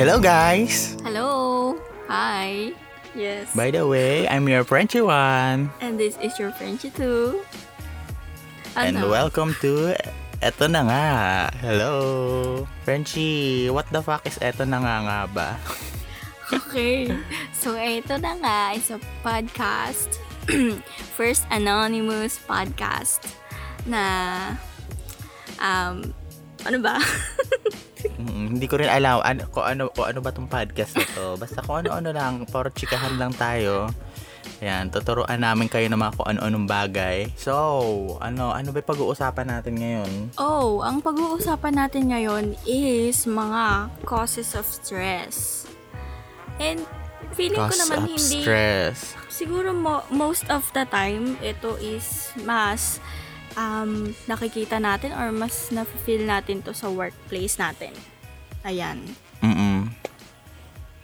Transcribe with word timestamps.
Hello 0.00 0.16
guys! 0.16 0.96
Hello! 1.04 1.76
Hi! 2.08 2.72
Yes. 3.12 3.52
By 3.52 3.68
the 3.68 3.84
way, 3.84 4.24
I'm 4.24 4.48
your 4.48 4.64
Frenchy 4.64 5.04
one. 5.04 5.68
And 5.84 6.00
this 6.00 6.16
is 6.24 6.40
your 6.40 6.56
Frenchy 6.56 6.88
too. 6.88 7.44
And 8.80 8.96
Ano? 8.96 9.12
welcome 9.12 9.52
to 9.60 9.92
Eto 10.40 10.72
na 10.72 10.88
nga. 10.88 11.04
Hello! 11.60 12.64
Frenchy, 12.88 13.68
what 13.68 13.84
the 13.92 14.00
fuck 14.00 14.24
is 14.24 14.40
Eto 14.40 14.64
na 14.64 14.80
nga 14.80 14.96
nga 15.04 15.18
ba? 15.28 15.48
Okay. 16.50 17.06
So, 17.54 17.76
ito 17.78 18.16
na 18.18 18.34
nga 18.40 18.74
is 18.74 18.88
a 18.90 18.98
podcast. 19.22 20.16
First 21.14 21.46
anonymous 21.52 22.42
podcast 22.42 23.22
na 23.86 24.02
um 25.62 26.10
ano 26.66 26.78
ba? 26.82 26.98
Mm, 28.16 28.56
hindi 28.56 28.66
ko 28.66 28.80
rin 28.80 28.88
alam 28.88 29.20
ano, 29.20 29.44
kung, 29.52 29.64
ano, 29.66 29.82
kung 29.92 30.06
ano 30.08 30.18
ba 30.24 30.30
tong 30.32 30.48
podcast 30.48 30.96
na 30.96 31.06
to. 31.12 31.26
Basta 31.36 31.60
kung 31.60 31.84
ano-ano 31.84 32.10
lang, 32.14 32.46
puro 32.48 32.72
chikahan 32.72 33.20
lang 33.20 33.32
tayo. 33.36 33.90
Ayan, 34.60 34.92
tuturuan 34.92 35.40
namin 35.40 35.72
kayo 35.72 35.88
ng 35.88 35.96
mga 35.96 36.16
kung 36.20 36.28
ano-anong 36.36 36.68
bagay. 36.68 37.18
So, 37.36 37.52
ano, 38.20 38.52
ano 38.52 38.72
ba 38.72 38.80
pag-uusapan 38.84 39.46
natin 39.48 39.74
ngayon? 39.80 40.12
oh, 40.36 40.84
ang 40.84 41.00
pag-uusapan 41.00 41.74
natin 41.76 42.12
ngayon 42.12 42.56
is 42.68 43.24
mga 43.24 43.88
causes 44.04 44.52
of 44.52 44.68
stress. 44.68 45.64
And 46.60 46.84
feeling 47.32 47.56
ko 47.56 47.72
Cause 47.72 47.80
naman 47.88 48.04
of 48.04 48.08
hindi 48.12 48.44
stress. 48.44 49.16
siguro 49.32 49.72
mo, 49.72 50.04
most 50.12 50.44
of 50.52 50.64
the 50.76 50.84
time 50.88 51.40
ito 51.40 51.80
is 51.80 52.32
mas 52.44 53.00
um, 53.58 54.12
nakikita 54.30 54.78
natin 54.78 55.14
or 55.14 55.32
mas 55.34 55.70
na-feel 55.74 56.26
natin 56.26 56.62
to 56.62 56.74
sa 56.74 56.90
workplace 56.90 57.56
natin. 57.58 57.94
Ayan. 58.62 59.00
Mm 59.40 59.88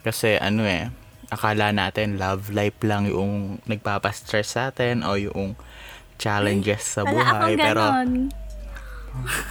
Kasi 0.05 0.39
ano 0.39 0.63
eh, 0.63 0.87
akala 1.27 1.75
natin 1.75 2.15
love 2.15 2.53
life 2.55 2.79
lang 2.85 3.11
yung 3.11 3.59
nagpapastress 3.67 4.55
sa 4.55 4.71
atin 4.71 5.03
o 5.03 5.19
yung 5.19 5.59
challenges 6.15 6.95
sa 6.95 7.03
buhay. 7.03 7.59
Pero, 7.59 7.83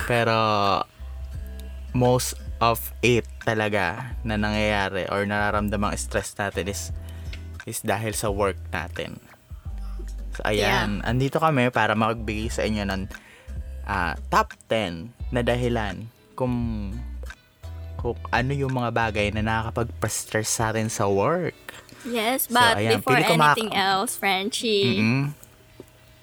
pero 0.08 0.38
most 1.92 2.40
of 2.60 2.80
it 3.04 3.28
talaga 3.44 4.16
na 4.24 4.40
nangyayari 4.40 5.04
or 5.12 5.28
nararamdamang 5.28 5.92
stress 6.00 6.32
natin 6.40 6.72
is 6.72 6.88
is 7.68 7.82
dahil 7.82 8.14
sa 8.14 8.30
work 8.30 8.56
natin. 8.70 9.18
So, 10.36 10.44
ayan. 10.44 11.00
Andito 11.00 11.40
kami 11.40 11.72
para 11.72 11.96
magbigay 11.96 12.52
sa 12.52 12.68
inyo 12.68 12.84
ng 12.84 13.02
ah, 13.88 14.12
top 14.28 14.52
10 14.68 15.32
na 15.32 15.40
dahilan 15.40 16.04
kung 16.36 16.52
kung 17.96 18.20
ano 18.28 18.52
yung 18.52 18.76
mga 18.76 18.92
bagay 18.92 19.26
na 19.32 19.40
nakakapag-stress 19.40 20.52
sa 20.52 20.68
atin 20.68 20.92
sa 20.92 21.08
work. 21.08 21.56
Yes, 22.04 22.46
So, 22.46 22.60
but 22.60 22.76
ayan, 22.76 23.00
before 23.00 23.18
anything 23.18 23.72
else, 23.72 24.14
Frenchie, 24.14 25.00
mm 25.00 25.24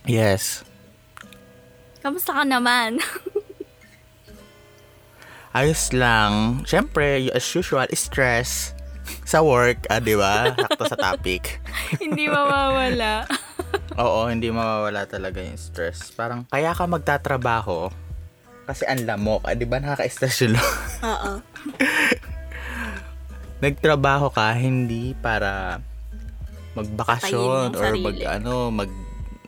Yes. 0.05 0.61
kamusta 2.03 2.35
ka 2.35 2.43
naman? 2.43 2.99
Ayos 5.57 5.93
lang. 5.95 6.65
Siyempre, 6.67 7.31
as 7.31 7.45
usual, 7.55 7.87
stress 7.95 8.75
sa 9.23 9.39
work, 9.39 9.85
ah, 9.87 10.01
di 10.01 10.17
ba? 10.17 10.51
Sakto 10.51 10.83
sa 10.89 10.97
topic. 10.99 11.61
Hindi 12.03 12.27
mawawala. 12.27 13.23
Oo, 13.95 14.25
hindi 14.25 14.49
mawawala 14.49 15.05
talaga 15.05 15.39
yung 15.39 15.57
stress. 15.57 16.11
Parang, 16.11 16.49
kaya 16.49 16.73
ka 16.73 16.85
magtatrabaho 16.85 17.93
kasi 18.63 18.87
ang 18.87 19.03
lamok. 19.03 19.43
Ah, 19.43 19.53
di 19.53 19.67
ba 19.67 19.77
nakaka-stress 19.77 20.47
yun? 20.47 20.55
Oo. 21.03 21.31
Nagtrabaho 23.63 24.27
ka 24.31 24.51
hindi 24.55 25.15
para 25.15 25.79
magbakasyon 26.73 27.77
or 27.77 27.93
mag 27.95 28.17
ano 28.27 28.73
mag 28.73 28.91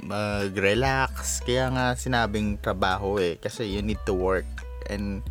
mag-relax. 0.05 1.41
Kaya 1.41 1.73
nga 1.73 1.85
sinabing 1.97 2.61
trabaho 2.61 3.17
eh 3.17 3.41
kasi 3.41 3.65
you 3.65 3.81
need 3.81 3.99
to 4.05 4.13
work 4.13 4.45
and 4.87 5.25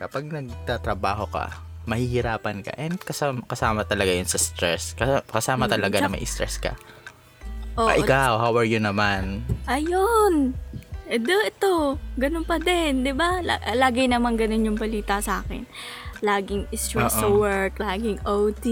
kapag 0.00 0.26
nagtatrabaho 0.26 1.28
ka, 1.28 1.52
mahihirapan 1.84 2.64
ka 2.64 2.72
and 2.74 2.96
kasama, 2.98 3.44
kasama 3.44 3.84
talaga 3.84 4.10
yun 4.10 4.26
sa 4.26 4.40
stress. 4.40 4.96
Kasama, 4.96 5.20
kasama 5.28 5.64
Mm, 5.68 5.72
talaga 5.76 5.96
na 6.00 6.08
may 6.08 6.24
stress 6.24 6.56
ka. 6.56 6.72
Oo. 7.74 7.90
ah, 7.90 7.96
ikaw, 7.96 8.38
how 8.38 8.54
are 8.54 8.66
you 8.66 8.78
naman? 8.78 9.42
Ayun. 9.66 10.54
Edo, 11.04 11.36
ito. 11.42 11.74
Ganun 12.14 12.46
pa 12.46 12.56
din, 12.56 13.02
di 13.02 13.12
ba? 13.12 13.42
La- 13.42 13.60
lagi 13.74 14.06
naman 14.06 14.38
ganun 14.38 14.72
yung 14.72 14.78
balita 14.78 15.18
sa 15.18 15.42
akin. 15.42 15.66
Laging 16.22 16.70
stress 16.72 17.18
sa 17.18 17.26
Oo. 17.26 17.42
work, 17.42 17.76
laging 17.76 18.16
OT, 18.24 18.64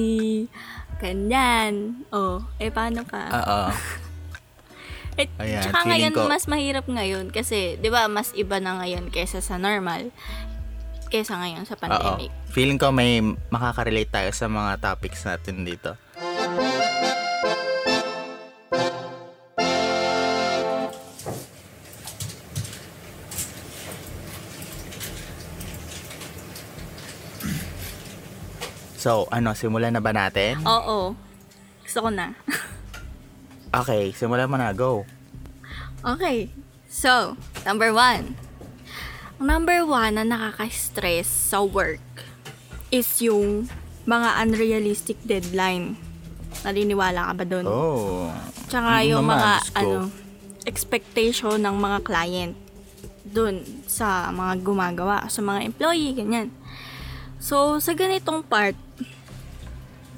ganyan. 0.97 2.01
Oh, 2.09 2.41
eh 2.57 2.71
paano 2.71 3.03
ka? 3.05 3.23
Oo. 3.29 3.63
Eh, 5.13 5.29
Ayan, 5.37 5.61
tsaka 5.61 5.85
ngayon, 5.85 6.17
ko- 6.17 6.25
mas 6.25 6.49
mahirap 6.49 6.89
ngayon 6.89 7.29
kasi, 7.29 7.77
di 7.77 7.93
ba, 7.93 8.09
mas 8.09 8.33
iba 8.33 8.57
na 8.65 8.81
ngayon 8.81 9.13
kesa 9.13 9.45
sa 9.45 9.61
normal. 9.61 10.09
Kesa 11.13 11.37
ngayon 11.37 11.69
sa 11.69 11.77
Oo. 11.77 11.85
pandemic. 11.85 12.33
Feeling 12.49 12.81
ko 12.81 12.89
may 12.89 13.21
makaka-relate 13.53 14.09
tayo 14.09 14.33
sa 14.33 14.49
mga 14.49 14.81
topics 14.81 15.29
natin 15.29 15.69
dito. 15.69 16.01
So, 29.03 29.27
ano, 29.35 29.51
simulan 29.51 29.91
na 29.91 29.99
ba 29.99 30.15
natin? 30.15 30.63
Oo. 30.63 31.19
Gusto 31.83 31.99
ko 32.07 32.11
na. 32.15 32.31
Okay, 33.73 34.13
simulan 34.13 34.53
mo 34.53 34.61
na. 34.61 34.69
Go. 34.77 35.09
okay. 36.05 36.53
So, 36.93 37.41
number 37.65 37.89
one. 37.89 38.37
Number 39.41 39.81
one 39.89 40.21
na 40.21 40.29
nakaka-stress 40.29 41.25
sa 41.25 41.65
work 41.65 42.05
is 42.93 43.09
yung 43.25 43.73
mga 44.05 44.45
unrealistic 44.45 45.17
deadline. 45.25 45.97
Naniniwala 46.69 47.33
ka 47.33 47.35
ba 47.41 47.45
doon? 47.49 47.65
Oh. 47.65 48.29
Tsaka 48.69 49.01
Mm, 49.01 49.09
yung 49.09 49.25
naman, 49.25 49.41
mga 49.41 49.53
ano 49.73 49.99
expectation 50.69 51.57
ng 51.57 51.73
mga 51.73 51.99
client 52.05 52.53
dun 53.25 53.65
sa 53.89 54.29
mga 54.29 54.61
gumagawa, 54.61 55.33
sa 55.33 55.41
mga 55.41 55.65
employee, 55.65 56.13
ganyan. 56.13 56.53
So, 57.43 57.83
sa 57.83 57.99
ganitong 57.99 58.47
part, 58.47 58.79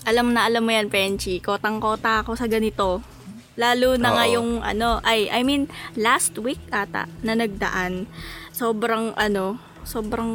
alam 0.05 0.37
na 0.37 0.45
alam 0.45 0.61
mo 0.61 0.69
yan, 0.77 0.93
Frenchie, 0.93 1.41
kotang-kota 1.41 2.21
ako 2.21 2.37
sa 2.37 2.45
ganito. 2.45 3.01
Lalo 3.57 3.97
na 3.97 4.12
nga 4.12 4.25
Oo. 4.29 4.35
yung 4.37 4.51
ano, 4.61 5.01
ay, 5.01 5.33
I 5.33 5.41
mean, 5.41 5.73
last 5.97 6.37
week 6.37 6.61
ata 6.69 7.09
na 7.25 7.33
nagdaan, 7.33 8.05
sobrang 8.53 9.17
ano, 9.17 9.57
sobrang 9.89 10.33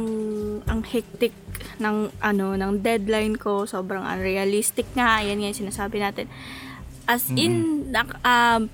ang 0.66 0.82
hectic 0.82 1.30
ng 1.78 2.10
ano, 2.18 2.58
ng 2.58 2.82
deadline 2.82 3.38
ko, 3.38 3.70
sobrang 3.70 4.02
unrealistic 4.02 4.90
nga, 4.98 5.22
yan 5.22 5.38
nga 5.38 5.54
yung 5.54 5.62
sinasabi 5.62 6.02
natin. 6.02 6.26
As 7.06 7.30
in, 7.30 7.86
nak, 7.94 8.18
um, 8.26 8.66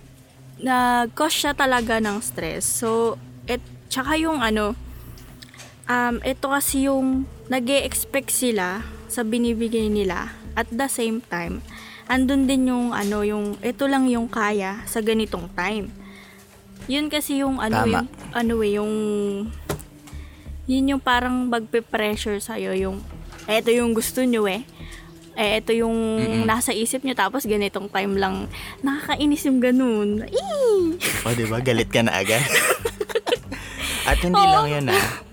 nag-cause 0.65 1.37
siya 1.37 1.53
talaga 1.53 2.00
ng 2.00 2.25
stress. 2.25 2.65
So, 2.65 3.21
et, 3.44 3.60
tsaka 3.93 4.16
yung 4.16 4.41
ano, 4.41 4.72
um, 5.86 6.19
ito 6.22 6.47
kasi 6.50 6.86
yung 6.86 7.26
nag 7.47 7.66
expect 7.70 8.30
sila 8.30 8.82
sa 9.06 9.22
binibigay 9.22 9.86
nila 9.86 10.34
at 10.58 10.66
the 10.70 10.88
same 10.91 11.22
time, 11.22 11.62
andun 12.10 12.47
din 12.47 12.70
yung 12.70 12.91
ano, 12.91 13.22
yung 13.22 13.58
ito 13.62 13.86
lang 13.86 14.10
yung 14.10 14.26
kaya 14.26 14.82
sa 14.86 15.02
ganitong 15.02 15.50
time. 15.54 15.91
Yun 16.86 17.10
kasi 17.10 17.42
yung 17.42 17.58
ano, 17.58 17.82
Tama. 17.82 17.90
yung, 17.90 18.08
ano 18.34 18.55
eh, 18.62 18.72
yung 18.78 18.93
yun 20.66 20.90
yung 20.90 21.02
parang 21.02 21.46
magpe-pressure 21.46 22.43
sa'yo 22.43 22.75
yung 22.75 22.99
eto 23.46 23.70
yung 23.70 23.94
gusto 23.94 24.22
nyo 24.26 24.50
eh. 24.50 24.66
Eh, 25.37 25.61
ito 25.61 25.76
yung 25.76 25.93
Mm-mm. 25.93 26.49
nasa 26.49 26.72
isip 26.72 27.05
nyo 27.05 27.12
tapos 27.12 27.44
ganitong 27.44 27.93
time 27.93 28.16
lang 28.16 28.49
nakakainis 28.81 29.44
yung 29.46 29.61
ganun. 29.61 30.25
Eee! 30.26 30.96
O, 30.96 31.34
di 31.37 31.44
ba? 31.44 31.61
Galit 31.61 31.93
ka 31.93 32.00
na 32.00 32.25
agad. 32.25 32.40
At 34.11 34.16
hindi 34.22 34.40
Oo. 34.40 34.55
lang 34.56 34.66
yun 34.72 34.87
ah. 34.96 35.25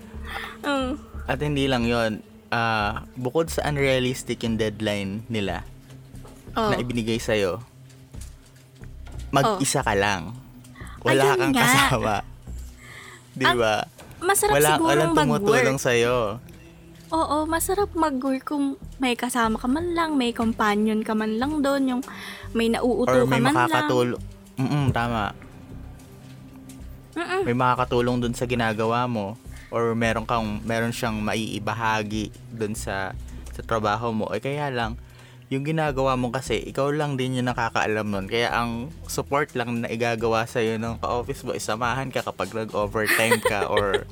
Oh. 0.64 0.96
At 1.24 1.38
hindi 1.38 1.64
lang 1.64 1.84
yun. 1.84 2.20
Ah, 2.48 3.04
bukod 3.14 3.48
sa 3.48 3.64
unrealistic 3.64 4.40
yung 4.40 4.54
deadline 4.54 5.26
nila 5.26 5.64
Oh. 6.52 6.70
na 6.70 6.78
ibinigay 6.78 7.18
sa'yo, 7.18 7.58
mag-isa 9.30 9.82
ka 9.82 9.92
lang. 9.92 10.38
Wala 11.02 11.22
Ayun 11.26 11.36
kang 11.36 11.52
nga. 11.52 11.62
kasama. 11.66 12.14
Di 13.34 13.46
ba? 13.50 13.82
Masarap 14.22 14.54
Wala, 14.54 14.68
sigurong 14.72 14.88
walang 14.88 15.12
tumutulong 15.12 15.42
mag-work. 15.74 15.82
sa'yo. 15.82 16.16
Oo, 17.10 17.36
masarap 17.44 17.90
mag-work 17.92 18.46
kung 18.46 18.64
may 18.96 19.14
kasama 19.14 19.58
ka 19.58 19.66
man 19.66 19.92
lang, 19.92 20.14
may 20.14 20.30
companion 20.30 21.02
ka 21.02 21.12
man 21.12 21.36
lang 21.36 21.60
doon, 21.60 21.82
yung 21.88 22.02
may 22.52 22.70
nauuto 22.70 23.10
Or 23.12 23.22
ka 23.22 23.28
may 23.28 23.42
man 23.42 23.50
lang. 23.50 23.66
makakatulong. 23.66 24.22
Mm 24.54 24.86
tama. 24.90 25.34
Mm-mm. 27.14 27.42
May 27.44 27.54
makakatulong 27.54 28.16
dun 28.20 28.34
sa 28.34 28.46
ginagawa 28.46 29.04
mo. 29.04 29.34
Or 29.74 29.98
meron 29.98 30.22
kang, 30.22 30.62
meron 30.62 30.94
siyang 30.94 31.18
maiibahagi 31.18 32.30
dun 32.54 32.78
sa 32.78 33.10
sa 33.50 33.62
trabaho 33.62 34.14
mo. 34.14 34.30
Eh 34.30 34.38
kaya 34.38 34.70
lang, 34.70 34.94
yung 35.50 35.66
ginagawa 35.66 36.14
mo 36.14 36.30
kasi, 36.30 36.62
ikaw 36.62 36.90
lang 36.90 37.18
din 37.18 37.42
yung 37.42 37.50
nakakaalam 37.50 38.06
nun. 38.06 38.26
Kaya 38.26 38.54
ang 38.54 38.94
support 39.06 39.50
lang 39.58 39.82
na 39.82 39.90
igagawa 39.90 40.46
sa'yo 40.46 40.78
ng 40.78 40.98
ka-office 40.98 41.42
mo, 41.42 41.52
isamahan 41.52 42.08
ka 42.08 42.22
kapag 42.22 42.54
nag-overtime 42.54 43.42
ka 43.42 43.66
or 43.74 44.06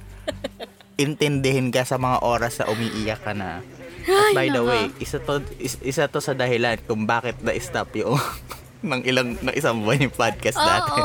intindihin 0.94 1.72
ka 1.72 1.82
sa 1.82 1.96
mga 1.96 2.20
oras 2.22 2.60
na 2.60 2.68
umiiyak 2.68 3.22
ka 3.22 3.32
na. 3.32 3.64
At 4.02 4.34
by 4.34 4.50
the 4.50 4.62
way, 4.62 4.90
isa 4.98 5.22
to, 5.22 5.42
is- 5.56 5.78
isa 5.80 6.10
to 6.10 6.18
sa 6.18 6.34
dahilan 6.34 6.78
kung 6.84 7.06
bakit 7.06 7.38
na-stop 7.38 7.94
yung 7.94 8.18
ng 8.82 9.02
ilang 9.06 9.38
ng 9.38 9.54
isang 9.54 9.78
buwan 9.78 10.02
yung 10.02 10.14
podcast 10.14 10.58
Oo, 10.58 10.66
natin. 10.66 11.02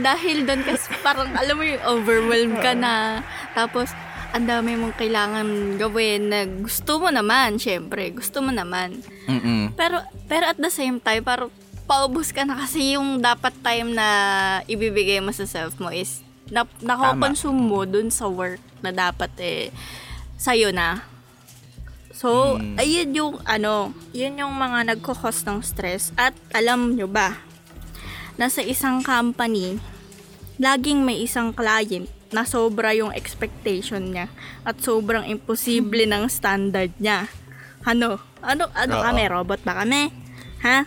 dahil 0.00 0.48
doon 0.48 0.64
kasi 0.64 0.88
parang 1.04 1.28
alam 1.36 1.54
mo 1.54 1.64
yung 1.64 1.84
overwhelmed 1.84 2.56
ka 2.58 2.72
na. 2.72 3.20
Tapos, 3.58 3.90
ang 4.30 4.46
dami 4.46 4.78
mong 4.78 4.94
kailangan 4.94 5.74
gawin 5.82 6.30
na 6.30 6.46
gusto 6.46 7.02
mo 7.02 7.10
naman, 7.10 7.58
syempre. 7.58 8.14
Gusto 8.14 8.38
mo 8.38 8.54
naman. 8.54 9.02
Mm-mm. 9.26 9.74
Pero, 9.74 9.98
pero 10.30 10.46
at 10.46 10.58
the 10.62 10.70
same 10.70 11.02
time, 11.02 11.26
parang 11.26 11.50
paubos 11.90 12.30
ka 12.30 12.46
na 12.46 12.54
kasi 12.54 12.94
yung 12.94 13.18
dapat 13.18 13.50
time 13.64 13.98
na 13.98 14.06
ibibigay 14.70 15.18
mo 15.18 15.34
sa 15.34 15.48
self 15.48 15.74
mo 15.82 15.90
is 15.90 16.22
na, 16.52 16.68
nakoconsume 16.84 17.56
mo 17.56 17.82
dun 17.88 18.12
sa 18.12 18.28
work 18.28 18.60
na 18.84 18.92
dapat 18.92 19.32
eh 19.40 19.62
sa'yo 20.38 20.70
na. 20.70 21.02
So, 22.12 22.60
Mm. 22.60 22.76
ayun 22.76 23.10
yung 23.16 23.34
ano, 23.42 23.96
yun 24.12 24.38
yung 24.38 24.54
mga 24.54 24.94
nagko-cause 24.94 25.48
ng 25.48 25.64
stress. 25.64 26.12
At 26.14 26.36
alam 26.52 26.94
nyo 26.94 27.08
ba, 27.08 27.40
nasa 28.36 28.60
isang 28.60 29.00
company, 29.00 29.80
laging 30.60 31.02
may 31.02 31.24
isang 31.24 31.50
client 31.56 32.10
na 32.28 32.44
sobra 32.44 32.92
yung 32.92 33.12
expectation 33.16 34.12
niya 34.12 34.28
at 34.62 34.76
sobrang 34.84 35.24
imposible 35.24 36.04
ng 36.04 36.28
standard 36.28 36.92
niya. 37.00 37.28
Ano? 37.88 38.20
Ano, 38.44 38.68
ano 38.76 38.94
Oo. 39.00 39.04
kami? 39.04 39.22
Robot 39.26 39.60
ba 39.64 39.84
kami? 39.84 40.12
Ha? 40.60 40.84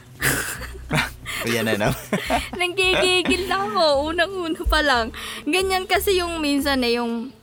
Yan 1.49 1.65
na 1.65 1.73
naman. 1.73 1.97
Nanggigigil 2.59 3.49
lang 3.49 3.73
ako, 3.73 4.13
unang-una 4.13 4.61
pa 4.67 4.79
lang. 4.85 5.09
Ganyan 5.47 5.89
kasi 5.89 6.21
yung 6.21 6.37
minsan 6.37 6.85
eh, 6.85 7.01
yung 7.01 7.33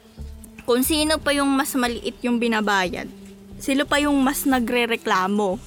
kung 0.62 0.84
sino 0.84 1.16
pa 1.18 1.32
yung 1.32 1.48
mas 1.48 1.72
maliit 1.74 2.20
yung 2.22 2.36
binabayad, 2.36 3.08
sila 3.58 3.88
pa 3.88 3.98
yung 3.98 4.14
mas 4.20 4.44
nagre-reklamo. 4.44 5.58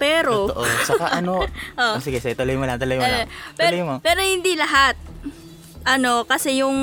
Pero, 0.00 0.50
Totoo. 0.50 0.64
Saka 0.82 1.14
ano, 1.14 1.46
Oh. 1.78 1.94
oh. 1.94 2.02
sige, 2.02 2.18
sige, 2.18 2.34
tuloy 2.34 2.58
mo 2.58 2.66
lang, 2.66 2.80
tuloy 2.80 2.98
mo 2.98 3.06
eh, 3.06 3.28
lang. 3.28 3.28
Tuloy 3.54 3.82
mo. 3.86 3.94
pero, 4.02 4.18
pero 4.18 4.20
hindi 4.26 4.58
lahat. 4.58 4.98
Ano, 5.82 6.22
kasi 6.24 6.62
yung 6.62 6.76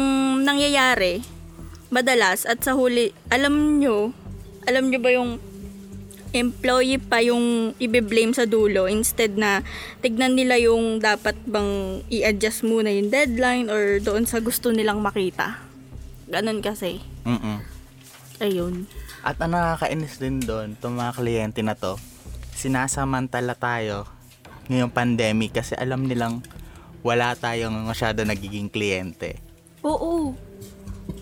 nangyayari, 0.43 1.23
madalas, 1.87 2.43
at 2.43 2.59
sa 2.59 2.75
huli, 2.75 3.15
alam 3.31 3.79
nyo, 3.79 4.11
alam 4.67 4.91
nyo 4.91 4.99
ba 4.99 5.11
yung 5.15 5.39
employee 6.29 7.01
pa 7.01 7.25
yung 7.25 7.73
ibe-blame 7.81 8.37
sa 8.37 8.45
dulo 8.45 8.85
instead 8.85 9.33
na 9.33 9.65
tignan 10.05 10.37
nila 10.37 10.61
yung 10.61 11.01
dapat 11.01 11.33
bang 11.49 12.05
i-adjust 12.13 12.61
muna 12.61 12.93
yung 12.93 13.09
deadline 13.09 13.65
or 13.65 13.97
doon 13.97 14.29
sa 14.29 14.37
gusto 14.37 14.69
nilang 14.69 15.01
makita. 15.01 15.57
Ganon 16.29 16.61
kasi. 16.61 17.01
Mm-mm. 17.25 17.65
Ayun. 18.45 18.85
At 19.25 19.41
ang 19.41 19.57
nakakainis 19.57 20.21
din 20.21 20.37
doon, 20.39 20.77
itong 20.77 20.95
mga 20.95 21.11
kliyente 21.17 21.61
na 21.65 21.73
to, 21.73 21.97
sinasamantala 22.53 23.57
tayo 23.57 24.05
ngayong 24.69 24.93
pandemic 24.93 25.57
kasi 25.57 25.73
alam 25.73 26.05
nilang 26.05 26.45
wala 27.01 27.35
tayong 27.35 27.87
masyado 27.87 28.23
nagiging 28.27 28.67
kliyente. 28.67 29.39
Oo. 29.83 30.35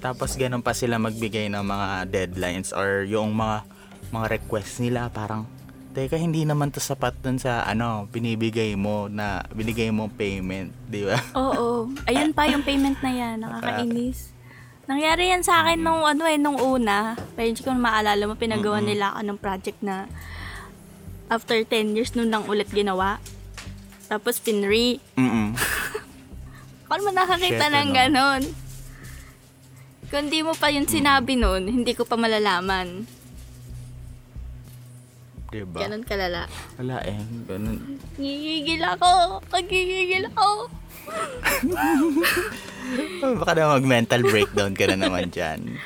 Tapos 0.01 0.35
ganun 0.35 0.61
pa 0.61 0.73
sila 0.73 0.97
magbigay 1.01 1.49
ng 1.49 1.63
mga 1.63 1.87
deadlines 2.09 2.69
or 2.73 3.05
yung 3.05 3.33
mga 3.33 3.65
mga 4.07 4.25
request 4.39 4.79
nila 4.79 5.11
parang 5.11 5.43
teka 5.97 6.15
hindi 6.15 6.45
naman 6.45 6.69
to 6.69 6.77
sapat 6.77 7.17
dun 7.25 7.41
sa 7.41 7.65
ano 7.65 8.05
binibigay 8.13 8.77
mo 8.77 9.09
na 9.09 9.41
binigay 9.49 9.89
mo 9.89 10.13
payment, 10.13 10.69
di 10.85 11.01
ba? 11.01 11.17
Oo. 11.41 11.89
Ayun 12.05 12.31
pa 12.37 12.45
yung 12.45 12.61
payment 12.61 13.01
na 13.01 13.11
yan. 13.11 13.35
Nakakainis. 13.41 14.37
Nangyari 14.87 15.35
yan 15.35 15.43
sa 15.43 15.65
akin 15.65 15.83
nung 15.83 16.07
ano 16.07 16.23
eh, 16.23 16.39
nung 16.39 16.55
una. 16.55 17.19
Pero 17.35 17.49
hindi 17.51 17.59
ko 17.59 17.75
maalala 17.75 18.23
mo, 18.23 18.39
pinagawa 18.39 18.79
nila 18.79 19.11
ako 19.11 19.21
ng 19.25 19.39
project 19.41 19.79
na 19.83 20.07
after 21.27 21.59
10 21.59 21.97
years 21.97 22.15
nun 22.15 22.31
lang 22.31 22.47
ulit 22.47 22.71
ginawa. 22.71 23.19
Tapos 24.07 24.39
pinre. 24.39 25.03
Mm. 25.19 25.55
Paano 26.87 27.01
mo 27.03 27.11
nakakita 27.11 27.67
Shit, 27.67 27.73
ng 27.75 27.89
ano? 27.91 27.95
ganon? 27.95 28.41
Kung 30.07 30.31
di 30.31 30.39
mo 30.39 30.55
pa 30.55 30.71
yun 30.71 30.87
sinabi 30.87 31.35
nun, 31.35 31.67
hindi 31.67 31.91
ko 31.91 32.07
pa 32.07 32.15
malalaman. 32.15 33.03
Diba? 35.51 35.79
Ganon 35.83 36.03
kalala. 36.07 36.47
Wala 36.79 37.03
eh. 37.03 37.19
Ganun. 37.47 37.99
Gigigil 38.15 38.83
ako! 38.83 39.43
Pagigigil 39.51 40.27
ako! 40.31 40.71
Baka 43.39 43.51
na 43.55 43.75
mag-mental 43.75 44.23
breakdown 44.23 44.75
ka 44.75 44.87
na 44.91 45.07
naman 45.07 45.27
dyan. 45.31 45.79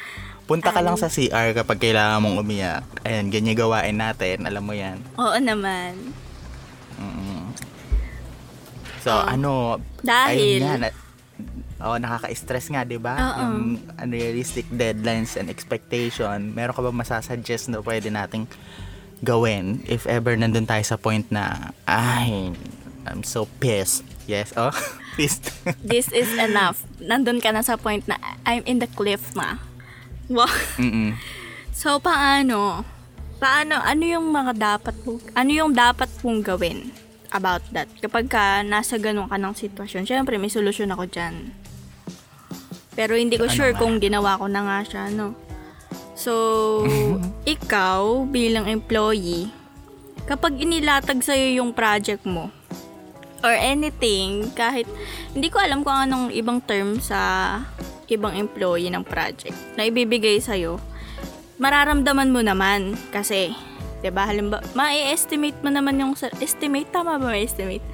Punta 0.45 0.73
ka 0.73 0.81
lang 0.81 0.97
sa 0.97 1.09
CR 1.09 1.53
kapag 1.57 1.81
kailangan 1.81 2.21
mong 2.21 2.41
umiyak. 2.41 2.85
Ayan, 3.05 3.29
ganyan 3.33 3.57
gawain 3.57 3.97
natin. 3.97 4.45
Alam 4.45 4.63
mo 4.65 4.73
yan. 4.73 4.97
Oo 5.17 5.37
naman. 5.37 5.93
Mm. 7.01 7.40
So, 9.01 9.09
Oh. 9.09 9.25
ano, 9.25 9.51
Dahil- 9.99 10.61
ayun 10.61 10.61
nga, 10.61 10.75
na, 10.77 10.89
oh, 11.81 11.97
nakaka-stress 11.97 12.69
nga, 12.69 12.81
di 12.83 12.95
ba? 12.95 13.17
Yung 13.39 13.81
unrealistic 13.97 14.69
deadlines 14.69 15.33
and 15.33 15.49
expectation. 15.49 16.53
Meron 16.53 16.71
ka 16.71 16.81
ba 16.81 16.93
masasuggest 16.93 17.67
na 17.67 17.81
pwede 17.81 18.07
nating 18.07 18.45
gawin 19.19 19.81
if 19.85 20.05
ever 20.05 20.33
nandun 20.33 20.65
tayo 20.65 20.81
sa 20.81 20.95
point 20.95 21.25
na, 21.29 21.73
ay, 21.83 22.53
I'm 23.03 23.25
so 23.25 23.49
pissed. 23.57 24.05
Yes, 24.25 24.53
oh, 24.53 24.69
pissed. 25.17 25.49
This 25.81 26.13
is 26.13 26.29
enough. 26.37 26.85
Nandun 26.99 27.41
ka 27.41 27.49
na 27.49 27.65
sa 27.65 27.75
point 27.75 28.05
na 28.05 28.15
I'm 28.45 28.61
in 28.63 28.77
the 28.77 28.87
cliff 28.87 29.33
na. 29.33 29.57
Wow. 30.29 30.45
Mm-mm. 30.77 31.17
So, 31.71 31.97
paano? 31.97 32.85
Paano? 33.39 33.81
Ano 33.81 34.03
yung 34.05 34.29
mga 34.29 34.53
dapat 34.53 34.93
mo? 35.01 35.17
Ano 35.33 35.49
yung 35.49 35.73
dapat 35.73 36.11
mong 36.21 36.45
gawin 36.45 36.93
about 37.31 37.63
that? 37.75 37.87
Kapag 37.99 38.27
ka 38.27 38.61
nasa 38.63 38.99
ganun 38.99 39.27
ka 39.27 39.39
ng 39.39 39.55
sitwasyon, 39.55 40.07
syempre 40.07 40.35
may 40.37 40.51
solusyon 40.51 40.91
ako 40.93 41.07
dyan. 41.07 41.55
Pero 42.93 43.15
hindi 43.15 43.39
ko 43.39 43.47
Ano 43.47 43.55
sure 43.55 43.73
kung 43.75 44.03
ginawa 44.03 44.35
ko 44.37 44.51
na 44.51 44.61
nga 44.67 44.79
siya, 44.83 45.03
no? 45.11 45.33
So, 46.13 46.83
ikaw 47.47 48.27
bilang 48.27 48.67
employee, 48.67 49.49
kapag 50.27 50.59
inilatag 50.59 51.23
sa'yo 51.23 51.63
yung 51.63 51.71
project 51.71 52.27
mo, 52.27 52.51
or 53.41 53.53
anything, 53.57 54.53
kahit 54.53 54.85
hindi 55.33 55.49
ko 55.49 55.57
alam 55.57 55.81
kung 55.81 55.97
anong 55.97 56.29
ibang 56.29 56.61
term 56.61 57.01
sa 57.01 57.57
ibang 58.11 58.37
employee 58.37 58.91
ng 58.93 59.01
project 59.01 59.55
na 59.75 59.89
ibibigay 59.89 60.37
sa'yo, 60.37 60.77
mararamdaman 61.57 62.29
mo 62.29 62.41
naman 62.41 62.93
kasi 63.09 63.53
'di 64.01 64.09
ba 64.09 64.25
halimbawa 64.25 64.65
ma-estimate 64.73 65.61
mo 65.61 65.69
naman 65.69 66.01
yung 66.01 66.13
sa- 66.17 66.33
estimate? 66.41 66.89
Tama 66.89 67.21
ba 67.21 67.31
ma-estimate? 67.31 67.85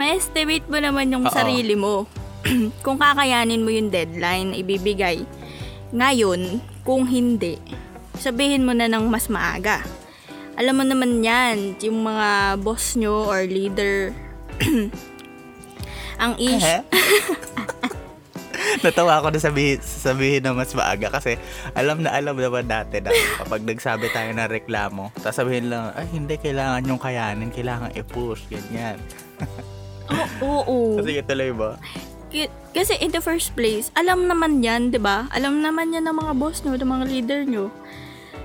Ma-estimate 0.00 0.66
mo 0.66 0.80
naman 0.80 1.12
yung 1.12 1.28
Oo. 1.28 1.32
sarili 1.32 1.76
mo. 1.76 2.08
Kung 2.84 2.96
kakayanin 2.96 3.60
mo 3.60 3.68
yung 3.68 3.92
deadline 3.92 4.52
na 4.52 4.56
ibibigay. 4.64 5.22
Ngayon 5.92 6.64
kung 6.86 7.04
hindi 7.04 7.60
sabihin 8.20 8.68
mo 8.68 8.76
na 8.76 8.86
ng 8.88 9.08
mas 9.08 9.32
maaga. 9.32 9.80
Alam 10.60 10.80
mo 10.80 10.84
naman 10.84 11.24
yan 11.24 11.80
yung 11.80 12.04
mga 12.04 12.60
boss 12.60 12.94
nyo 13.00 13.24
or 13.24 13.48
leader. 13.48 14.12
Ang 16.22 16.36
issue 16.36 16.84
Natawa 18.84 19.20
ako 19.20 19.34
na 19.34 19.40
sabihin, 19.40 19.78
sabihin 19.80 20.42
na 20.44 20.52
mas 20.52 20.72
maaga 20.76 21.08
kasi 21.08 21.36
alam 21.72 22.04
na 22.04 22.12
alam 22.12 22.36
naman 22.36 22.68
dati 22.68 23.00
na 23.00 23.10
kapag 23.40 23.64
nagsabi 23.64 24.06
tayo 24.12 24.30
ng 24.36 24.50
reklamo, 24.50 25.10
tapos 25.18 25.36
sabihin 25.40 25.72
lang, 25.72 25.92
ay 25.96 26.06
hindi, 26.12 26.36
kailangan 26.36 26.86
yung 26.86 27.00
kayanin, 27.00 27.50
kailangan 27.50 27.90
i-push, 27.96 28.46
ganyan. 28.52 29.00
oo, 30.44 30.60
oo. 30.68 30.78
Kasi 31.00 31.24
tuloy 31.24 31.50
ba? 31.54 31.80
Kasi 32.70 32.94
in 33.02 33.10
the 33.10 33.18
first 33.18 33.58
place, 33.58 33.90
alam 33.98 34.30
naman 34.30 34.62
yan, 34.62 34.94
'di 34.94 35.02
ba? 35.02 35.26
Alam 35.34 35.66
naman 35.66 35.90
yan 35.90 36.06
ng 36.06 36.14
mga 36.14 36.32
boss 36.38 36.62
nyo, 36.62 36.78
ng 36.78 36.86
mga 36.86 37.04
leader 37.10 37.40
nyo. 37.42 37.66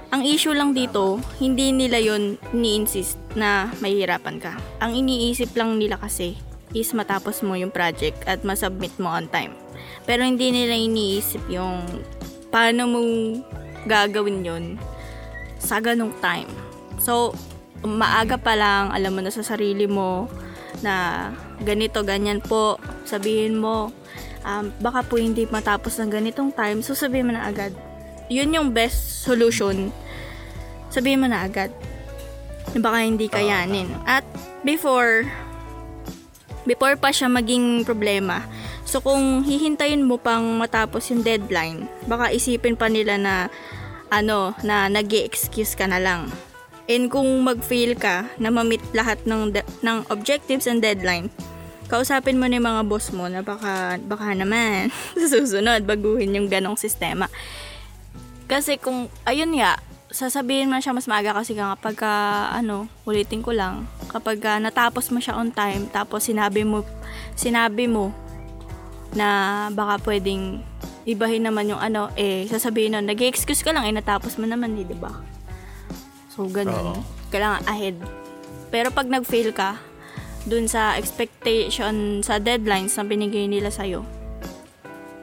Ang 0.09 0.25
issue 0.25 0.53
lang 0.57 0.73
dito, 0.73 1.21
hindi 1.37 1.69
nila 1.69 2.01
yon 2.01 2.41
ni-insist 2.49 3.21
na 3.37 3.69
mahihirapan 3.83 4.41
ka. 4.41 4.57
Ang 4.81 5.05
iniisip 5.05 5.53
lang 5.53 5.77
nila 5.77 6.01
kasi 6.01 6.39
is 6.73 6.91
matapos 6.97 7.45
mo 7.45 7.53
yung 7.53 7.69
project 7.69 8.25
at 8.25 8.41
masubmit 8.41 8.93
mo 8.97 9.11
on 9.11 9.29
time. 9.29 9.64
Pero 10.05 10.21
hindi 10.21 10.53
nila 10.53 10.77
iniisip 10.77 11.49
yung 11.49 11.81
paano 12.53 12.85
mo 12.85 13.01
gagawin 13.89 14.45
yon 14.45 14.65
sa 15.57 15.81
ganong 15.81 16.13
time. 16.21 16.49
So, 17.01 17.33
maaga 17.85 18.37
pa 18.37 18.53
lang, 18.57 18.93
alam 18.93 19.13
mo 19.13 19.21
na 19.21 19.33
sa 19.33 19.45
sarili 19.45 19.85
mo 19.85 20.29
na 20.81 21.29
ganito, 21.61 22.05
ganyan 22.05 22.41
po. 22.41 22.77
Sabihin 23.05 23.57
mo, 23.57 23.89
um, 24.45 24.69
baka 24.81 25.01
po 25.05 25.17
hindi 25.17 25.49
matapos 25.49 25.97
ng 26.01 26.09
ganitong 26.13 26.53
time, 26.53 26.85
so 26.85 26.93
sabihin 26.93 27.29
mo 27.29 27.33
na 27.33 27.49
agad. 27.49 27.73
Yun 28.29 28.53
yung 28.57 28.69
best 28.73 29.25
solution. 29.25 29.93
Sabihin 30.89 31.21
mo 31.21 31.27
na 31.29 31.45
agad. 31.45 31.73
na 32.73 32.79
baka 32.81 33.05
hindi 33.05 33.29
kayanin. 33.29 33.87
At 34.09 34.25
before, 34.65 35.29
before 36.65 36.97
pa 36.97 37.13
siya 37.13 37.29
maging 37.29 37.85
problema, 37.85 38.41
so 38.85 39.01
kung 39.01 39.43
hihintayin 39.43 40.05
mo 40.05 40.21
pang 40.21 40.45
matapos 40.55 41.09
yung 41.11 41.25
deadline, 41.25 41.89
baka 42.05 42.31
isipin 42.31 42.77
pa 42.77 42.87
nila 42.87 43.17
na 43.17 43.49
ano, 44.13 44.53
na 44.61 44.87
nag 44.87 45.09
excuse 45.11 45.73
ka 45.73 45.89
na 45.89 45.99
lang. 45.99 46.29
And 46.85 47.09
kung 47.09 47.25
mag-fail 47.41 47.97
ka 47.97 48.29
na 48.37 48.53
ma-meet 48.53 48.93
lahat 48.93 49.25
ng, 49.25 49.57
de- 49.57 49.67
ng 49.81 50.05
objectives 50.13 50.69
and 50.69 50.85
deadline, 50.85 51.33
kausapin 51.89 52.37
mo 52.37 52.45
na 52.45 52.61
yung 52.61 52.69
mga 52.69 52.83
boss 52.85 53.09
mo 53.09 53.25
na 53.25 53.41
baka, 53.41 53.97
baka 54.05 54.37
naman 54.37 54.93
sa 55.19 55.25
susunod 55.25 55.81
baguhin 55.85 56.37
yung 56.37 56.47
ganong 56.49 56.77
sistema. 56.77 57.25
Kasi 58.45 58.77
kung, 58.77 59.09
ayun 59.25 59.57
nga, 59.57 59.81
sasabihin 60.13 60.69
mo 60.69 60.77
siya 60.77 60.93
mas 60.93 61.09
maaga 61.09 61.33
kasi 61.33 61.57
nga 61.57 61.73
kapag 61.73 61.97
ka, 61.97 62.13
ano, 62.53 62.85
ulitin 63.09 63.41
ko 63.41 63.49
lang, 63.49 63.89
kapag 64.13 64.37
ka 64.37 64.61
natapos 64.61 65.09
mo 65.09 65.17
siya 65.17 65.35
on 65.41 65.49
time, 65.49 65.89
tapos 65.89 66.29
sinabi 66.29 66.61
mo, 66.61 66.85
sinabi 67.33 67.89
mo 67.89 68.13
na 69.15 69.27
baka 69.71 70.03
pwedeng 70.11 70.59
ibahin 71.07 71.47
naman 71.47 71.71
yung 71.71 71.79
ano, 71.79 72.11
eh, 72.19 72.45
sasabihin 72.49 72.97
nun, 72.97 73.07
nag-excuse 73.07 73.63
ka 73.63 73.71
lang, 73.71 73.87
eh, 73.87 73.93
natapos 73.95 74.35
mo 74.41 74.45
naman, 74.45 74.75
di 74.75 74.83
ba? 74.97 75.13
So, 76.33 76.49
ganun. 76.51 76.99
Oo. 76.99 77.01
Kailangan 77.31 77.63
ahead. 77.69 77.95
Pero 78.73 78.91
pag 78.91 79.07
nag-fail 79.07 79.55
ka, 79.55 79.79
dun 80.45 80.69
sa 80.69 80.99
expectation, 80.99 82.21
sa 82.21 82.37
deadlines 82.37 82.93
na 82.97 83.05
binigay 83.07 83.47
nila 83.47 83.71
sa'yo, 83.71 84.03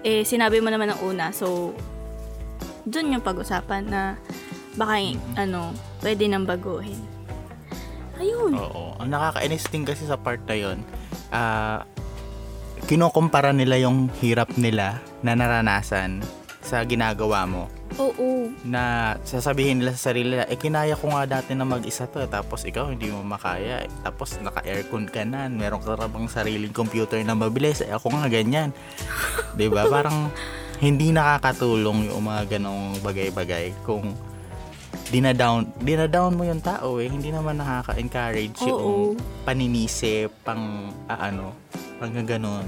eh, 0.03 0.27
sinabi 0.27 0.59
mo 0.59 0.71
naman 0.71 0.91
ng 0.95 1.01
una. 1.05 1.31
So, 1.31 1.77
dun 2.87 3.15
yung 3.15 3.23
pag-usapan 3.23 3.87
na 3.87 4.03
baka, 4.75 4.99
ano, 5.39 5.77
pwede 6.03 6.27
nang 6.27 6.49
baguhin. 6.49 6.99
Ayun. 8.19 8.55
Oo. 8.55 8.95
Ang 9.03 9.11
nakakainis 9.15 9.67
din 9.71 9.83
kasi 9.83 10.07
sa 10.07 10.15
part 10.19 10.43
na 10.47 10.57
yun, 10.57 10.79
ah, 11.35 11.83
kinukumpara 12.87 13.55
nila 13.55 13.79
yung 13.79 14.11
hirap 14.19 14.55
nila 14.59 14.99
na 15.23 15.39
naranasan 15.39 16.23
sa 16.63 16.83
ginagawa 16.87 17.43
mo 17.47 17.67
Oo. 17.99 18.49
na 18.65 19.15
sasabihin 19.27 19.83
nila 19.83 19.93
sa 19.99 20.15
sarili 20.15 20.33
nila, 20.33 20.47
eh 20.49 20.57
kinaya 20.57 20.97
ko 20.97 21.13
nga 21.13 21.27
dati 21.27 21.53
na 21.53 21.67
mag-isa 21.67 22.09
to, 22.09 22.23
tapos 22.31 22.65
ikaw 22.65 22.89
hindi 22.89 23.11
mo 23.11 23.21
makaya, 23.21 23.85
eh. 23.85 23.91
tapos 24.07 24.39
naka-aircon 24.41 25.11
ka 25.11 25.27
na, 25.27 25.51
meron 25.51 25.83
ka 25.83 25.99
rabang 25.99 26.31
sariling 26.31 26.73
computer 26.73 27.21
na 27.21 27.37
mabilis, 27.37 27.85
eh 27.85 27.93
ako 27.93 28.15
nga 28.15 28.31
ganyan. 28.31 28.71
ba 29.59 29.85
Parang 29.91 30.33
hindi 30.81 31.13
nakakatulong 31.13 32.11
yung 32.11 32.25
mga 32.25 32.59
ganong 32.59 32.99
bagay-bagay 33.05 33.77
kung 33.85 34.17
dinadown, 35.13 35.69
dinadown 35.83 36.33
mo 36.33 36.49
yung 36.49 36.65
tao 36.65 36.97
eh, 37.03 37.11
hindi 37.11 37.29
naman 37.29 37.61
nakaka-encourage 37.61 38.65
Oo. 38.65 38.67
yung 38.67 38.83
paninisi, 39.45 40.31
pang 40.41 40.89
ah, 41.11 41.29
ano, 41.29 41.53
pang 42.03 42.27
ganon. 42.27 42.67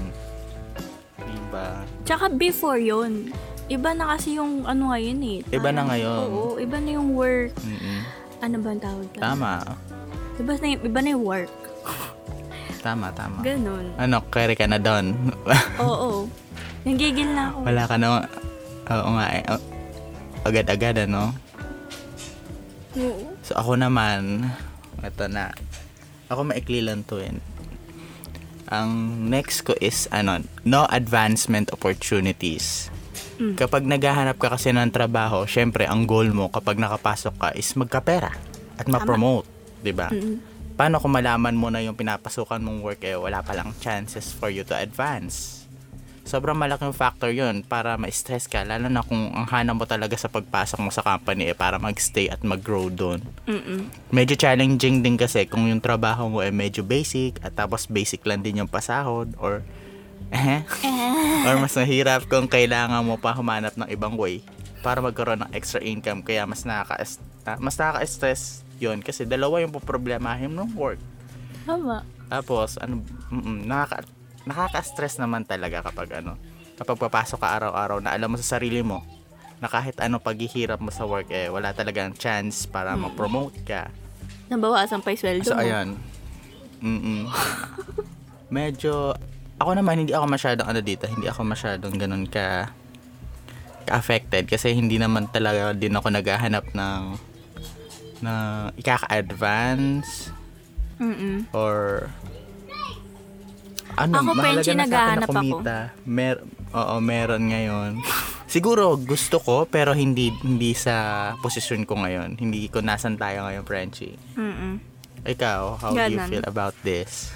Diba? 1.19 1.83
Tsaka 2.07 2.31
before 2.31 2.79
yon 2.79 3.35
iba 3.67 3.91
na 3.91 4.15
kasi 4.15 4.39
yung 4.39 4.63
ano 4.63 4.95
ngayon 4.95 5.19
eh. 5.25 5.39
Iba 5.51 5.75
na 5.75 5.83
ngayon. 5.83 6.19
Oo, 6.31 6.55
iba 6.55 6.77
na 6.79 6.89
yung 6.95 7.11
work. 7.11 7.51
Mm-mm. 7.59 7.99
Ano 8.39 8.55
ba 8.61 8.69
ang 8.71 8.81
tawag 8.81 9.07
doon? 9.11 9.23
Tama. 9.25 9.51
Iba 10.37 10.51
na, 10.55 10.65
yung- 10.69 10.83
iba 10.85 10.99
na 11.01 11.09
yung 11.11 11.25
work. 11.25 11.51
Tama, 12.79 13.09
tama. 13.11 13.41
Ganon. 13.41 13.97
Ano, 13.97 14.21
carry 14.29 14.53
ka 14.53 14.69
na 14.69 14.77
doon. 14.77 15.17
Oo. 15.83 16.29
Nanggigil 16.85 17.33
na 17.33 17.49
ako. 17.49 17.57
Wala 17.65 17.83
ka 17.89 17.95
na, 17.97 18.07
oo 18.85 19.09
nga 19.17 19.27
eh. 19.33 19.43
Oh, 19.49 19.61
Agad-agad, 20.45 21.09
ano? 21.09 21.33
Oo. 22.93 23.33
So, 23.41 23.57
ako 23.57 23.81
naman, 23.81 24.45
ito 25.01 25.25
na. 25.25 25.49
Ako 26.29 26.45
maikli 26.45 26.85
lang 26.85 27.01
to 27.01 27.17
eh. 27.17 27.33
Ang 28.71 29.25
next 29.29 29.65
ko 29.65 29.77
is, 29.77 30.09
ano, 30.09 30.41
no 30.65 30.89
advancement 30.89 31.69
opportunities. 31.69 32.89
Mm. 33.35 33.59
Kapag 33.59 33.83
naghahanap 33.83 34.39
ka 34.39 34.55
kasi 34.55 34.71
ng 34.71 34.89
trabaho, 34.89 35.43
syempre, 35.43 35.83
ang 35.85 36.07
goal 36.07 36.31
mo 36.31 36.47
kapag 36.47 36.79
nakapasok 36.79 37.35
ka 37.35 37.49
is 37.53 37.75
magkapera 37.75 38.31
at 38.79 38.87
ma-promote, 38.87 39.47
di 39.83 39.91
ba? 39.91 40.07
Paano 40.75 40.99
kung 40.99 41.15
malaman 41.15 41.55
mo 41.55 41.71
na 41.71 41.79
yung 41.79 41.95
pinapasukan 41.95 42.59
mong 42.59 42.79
work 42.83 43.01
eh, 43.07 43.15
wala 43.15 43.39
palang 43.43 43.71
chances 43.79 44.31
for 44.31 44.51
you 44.51 44.63
to 44.67 44.75
advance? 44.75 45.64
Sobrang 46.25 46.57
malaking 46.57 46.89
factor 46.89 47.29
yon 47.29 47.61
para 47.61 48.01
ma-stress 48.01 48.49
ka, 48.49 48.65
lalo 48.65 48.89
na 48.89 49.05
kung 49.05 49.29
ang 49.29 49.45
hanap 49.45 49.77
mo 49.77 49.85
talaga 49.85 50.17
sa 50.17 50.25
pagpasok 50.25 50.81
mo 50.81 50.89
sa 50.89 51.05
company 51.05 51.53
eh, 51.53 51.55
para 51.55 51.77
mag-stay 51.77 52.33
at 52.33 52.41
mag-grow 52.41 52.89
doon. 52.89 53.21
Medyo 54.09 54.33
challenging 54.33 55.05
din 55.05 55.21
kasi 55.21 55.45
kung 55.45 55.69
yung 55.69 55.85
trabaho 55.85 56.25
mo 56.25 56.41
ay 56.41 56.49
medyo 56.49 56.81
basic 56.81 57.37
at 57.45 57.53
tapos 57.53 57.85
basic 57.85 58.25
lang 58.25 58.41
din 58.41 58.65
yung 58.65 58.71
pasahod 58.71 59.37
or 59.37 59.61
eh, 60.33 60.65
or 61.45 61.61
mas 61.61 61.77
mahirap 61.77 62.25
kung 62.25 62.49
kailangan 62.49 63.05
mo 63.05 63.21
pa 63.21 63.37
humanap 63.37 63.77
ng 63.77 63.85
ibang 63.93 64.17
way 64.17 64.41
para 64.81 65.01
magkaroon 65.01 65.45
ng 65.45 65.51
extra 65.53 65.81
income 65.81 66.25
kaya 66.25 66.45
mas 66.49 66.65
nakaka 66.65 67.05
ah, 67.45 67.57
mas 67.61 67.77
nakaka-stress 67.77 68.65
yon 68.81 69.01
kasi 69.05 69.25
dalawa 69.25 69.61
yung 69.61 69.73
problemahin 69.77 70.53
ng 70.53 70.73
work 70.73 71.01
Tama. 71.65 72.05
tapos 72.29 72.77
ano 72.81 73.01
mm, 73.29 73.69
nakaka 73.69 74.14
nakaka-stress 74.45 75.17
naman 75.17 75.43
talaga 75.43 75.81
kapag 75.83 76.21
ano 76.21 76.37
kapag 76.75 76.97
papasok 76.99 77.39
ka 77.39 77.47
araw-araw 77.55 77.97
na 77.99 78.11
alam 78.11 78.27
mo 78.27 78.37
sa 78.37 78.57
sarili 78.57 78.81
mo 78.81 79.01
na 79.57 79.65
kahit 79.65 79.95
ano 79.99 80.19
paghihirap 80.19 80.77
mo 80.77 80.89
sa 80.89 81.03
work 81.03 81.29
eh 81.29 81.47
wala 81.47 81.71
talagang 81.71 82.13
chance 82.13 82.65
para 82.65 82.93
ma-promote 82.93 83.55
ka 83.63 83.87
Nabawasan 84.45 85.01
pa 85.01 85.09
yung 85.09 85.17
sweldo 85.19 85.47
So, 85.47 85.55
mo. 85.55 85.61
ayan. 85.61 85.97
Mm 86.77 87.25
Medyo, 88.53 89.17
ako 89.57 89.71
naman, 89.73 90.05
hindi 90.05 90.13
ako 90.13 90.25
masyadong 90.29 90.67
ano 90.69 90.79
dito, 90.79 91.09
hindi 91.09 91.25
ako 91.25 91.41
masyadong 91.43 91.97
ganun 91.97 92.29
ka, 92.29 92.69
ka-affected 93.85 94.45
kasi 94.45 94.69
hindi 94.69 95.01
naman 95.01 95.25
talaga 95.25 95.73
din 95.73 95.93
ako 95.93 96.13
naghahanap 96.13 96.69
ng 96.69 97.01
na 98.21 98.33
ikaka-advance 98.75 100.29
Mm-mm. 100.97 101.49
or 101.51 102.05
ano, 103.95 104.13
Ako, 104.19 104.31
mahalaga 104.35 104.43
na 104.45 104.63
sa 104.63 104.71
akin 104.71 104.77
na 104.77 104.85
naghahanap 104.85 105.29
ako. 105.29 105.33
kumita. 105.35 105.77
Mer 106.03 106.35
Oo, 106.75 106.95
meron 106.99 107.43
ngayon. 107.47 107.91
Siguro 108.51 108.99
gusto 108.99 109.39
ko 109.39 109.63
pero 109.63 109.95
hindi 109.95 110.35
hindi 110.43 110.75
sa 110.75 111.31
posisyon 111.39 111.87
ko 111.87 112.03
ngayon. 112.03 112.35
Hindi 112.35 112.67
ko 112.67 112.83
nasan 112.83 113.15
tayo 113.15 113.47
ngayon, 113.47 113.63
Frenchie. 113.63 114.19
Mm-mm. 114.35 114.83
Ikaw, 115.23 115.61
how 115.79 115.89
do 115.89 116.03
you 116.05 116.19
Ganon. 116.19 116.29
feel 116.29 116.45
about 116.45 116.75
this? 116.83 117.31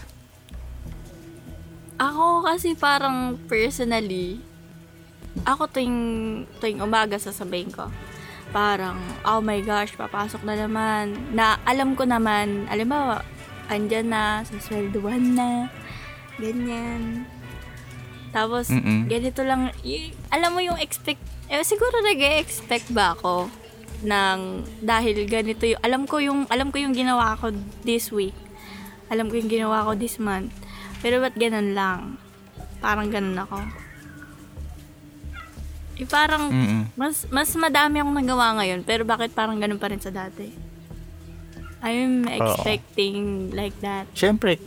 Ako 1.99 2.43
kasi 2.43 2.75
parang 2.75 3.35
personally, 3.47 4.39
ako 5.43 5.67
tuwing, 5.67 5.99
tuwing 6.59 6.79
umaga 6.79 7.19
sasabihin 7.19 7.71
ko, 7.71 7.87
parang, 8.51 8.95
oh 9.27 9.41
my 9.43 9.59
gosh, 9.59 9.95
papasok 9.95 10.43
na 10.47 10.55
naman. 10.55 11.15
Na 11.31 11.59
alam 11.63 11.95
ko 11.99 12.07
naman, 12.07 12.67
alam 12.71 12.87
mo, 12.87 13.01
andyan 13.67 14.11
na, 14.11 14.43
sasweldohan 14.47 15.35
na, 15.35 15.49
ganyan. 16.39 17.27
Tapos, 18.29 18.69
Mm-mm. 18.69 19.09
ganito 19.09 19.41
lang, 19.43 19.73
y- 19.81 20.13
alam 20.29 20.53
mo 20.53 20.61
yung 20.61 20.77
expect, 20.77 21.19
eh, 21.49 21.61
siguro 21.65 21.99
nag-expect 22.05 22.93
ba 22.93 23.17
ako 23.17 23.49
ng, 24.05 24.39
dahil 24.79 25.25
ganito 25.25 25.65
yung, 25.65 25.81
alam 25.81 26.01
ko 26.05 26.21
yung, 26.21 26.45
alam 26.47 26.69
ko 26.69 26.77
yung 26.79 26.93
ginawa 26.93 27.35
ko 27.35 27.51
this 27.83 28.13
week. 28.13 28.37
Alam 29.09 29.27
ko 29.27 29.41
yung 29.41 29.49
ginawa 29.49 29.83
ko 29.89 29.97
this 29.97 30.21
month. 30.21 30.53
Pero 31.01 31.19
ba't 31.19 31.33
ganun 31.33 31.73
lang? 31.73 32.21
Parang 32.79 33.09
ganun 33.09 33.35
ako. 33.35 33.57
Eh, 35.99 36.07
parang, 36.07 36.47
Mm-mm. 36.47 36.95
mas, 36.95 37.27
mas 37.27 37.49
madami 37.57 37.99
akong 37.99 38.15
nagawa 38.15 38.55
ngayon, 38.61 38.85
pero 38.87 39.03
bakit 39.03 39.33
parang 39.35 39.59
ganun 39.59 39.81
pa 39.81 39.91
rin 39.91 39.99
sa 39.99 40.13
dati? 40.13 40.47
I'm 41.81 42.27
expecting 42.27 43.49
like 43.55 43.75
that. 43.81 44.07
Siyempre, 44.11 44.59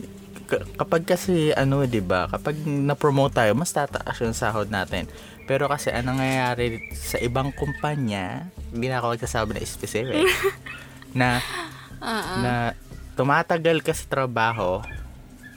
kapag 0.47 1.03
kasi 1.03 1.51
ano, 1.53 1.83
'di 1.83 1.99
ba? 1.99 2.27
Kapag 2.27 2.55
na-promote 2.63 3.33
tayo, 3.35 3.51
mas 3.53 3.71
tataas 3.71 4.17
yung 4.19 4.35
sahod 4.35 4.67
natin. 4.67 5.07
Pero 5.43 5.67
kasi 5.67 5.91
anong 5.91 6.19
nangyayari 6.19 6.65
sa 6.91 7.19
ibang 7.19 7.51
kumpanya, 7.51 8.47
hindi 8.71 8.87
na 8.87 8.99
ako 8.99 9.15
magsasabi 9.15 9.53
na 9.53 9.61
specific, 9.63 10.23
na 11.19 11.43
na 12.39 12.53
tumatagal 13.13 13.83
ka 13.83 13.91
sa 13.91 14.07
trabaho, 14.07 14.79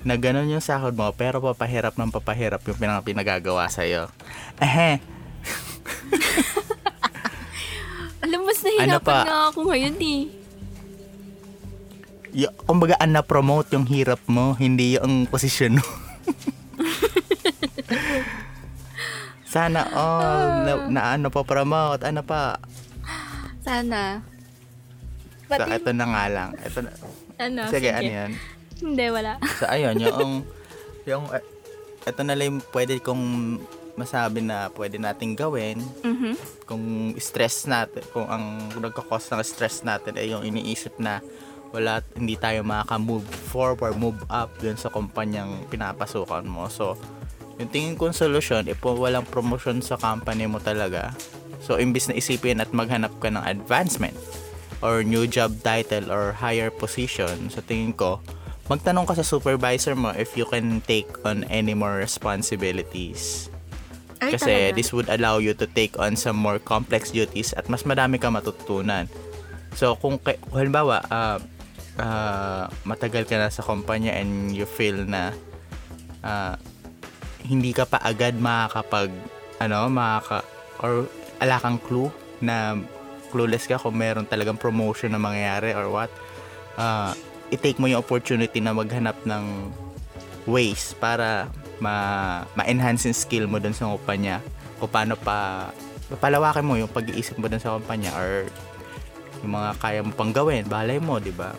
na 0.02 0.14
ganun 0.14 0.46
yung 0.48 0.62
sahod 0.62 0.94
mo, 0.94 1.10
pero 1.10 1.38
papahirap 1.40 1.94
ng 1.94 2.10
papahirap 2.10 2.62
yung 2.62 2.78
pinang 2.78 3.02
pinagagawa 3.02 3.66
sa'yo. 3.66 4.06
Eh, 4.58 4.98
Alam, 8.22 8.42
mas 8.42 8.58
Ano 8.58 8.66
nahihirapan 8.66 9.02
pa? 9.04 9.18
nga 9.22 9.38
ako 9.50 9.60
ngayon 9.70 9.96
eh. 9.98 10.20
Y- 12.36 12.52
kumbaga, 12.62 13.00
na-promote 13.00 13.72
yung 13.72 13.88
hirap 13.88 14.20
mo, 14.26 14.52
hindi 14.54 14.94
yung 14.94 15.24
posisyon 15.24 15.80
mo. 15.80 15.86
Sana 19.46 19.88
all 19.88 20.44
na, 20.62 20.72
na 20.90 21.00
ano 21.16 21.30
pa 21.30 21.40
promote, 21.40 22.02
ano 22.02 22.20
pa. 22.20 22.60
Sana. 23.62 24.20
So, 25.46 25.54
Pati- 25.54 25.70
ito 25.72 25.90
na 25.94 26.04
nga 26.04 26.24
lang. 26.26 26.50
Ito 26.58 26.78
na. 26.82 26.90
Ano? 27.38 27.60
Sige, 27.70 27.88
ano 27.88 28.10
yan? 28.10 28.30
Hindi, 28.76 29.04
wala. 29.08 29.38
So, 29.56 29.64
ayun, 29.66 29.96
yung, 29.96 30.42
yung, 31.08 31.24
ito 32.02 32.20
na 32.20 32.34
lang 32.34 32.60
pwede 32.68 32.98
kong 32.98 33.22
masabi 33.96 34.44
na 34.44 34.68
pwede 34.70 35.00
nating 35.00 35.32
gawin 35.32 35.80
Mhm. 36.04 36.36
kung 36.68 36.84
stress 37.16 37.64
natin, 37.64 38.04
kung 38.12 38.28
ang 38.28 38.44
nagkakos 38.76 39.32
ng 39.32 39.40
stress 39.40 39.80
natin 39.80 40.20
ay 40.20 40.28
yung 40.28 40.44
iniisip 40.44 41.00
na 41.00 41.24
wala, 41.74 42.02
hindi 42.14 42.38
tayo 42.38 42.62
makaka-move 42.62 43.26
forward, 43.50 43.98
move 43.98 44.20
up 44.30 44.52
dun 44.62 44.78
sa 44.78 44.90
kumpanyang 44.90 45.66
pinapasukan 45.68 46.46
mo. 46.46 46.70
So, 46.70 46.94
yung 47.56 47.72
tingin 47.72 47.94
kong 47.96 48.12
solusyon, 48.12 48.68
if 48.68 48.80
walang 48.84 49.24
promotion 49.28 49.80
sa 49.80 49.96
company 49.96 50.44
mo 50.44 50.60
talaga, 50.60 51.16
so 51.64 51.80
imbis 51.80 52.06
na 52.06 52.16
isipin 52.16 52.60
at 52.60 52.70
maghanap 52.70 53.12
ka 53.18 53.32
ng 53.32 53.42
advancement 53.42 54.14
or 54.84 55.00
new 55.00 55.24
job 55.24 55.56
title 55.64 56.12
or 56.12 56.36
higher 56.36 56.68
position, 56.68 57.48
sa 57.48 57.64
tingin 57.64 57.96
ko, 57.96 58.20
magtanong 58.68 59.08
ka 59.08 59.16
sa 59.16 59.24
supervisor 59.24 59.96
mo 59.96 60.12
if 60.12 60.36
you 60.36 60.44
can 60.44 60.84
take 60.84 61.08
on 61.24 61.48
any 61.48 61.72
more 61.72 61.96
responsibilities. 61.96 63.48
Ay, 64.20 64.32
Kasi 64.36 64.72
talaga? 64.72 64.76
this 64.76 64.92
would 64.96 65.08
allow 65.12 65.36
you 65.36 65.52
to 65.52 65.68
take 65.68 65.96
on 66.00 66.16
some 66.16 66.36
more 66.36 66.56
complex 66.60 67.12
duties 67.12 67.52
at 67.52 67.68
mas 67.68 67.84
madami 67.84 68.16
ka 68.16 68.32
matutunan. 68.32 69.08
So 69.76 69.92
kung, 69.96 70.16
kung 70.20 70.56
halimbawa, 70.56 71.04
ah, 71.08 71.36
ah, 72.00 72.68
matagal 72.84 73.24
ka 73.24 73.36
na 73.36 73.48
sa 73.52 73.64
kumpanya 73.64 74.12
and 74.16 74.52
you 74.52 74.68
feel 74.68 74.96
na 75.04 75.32
ah, 76.24 76.56
hindi 77.46 77.70
ka 77.70 77.86
pa 77.86 78.02
agad 78.02 78.36
makakapag 78.36 79.12
ano, 79.62 79.88
makaka 79.88 80.44
or 80.84 81.08
ala 81.40 81.56
kang 81.60 81.80
clue 81.80 82.12
na 82.40 82.76
clueless 83.32 83.64
ka 83.64 83.80
kung 83.80 83.96
meron 83.96 84.28
talagang 84.28 84.60
promotion 84.60 85.12
na 85.12 85.20
mangyayari 85.20 85.72
or 85.72 85.88
what. 85.88 86.12
ah 86.76 87.16
i-take 87.48 87.78
mo 87.78 87.86
yung 87.86 88.02
opportunity 88.02 88.58
na 88.58 88.74
maghanap 88.74 89.14
ng 89.22 89.70
ways 90.50 90.92
para 90.98 91.46
ma 91.78 91.94
ma-enhance 92.58 93.06
yung 93.06 93.16
skill 93.16 93.44
mo 93.46 93.62
dun 93.62 93.76
sa 93.76 93.86
kumpanya 93.86 94.42
kung 94.82 94.90
paano 94.90 95.14
pa 95.14 95.70
papalawakin 96.10 96.66
mo 96.66 96.74
yung 96.78 96.90
pag-iisip 96.90 97.38
mo 97.38 97.46
dun 97.46 97.62
sa 97.62 97.76
kumpanya 97.78 98.10
or 98.18 98.50
yung 99.44 99.52
mga 99.52 99.70
kaya 99.78 100.00
mo 100.00 100.12
pang 100.14 100.32
gawin, 100.32 100.64
balay 100.64 100.96
mo, 100.96 101.20
di 101.20 101.34
ba? 101.34 101.52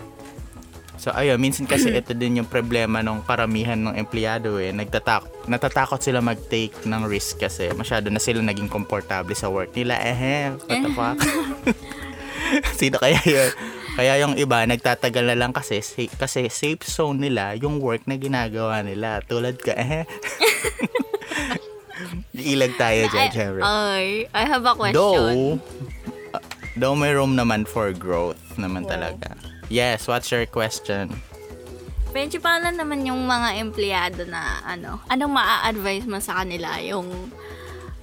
So 0.98 1.10
ayun, 1.12 1.38
minsan 1.38 1.64
kasi 1.64 1.94
ito 1.96 2.12
din 2.12 2.38
yung 2.38 2.48
problema 2.48 3.00
ng 3.00 3.22
karamihan 3.22 3.78
ng 3.78 3.96
empleyado 3.96 4.58
eh. 4.58 4.70
Nagtatak 4.70 5.26
natatakot 5.46 5.98
sila 5.98 6.20
mag-take 6.20 6.74
ng 6.84 7.06
risk 7.06 7.40
kasi 7.40 7.70
masyado 7.72 8.10
na 8.10 8.18
sila 8.18 8.42
naging 8.42 8.68
komportable 8.68 9.32
sa 9.32 9.48
work 9.48 9.72
nila. 9.72 9.96
Eh, 9.96 10.52
what 10.60 10.78
the 10.80 10.92
fuck? 10.92 11.18
Sino 12.80 12.98
kaya 12.98 13.20
yun? 13.24 13.52
Kaya 13.94 14.14
yung 14.20 14.38
iba, 14.38 14.62
nagtatagal 14.64 15.26
na 15.26 15.36
lang 15.36 15.50
kasi, 15.50 15.82
sa- 15.82 16.14
kasi 16.18 16.48
safe 16.48 16.82
zone 16.84 17.18
nila 17.20 17.54
yung 17.54 17.78
work 17.78 18.06
na 18.06 18.14
ginagawa 18.14 18.80
nila. 18.80 19.20
Tulad 19.22 19.58
ka, 19.58 19.74
eh. 19.74 20.06
Ilag 22.38 22.78
tayo 22.78 23.10
dyan, 23.10 23.30
syempre. 23.32 23.62
ay, 23.62 24.30
I 24.30 24.44
have 24.46 24.62
a 24.62 24.74
question. 24.76 24.94
Though, 24.94 25.58
uh, 26.32 26.44
though 26.76 26.94
may 26.94 27.10
room 27.10 27.34
naman 27.34 27.66
for 27.66 27.90
growth 27.90 28.38
naman 28.54 28.86
Wow. 28.86 28.94
talaga. 28.94 29.34
Yes, 29.68 30.08
what's 30.08 30.32
your 30.32 30.48
question? 30.48 31.12
Medyo 32.16 32.40
paano 32.40 32.72
naman 32.72 33.04
yung 33.04 33.28
mga 33.28 33.60
empleyado 33.60 34.24
na 34.24 34.64
ano, 34.64 35.04
anong 35.12 35.34
maa-advise 35.36 36.08
mo 36.08 36.24
sa 36.24 36.40
kanila? 36.40 36.80
Yung 36.80 37.12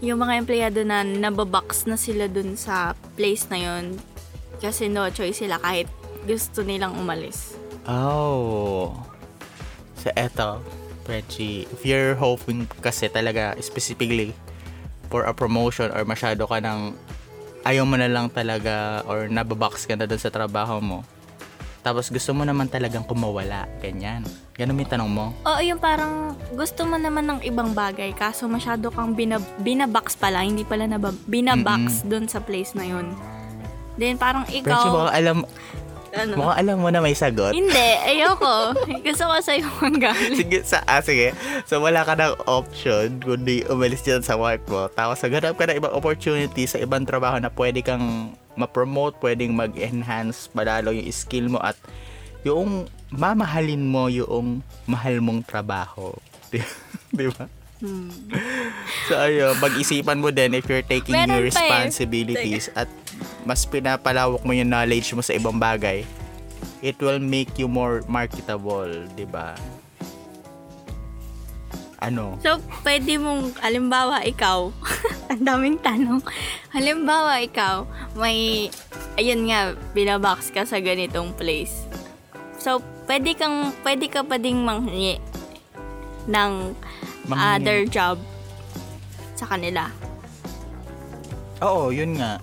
yung 0.05 0.21
mga 0.21 0.45
empleyado 0.45 0.81
na 0.85 1.01
nababox 1.01 1.89
na 1.89 1.97
sila 1.97 2.29
dun 2.29 2.61
sa 2.61 2.93
place 3.17 3.49
na 3.49 3.57
yon 3.57 3.97
kasi 4.61 4.93
no 4.93 5.09
choice 5.09 5.41
sila 5.41 5.57
kahit 5.57 5.89
gusto 6.29 6.61
nilang 6.61 6.93
umalis. 7.01 7.57
Oh. 7.89 8.93
So, 9.97 10.13
eto, 10.13 10.61
Reggie, 11.09 11.65
if 11.73 11.85
you're 11.89 12.17
hoping 12.17 12.69
kasi 12.85 13.09
talaga 13.09 13.57
specifically 13.65 14.37
for 15.09 15.25
a 15.25 15.33
promotion 15.33 15.89
or 15.93 16.05
masyado 16.05 16.45
ka 16.45 16.61
ng 16.61 16.93
ayaw 17.65 17.89
mo 17.89 17.97
na 17.97 18.09
lang 18.09 18.29
talaga 18.29 19.01
or 19.09 19.29
nababox 19.33 19.89
ka 19.89 19.97
na 19.97 20.05
dun 20.05 20.21
sa 20.21 20.29
trabaho 20.29 20.81
mo, 20.85 21.01
tapos 21.85 22.09
gusto 22.09 22.33
mo 22.33 22.49
naman 22.49 22.65
talagang 22.65 23.05
kumawala, 23.05 23.69
ganyan. 23.85 24.25
Ganun 24.57 24.81
yung 24.81 24.89
tanong 24.89 25.11
mo. 25.13 25.37
Oo, 25.45 25.61
yung 25.61 25.77
parang 25.77 26.33
gusto 26.57 26.89
mo 26.89 26.97
naman 26.97 27.29
ng 27.29 27.41
ibang 27.45 27.77
bagay 27.77 28.17
kaso 28.17 28.49
masyado 28.49 28.89
kang 28.89 29.13
binab- 29.13 29.45
binabox 29.61 30.17
pala, 30.17 30.41
hindi 30.41 30.65
pala 30.65 30.89
na 30.89 30.97
binabox 31.29 32.09
dun 32.09 32.25
sa 32.25 32.41
place 32.41 32.73
na 32.73 32.89
yon. 32.89 33.13
Then 34.01 34.17
parang 34.17 34.49
ikaw, 34.49 34.81
mukhang 34.89 35.13
alam, 35.13 35.37
ano? 36.17 36.33
mukhang 36.41 36.59
alam 36.65 36.77
mo 36.81 36.89
na 36.89 37.05
may 37.05 37.13
sagot. 37.13 37.53
Hindi, 37.53 37.89
ayoko. 38.01 38.73
Gusto 39.07 39.29
ko 39.29 39.35
sa'yo 39.45 39.69
manggaling. 39.85 40.41
sige, 40.41 40.59
sa, 40.65 40.81
ah, 40.89 41.05
sige. 41.05 41.37
So, 41.69 41.85
wala 41.85 42.01
ka 42.09 42.17
ng 42.17 42.49
option 42.49 43.21
kundi 43.21 43.69
umalis 43.69 44.01
dyan 44.01 44.25
sa 44.25 44.41
work 44.41 44.65
mo. 44.73 44.89
Tapos, 44.89 45.21
naghanap 45.21 45.53
ka 45.53 45.69
ng 45.69 45.79
ibang 45.85 45.95
opportunity 45.95 46.65
sa 46.65 46.81
ibang 46.81 47.05
trabaho 47.05 47.37
na 47.37 47.53
pwede 47.53 47.85
kang 47.85 48.33
ma-promote, 48.55 49.19
pwedeng 49.23 49.55
mag-enhance 49.55 50.51
palalo 50.51 50.95
yung 50.95 51.11
skill 51.11 51.51
mo 51.51 51.59
at 51.63 51.79
yung 52.47 52.87
mamahalin 53.11 53.83
mo 53.83 54.07
yung 54.11 54.61
mahal 54.85 55.19
mong 55.23 55.43
trabaho. 55.47 56.15
Di, 56.55 56.63
di 57.11 57.27
ba? 57.31 57.51
Hmm. 57.83 58.09
So, 59.11 59.19
ayun, 59.19 59.59
pag-isipan 59.59 60.23
mo 60.23 60.31
din 60.31 60.55
if 60.55 60.65
you're 60.71 60.87
taking 60.87 61.19
Meron 61.19 61.29
pa 61.29 61.37
eh. 61.37 61.47
responsibilities 61.51 62.71
at 62.79 62.87
mas 63.43 63.67
pinapalawak 63.67 64.41
mo 64.47 64.55
yung 64.55 64.71
knowledge 64.71 65.13
mo 65.13 65.21
sa 65.21 65.35
ibang 65.35 65.59
bagay, 65.59 66.07
it 66.81 66.97
will 67.03 67.19
make 67.19 67.59
you 67.59 67.67
more 67.67 68.01
marketable, 68.07 68.89
di 69.19 69.27
ba? 69.27 69.59
Ano? 72.05 72.37
So, 72.45 72.61
pwede 72.85 73.17
mong, 73.17 73.57
halimbawa, 73.65 74.21
ikaw, 74.29 74.69
ang 75.33 75.41
daming 75.41 75.81
tanong. 75.81 76.21
Halimbawa, 76.69 77.41
ikaw, 77.41 77.89
may, 78.13 78.69
ayun 79.17 79.49
nga, 79.49 79.73
binabox 79.97 80.53
ka 80.53 80.69
sa 80.69 80.85
ganitong 80.85 81.33
place. 81.33 81.89
So, 82.61 82.85
pwede 83.09 83.33
kang, 83.33 83.73
pwede 83.81 84.13
ka 84.13 84.21
pa 84.21 84.37
ding 84.37 84.61
manghingi 84.61 85.17
ng 86.29 86.53
Manghingi. 87.25 87.41
other 87.57 87.81
job 87.89 88.21
sa 89.33 89.49
kanila. 89.49 89.89
Oo, 91.65 91.89
yun 91.89 92.21
nga. 92.21 92.37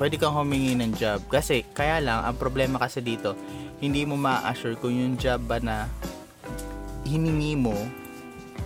Pwede 0.00 0.16
kang 0.16 0.32
humingi 0.32 0.72
ng 0.72 0.96
job. 0.96 1.20
Kasi, 1.28 1.68
kaya 1.76 2.00
lang, 2.00 2.24
ang 2.24 2.40
problema 2.40 2.80
kasi 2.80 3.04
dito, 3.04 3.36
hindi 3.76 4.08
mo 4.08 4.16
ma-assure 4.16 4.80
kung 4.80 4.96
yung 4.96 5.20
job 5.20 5.44
ba 5.44 5.60
na 5.60 5.84
hiningi 7.04 7.60
mo 7.60 7.76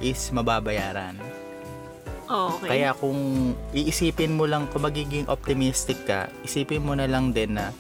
is 0.01 0.19
mababayaran. 0.33 1.17
Okay. 2.27 2.69
Kaya 2.69 2.91
kung 2.99 3.55
iisipin 3.71 4.35
mo 4.35 4.51
lang, 4.51 4.67
kung 4.75 4.83
magiging 4.83 5.31
optimistic 5.31 6.03
ka, 6.11 6.27
isipin 6.43 6.83
mo 6.83 6.99
na 6.99 7.07
lang 7.07 7.31
din 7.31 7.55
na, 7.55 7.71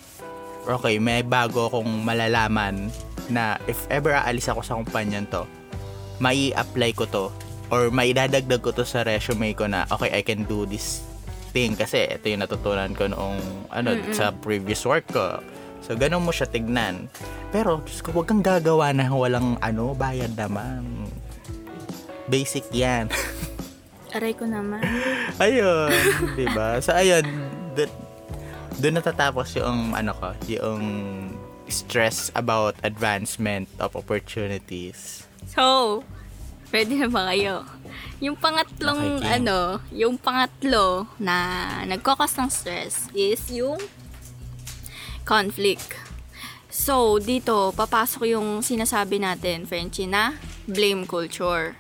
okay, 0.71 1.03
may 1.03 1.27
bago 1.27 1.67
akong 1.67 2.07
malalaman 2.07 2.91
na 3.27 3.59
if 3.67 3.91
ever 3.91 4.15
aalis 4.15 4.47
ako 4.47 4.63
sa 4.63 4.79
kumpanyan 4.79 5.27
to, 5.27 5.43
mai 6.23 6.55
apply 6.55 6.95
ko 6.95 7.05
to 7.11 7.27
or 7.75 7.91
maidadagdag 7.91 8.63
ko 8.63 8.71
to 8.71 8.87
sa 8.87 9.03
resume 9.03 9.51
ko 9.59 9.67
na, 9.67 9.83
okay, 9.91 10.15
I 10.15 10.23
can 10.23 10.47
do 10.47 10.63
this 10.63 11.03
thing 11.51 11.75
kasi 11.75 12.07
ito 12.07 12.31
yung 12.31 12.47
natutunan 12.47 12.95
ko 12.95 13.11
noong 13.11 13.67
ano, 13.75 13.99
sa 14.15 14.31
previous 14.31 14.87
work 14.87 15.11
ko. 15.11 15.43
So, 15.83 15.95
ganun 15.95 16.27
mo 16.27 16.35
siya 16.35 16.51
tignan. 16.51 17.11
Pero, 17.55 17.83
Diyos 17.83 18.03
ko, 18.03 18.11
huwag 18.11 18.27
kang 18.27 18.43
gagawa 18.43 18.91
na 18.91 19.07
walang 19.11 19.55
ano, 19.63 19.95
bayad 19.95 20.35
naman. 20.35 21.07
Basic 22.27 22.67
yan. 22.75 23.11
Aray 24.15 24.33
ko 24.33 24.49
naman. 24.49 24.81
ayun, 25.45 25.93
'di 26.35 26.47
ba? 26.57 26.81
So 26.81 26.97
ayun, 26.97 27.25
doon 27.77 27.91
doon 28.81 28.95
natatapos 29.01 29.57
yung 29.57 29.93
ano 29.93 30.13
ko, 30.17 30.31
yung 30.49 30.83
stress 31.67 32.31
about 32.35 32.79
advancement 32.87 33.67
of 33.83 33.97
opportunities. 33.99 35.27
So, 35.51 36.03
ready 36.71 37.01
na 37.01 37.09
ba 37.11 37.33
kayo? 37.33 37.67
Yung 38.23 38.39
pangatlong, 38.39 39.21
Okay, 39.21 39.43
ano, 39.43 39.83
yung 39.93 40.17
pangatlo 40.17 41.11
na 41.19 41.37
nagkakos 41.85 42.39
ng 42.39 42.49
stress 42.49 43.11
is 43.13 43.43
yung 43.51 43.81
conflict. 45.27 45.99
So, 46.71 47.19
dito, 47.19 47.73
papasok 47.75 48.37
yung 48.37 48.61
sinasabi 48.61 49.19
natin, 49.19 49.65
Frenchie, 49.67 50.07
na 50.09 50.37
blame 50.69 51.09
culture. 51.09 51.75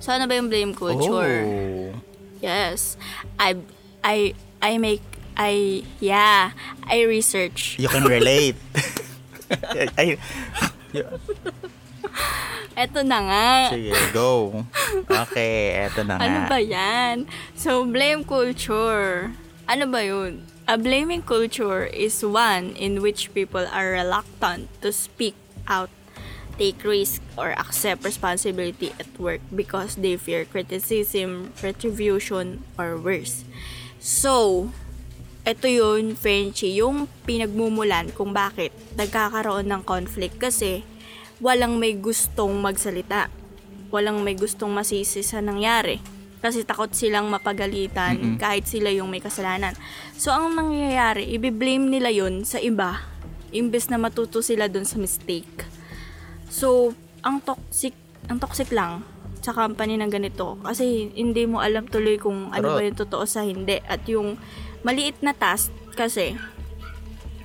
So, 0.00 0.12
ano 0.12 0.26
ba 0.26 0.34
yung 0.36 0.48
blame 0.48 0.72
culture? 0.74 1.44
Oh. 1.44 1.92
Yes. 2.40 2.96
I, 3.38 3.56
I, 4.04 4.34
I 4.60 4.78
make, 4.78 5.02
I, 5.36 5.82
yeah, 6.00 6.52
I 6.84 7.02
research. 7.04 7.76
You 7.78 7.88
can 7.88 8.04
relate. 8.04 8.56
Y- 10.04 10.18
Eto 12.74 13.06
na 13.06 13.18
nga. 13.22 13.46
sige, 13.70 13.94
go. 14.10 14.66
Okay, 15.06 15.78
eto 15.86 16.02
na 16.02 16.18
nga. 16.18 16.26
Ano 16.26 16.38
ba 16.50 16.58
yan? 16.58 17.26
So, 17.54 17.86
blame 17.86 18.26
culture. 18.26 19.30
Ano 19.70 19.86
ba 19.86 20.02
yun? 20.02 20.42
A 20.66 20.74
blaming 20.74 21.22
culture 21.22 21.86
is 21.86 22.18
one 22.26 22.74
in 22.74 22.98
which 22.98 23.30
people 23.30 23.62
are 23.70 23.94
reluctant 23.94 24.66
to 24.82 24.90
speak 24.90 25.36
out, 25.70 25.90
take 26.56 26.82
risk, 26.86 27.22
or 27.34 27.52
accept 27.58 28.04
responsibility 28.06 28.94
at 28.98 29.08
work 29.18 29.42
because 29.50 29.98
they 29.98 30.14
fear 30.14 30.46
criticism, 30.46 31.52
retribution, 31.62 32.62
or 32.78 32.96
worse. 32.98 33.42
So, 33.98 34.68
ito 35.44 35.66
yun, 35.68 36.16
Frenchie, 36.16 36.80
yung 36.80 37.10
pinagmumulan 37.28 38.14
kung 38.16 38.32
bakit 38.32 38.72
nagkakaroon 38.96 39.68
ng 39.68 39.82
conflict 39.84 40.40
kasi 40.40 40.86
walang 41.42 41.76
may 41.76 41.92
gustong 41.96 42.60
magsalita. 42.62 43.28
Walang 43.92 44.24
may 44.24 44.34
gustong 44.34 44.72
masisi 44.74 45.22
sa 45.22 45.38
nangyari. 45.44 46.00
Kasi 46.44 46.60
takot 46.60 46.92
silang 46.92 47.32
mapagalitan 47.32 48.20
Mm-mm. 48.20 48.36
kahit 48.36 48.68
sila 48.68 48.92
yung 48.92 49.08
may 49.08 49.20
kasalanan. 49.20 49.72
So, 50.16 50.28
ang 50.28 50.52
nangyayari, 50.56 51.24
ibiblame 51.32 51.88
nila 51.88 52.12
yun 52.12 52.44
sa 52.44 52.60
iba 52.60 53.14
imbes 53.54 53.86
na 53.86 53.96
matuto 54.02 54.42
sila 54.42 54.66
dun 54.66 54.82
sa 54.82 54.98
mistake. 54.98 55.64
So, 56.54 56.94
ang 57.26 57.42
toxic, 57.42 57.98
ang 58.30 58.38
toxic 58.38 58.70
lang 58.70 59.02
sa 59.42 59.50
company 59.50 59.98
ng 59.98 60.06
ganito. 60.06 60.54
Kasi 60.62 61.10
hindi 61.18 61.50
mo 61.50 61.58
alam 61.58 61.90
tuloy 61.90 62.14
kung 62.14 62.54
ano 62.54 62.78
ba 62.78 62.80
yung 62.86 62.94
totoo 62.94 63.26
sa 63.26 63.42
hindi. 63.42 63.82
At 63.90 64.06
yung 64.06 64.38
maliit 64.86 65.18
na 65.18 65.34
task 65.34 65.74
kasi 65.98 66.38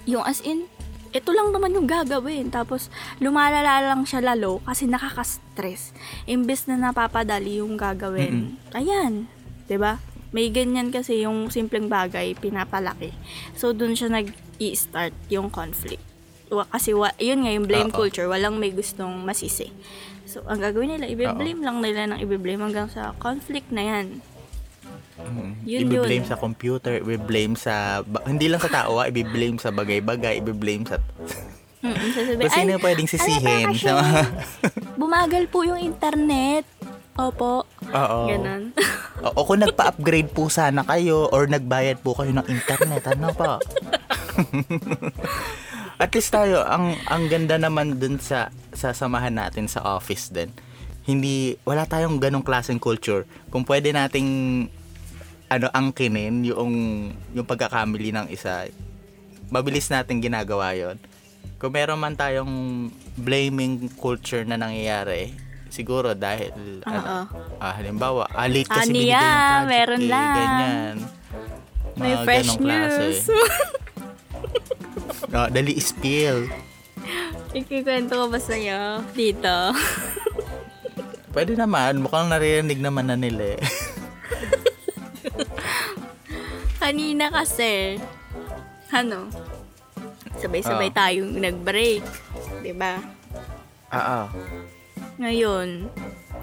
yung 0.05 0.21
as 0.21 0.45
in 0.45 0.69
ito 1.09 1.33
lang 1.33 1.49
naman 1.49 1.73
yung 1.73 1.89
gagawin. 1.89 2.53
Tapos 2.53 2.93
lumalala 3.17 3.81
lang 3.81 4.05
siya 4.05 4.21
lalo 4.21 4.61
kasi 4.61 4.85
nakaka-stress. 4.85 5.97
Imbes 6.29 6.69
na 6.69 6.77
napapadali 6.77 7.65
yung 7.65 7.81
gagawin. 7.81 8.61
Ayan 8.77 9.25
'di 9.65 9.77
ba 9.77 10.01
may 10.29 10.53
ganyan 10.53 10.93
kasi 10.93 11.25
yung 11.25 11.49
simpleng 11.49 11.89
bagay 11.89 12.37
pinapalaki. 12.37 13.09
So 13.57 13.73
dun 13.73 13.97
siya 13.97 14.13
nag 14.13 14.29
i-start 14.61 15.13
yung 15.33 15.49
conflict 15.49 16.08
kasi 16.65 16.91
wa, 16.91 17.13
yun 17.15 17.45
nga 17.45 17.51
yung 17.53 17.69
blame 17.69 17.93
Oo. 17.93 17.97
culture 18.01 18.25
walang 18.25 18.57
may 18.57 18.73
gustong 18.73 19.21
masisi 19.21 19.69
so 20.25 20.41
ang 20.45 20.57
gagawin 20.57 20.97
nila 20.97 21.05
i-blame 21.05 21.61
lang 21.61 21.77
nila 21.79 22.09
ng 22.09 22.19
i-blame 22.21 22.61
hanggang 22.61 22.89
sa 22.89 23.13
conflict 23.17 23.69
na 23.69 23.85
yan 23.85 24.07
Yun 25.67 25.85
Ibi-blame 25.85 26.23
yun. 26.23 26.31
sa 26.31 26.39
computer, 26.39 26.97
ibi-blame 26.97 27.53
sa... 27.53 28.01
ba- 28.01 28.23
hindi 28.23 28.47
lang 28.47 28.63
sa 28.63 28.71
tao, 28.71 28.97
ah, 28.97 29.05
ibi-blame 29.05 29.59
sa 29.59 29.69
bagay-bagay, 29.69 30.39
ibi-blame 30.39 30.87
sa... 30.87 30.95
Mm-mm, 31.79 32.39
Kung 32.39 32.51
sino 32.51 32.71
"Ay, 32.75 32.79
pwedeng 32.79 33.07
ano 33.07 33.13
sisihin 33.13 33.67
ba 33.69 33.75
sa 33.75 33.91
mga... 33.99 34.19
Bumagal 34.95 35.43
po 35.47 35.63
yung 35.63 35.79
internet. 35.79 36.63
Opo. 37.19 37.67
Oo. 37.91 38.19
Ganon. 38.31 38.71
O, 39.19 39.27
o 39.37 39.43
kung 39.43 39.59
nagpa-upgrade 39.59 40.31
po 40.31 40.47
sana 40.47 40.87
kayo 40.87 41.27
or 41.31 41.51
nagbayad 41.51 41.99
po 41.99 42.15
kayo 42.15 42.31
ng 42.31 42.47
internet, 42.47 43.03
ano 43.11 43.35
pa? 43.35 43.59
At 45.99 46.15
least 46.15 46.31
tayo, 46.31 46.63
ang 46.63 46.95
ang 47.11 47.27
ganda 47.27 47.59
naman 47.59 47.99
dun 47.99 48.23
sa 48.23 48.47
sa 48.71 48.95
samahan 48.95 49.35
natin 49.35 49.67
sa 49.67 49.83
office 49.83 50.31
din. 50.31 50.47
Hindi 51.03 51.59
wala 51.67 51.83
tayong 51.83 52.23
ganong 52.23 52.47
klaseng 52.47 52.79
culture. 52.79 53.27
Kung 53.51 53.67
pwede 53.67 53.91
nating 53.91 54.29
ano 55.51 55.67
angkinin 55.69 56.47
yung 56.47 56.73
yung 57.35 57.43
pagkakamali 57.43 58.15
ng 58.15 58.27
isa, 58.31 58.71
mabilis 59.51 59.91
natin 59.91 60.23
ginagawa 60.23 60.71
'yon. 60.71 60.95
Kung 61.59 61.75
meron 61.75 61.99
man 61.99 62.15
tayong 62.15 62.87
blaming 63.19 63.91
culture 63.99 64.47
na 64.47 64.55
nangyayari, 64.55 65.35
siguro 65.67 66.15
dahil 66.15 66.55
ano, 66.87 67.27
ah, 67.59 67.73
halimbawa, 67.75 68.31
ah, 68.31 68.47
late 68.47 68.71
kasi 68.71 68.87
Ano 68.87 68.95
binigay 68.95 69.11
yung 69.11 69.35
project 69.35 69.67
Meron 69.67 69.99
eh, 69.99 70.07
lang. 70.07 70.31
ganyan. 70.33 70.95
May 71.99 72.13
Mga 72.15 72.23
fresh 72.23 72.47
ganong 72.47 72.61
klase. 72.63 73.07
Ah, 75.29 75.47
dali 75.47 75.77
spill. 75.77 76.49
Ikikwento 77.51 78.13
ko 78.13 78.25
ba 78.29 78.37
sa'yo 78.37 79.01
dito? 79.13 79.73
Pwede 81.29 81.53
naman, 81.53 82.01
mukhang 82.01 82.29
naririnig 82.29 82.81
naman 82.81 83.09
na 83.09 83.17
nila 83.17 83.57
eh. 83.57 83.61
Kanina 86.81 87.29
kasi, 87.29 87.99
ano, 88.89 89.29
sabay-sabay 90.39 90.89
Ah. 90.89 90.95
tayong 91.05 91.31
nag-break. 91.37 92.03
'di 92.61 92.73
ba? 92.73 92.97
Oo. 93.93 94.21
Ngayon, 95.19 95.91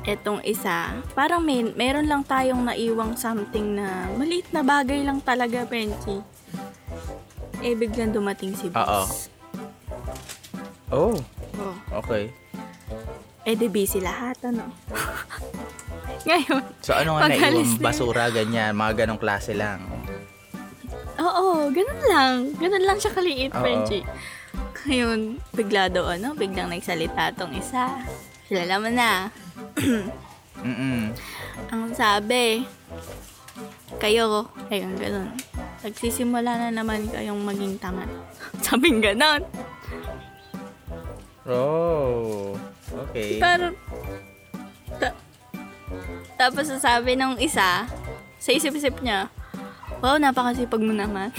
etong 0.05 0.45
isa, 0.45 0.93
parang 1.17 1.41
may, 1.41 1.65
meron 1.65 2.07
lang 2.07 2.23
tayong 2.23 2.61
naiwang 2.63 3.17
something 3.17 3.75
na 3.75 4.07
maliit 4.15 4.47
na 4.53 4.61
bagay 4.61 5.01
lang 5.01 5.19
talaga, 5.25 5.65
Penchi. 5.65 6.21
Eh, 7.59 7.73
biglang 7.73 8.13
dumating 8.13 8.53
si 8.53 8.69
boss. 8.69 9.29
Oh, 10.89 11.17
Oh. 11.57 11.75
okay. 11.95 12.31
Eh, 13.43 13.55
di 13.55 13.67
busy 13.67 13.99
lahat, 13.99 14.37
ano? 14.45 14.69
Ngayon, 16.27 16.63
So 16.79 16.93
ano 16.93 17.17
nga 17.17 17.27
Pag-alis 17.27 17.71
na- 17.73 17.83
basura, 17.83 18.25
ganyan, 18.29 18.73
mga 18.73 19.05
ganong 19.05 19.19
klase 19.19 19.53
lang. 19.53 19.83
oo, 21.17 21.45
ganun 21.71 22.03
lang. 22.05 22.35
Ganun 22.55 22.85
lang 22.85 22.99
siya 22.99 23.13
kaliit, 23.13 23.51
Oo. 23.51 23.63
Frenchie. 23.63 24.05
Ngayon, 24.85 25.21
bigla 25.51 25.89
daw, 25.89 26.07
ano, 26.09 26.35
biglang 26.35 26.69
nagsalita 26.69 27.33
tong 27.33 27.51
isa. 27.53 27.91
Kilala 28.47 28.79
mo 28.79 28.91
na. 28.91 29.31
Mm-mm. 30.59 31.11
Ang 31.69 31.83
sabi, 31.93 32.63
kayo, 33.97 34.45
ayun, 34.69 34.95
ganun. 34.95 35.31
Nagsisimula 35.87 36.59
na 36.59 36.71
naman 36.75 37.07
kayong 37.07 37.47
maging 37.47 37.79
tamad. 37.79 38.11
Sabing 38.67 38.99
ganun. 38.99 39.47
Oh, 41.47 42.59
okay. 43.07 43.39
Pero, 43.39 43.71
ta- 44.99 45.15
tapos 46.35 46.67
sasabi 46.67 47.15
ng 47.15 47.39
isa, 47.39 47.87
sa 48.43 48.51
isip-isip 48.51 48.99
niya, 48.99 49.31
wow, 50.03 50.19
napakasipag 50.19 50.83
mo 50.83 50.91
naman. 50.91 51.31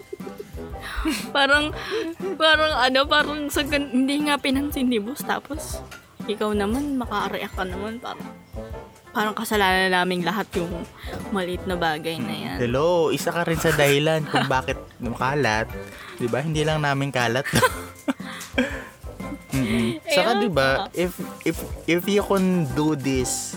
parang, 1.36 1.76
parang 2.40 2.72
ano, 2.72 3.04
parang 3.04 3.52
sa 3.52 3.60
hindi 3.68 4.16
nga 4.24 4.40
pinansin 4.40 4.88
ni 4.88 4.96
boss. 4.96 5.20
Tapos, 5.28 5.84
ikaw 6.24 6.56
naman, 6.56 6.96
makareact 6.96 7.52
ka 7.52 7.68
naman. 7.68 8.00
Parang, 8.00 8.24
parang 9.12 9.36
kasalanan 9.36 9.92
naming 9.92 10.24
lahat 10.24 10.48
yung 10.56 10.72
maliit 11.30 11.62
na 11.68 11.76
bagay 11.76 12.16
na 12.16 12.32
yan. 12.32 12.56
Hello, 12.58 13.12
isa 13.12 13.28
ka 13.28 13.44
rin 13.44 13.60
sa 13.60 13.70
dahilan 13.76 14.24
kung 14.24 14.48
bakit 14.48 14.80
makalat. 14.98 15.68
'Di 16.16 16.26
ba? 16.32 16.40
Hindi 16.40 16.64
lang 16.64 16.80
namin 16.80 17.12
kalat. 17.12 17.44
Mm-mm. 19.52 20.00
Saka 20.08 20.40
'di 20.40 20.48
ba, 20.48 20.88
if 20.96 21.12
if 21.44 21.60
if 21.84 22.02
you 22.08 22.24
can 22.24 22.64
do 22.72 22.96
this 22.96 23.54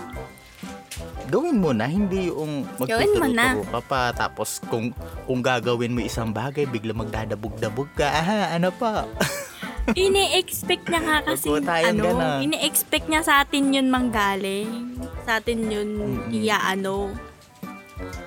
gawin 1.25 1.57
mo 1.57 1.73
na, 1.73 1.89
hindi 1.89 2.29
yung 2.29 2.69
magtuturo 2.77 3.65
ka 3.65 3.81
pa. 3.81 4.01
Tapos 4.13 4.61
kung 4.69 4.93
kung 5.25 5.41
gagawin 5.41 5.95
mo 5.95 6.03
isang 6.03 6.29
bagay, 6.29 6.69
bigla 6.69 6.93
magdadabog-dabog 6.93 7.89
ka. 7.97 8.05
Aha, 8.05 8.53
ano 8.53 8.69
pa? 8.69 9.03
Ini-expect 9.93 10.89
niya 10.89 11.01
nga 11.03 11.17
kasi, 11.21 11.45
Huwag 11.45 11.61
po 11.61 11.69
tayong 11.69 11.93
ano, 11.93 12.03
ganon. 12.09 12.39
ini-expect 12.41 13.05
niya 13.05 13.21
sa 13.21 13.33
atin 13.39 13.69
yun 13.69 13.87
manggaling. 13.87 14.97
Sa 15.21 15.37
atin 15.37 15.69
yun, 15.69 15.89
Mm-mm. 15.93 16.33
iaano. 16.33 17.13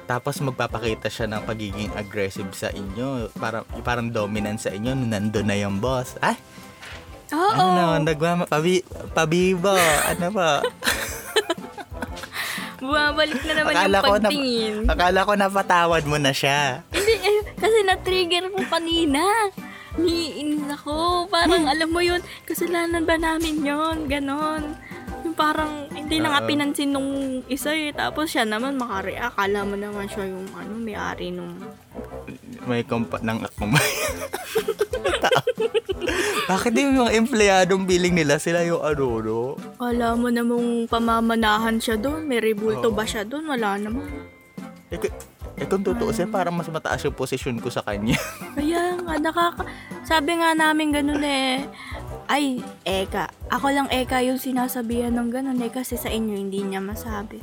Tapos 0.05 0.38
magpapakita 0.38 1.11
siya 1.11 1.27
ng 1.27 1.42
pagiging 1.42 1.90
aggressive 1.92 2.49
sa 2.53 2.71
inyo. 2.71 3.35
Parang, 3.35 3.66
parang 3.83 4.07
dominant 4.07 4.57
sa 4.57 4.71
inyo. 4.71 4.94
Nandun 4.94 5.44
na 5.44 5.59
yung 5.59 5.77
boss. 5.77 6.14
Ay, 6.18 6.38
Oo. 7.29 7.53
ano 7.53 8.01
nagmama, 8.01 8.47
pabi, 8.47 8.81
pabibo. 9.12 9.75
Ano 10.07 10.27
ba? 10.31 10.62
Bumabalik 12.79 13.42
na 13.42 13.53
naman 13.53 13.73
Akala 13.75 13.85
yung 13.90 14.01
ko 14.01 14.09
na- 14.09 14.23
pagtingin. 14.23 14.75
Akala 14.87 15.18
ko 15.27 15.33
napatawad 15.35 16.03
mo 16.07 16.16
na 16.16 16.31
siya. 16.31 16.87
Hindi, 16.88 17.14
eh, 17.18 17.38
kasi 17.53 17.79
na-trigger 17.83 18.49
ko 18.49 18.62
kanina. 18.64 19.21
Niinis 19.98 20.64
ako. 20.72 21.26
Parang, 21.28 21.64
Hmm. 21.64 21.70
alam 21.70 21.88
mo 21.88 22.00
yun, 22.00 22.18
kasalanan 22.44 23.02
ba 23.02 23.14
namin 23.14 23.61
yon 23.61 24.06
Ganon. 24.06 24.74
Yung 25.20 25.34
parang, 25.34 25.87
hindi 25.90 26.16
na 26.16 26.30
nga 26.30 26.40
Oo. 26.40 26.46
pinansin 26.46 26.88
nung 26.88 27.08
isa 27.46 27.70
eh. 27.70 27.90
Tapos 27.90 28.28
siya 28.28 28.42
naman 28.42 28.74
makareact. 28.74 29.34
Akala 29.34 29.62
mo 29.62 29.74
naman 29.74 30.06
siya 30.06 30.24
yung, 30.24 30.46
ano, 30.52 30.72
may-ari 30.76 31.28
nung... 31.28 31.52
May 32.64 32.82
kompa 32.82 33.18
ng 33.18 33.42
akmay. 33.42 33.82
Bakit 36.48 36.72
yung 36.74 36.96
mga 36.96 37.12
empleyadong 37.14 37.82
billing 37.84 38.14
nila 38.14 38.38
sila 38.38 38.62
yung 38.62 38.80
ano, 38.80 39.20
no? 39.20 39.38
Wala 39.76 40.14
mo 40.14 40.26
namang 40.28 40.87
pamamanahan 40.87 41.76
siya 41.76 41.96
doon. 41.96 42.24
May 42.24 42.40
rebulto 42.40 42.88
Oo. 42.88 42.94
ba 42.94 43.04
siya 43.04 43.22
doon? 43.22 43.46
Wala 43.46 43.76
naman. 43.76 44.06
Eh, 44.88 44.96
k- 44.96 45.12
eh 45.59 45.66
kung 45.66 45.83
tutuusin, 45.83 46.31
parang 46.31 46.55
mas 46.55 46.71
mataas 46.71 47.03
yung 47.03 47.14
posisyon 47.14 47.59
ko 47.59 47.66
sa 47.68 47.83
kanya. 47.83 48.14
Kaya 48.57 48.94
nga, 49.03 49.14
nakaka... 49.18 49.62
Sabi 50.07 50.38
nga 50.38 50.55
namin 50.55 50.94
ganun 50.94 51.21
eh. 51.21 51.66
Ay, 52.31 52.62
Eka. 52.87 53.29
Ako 53.51 53.68
lang 53.68 53.88
Eka 53.90 54.23
yung 54.23 54.38
sinasabihan 54.38 55.12
ng 55.12 55.29
ganun 55.29 55.61
eh. 55.61 55.68
Kasi 55.68 55.99
sa 55.99 56.09
inyo, 56.09 56.33
hindi 56.33 56.62
niya 56.62 56.79
masabi. 56.79 57.42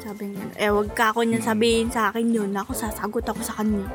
Sabi 0.00 0.34
nga, 0.34 0.42
eh 0.56 0.72
wag 0.72 0.90
ka 0.96 1.14
ako 1.14 1.22
niyan 1.22 1.44
sabihin 1.44 1.88
sa 1.92 2.10
akin 2.10 2.32
yun. 2.32 2.50
Ako 2.56 2.72
sasagot 2.74 3.22
ako 3.22 3.40
sa 3.44 3.60
kanya. 3.60 3.86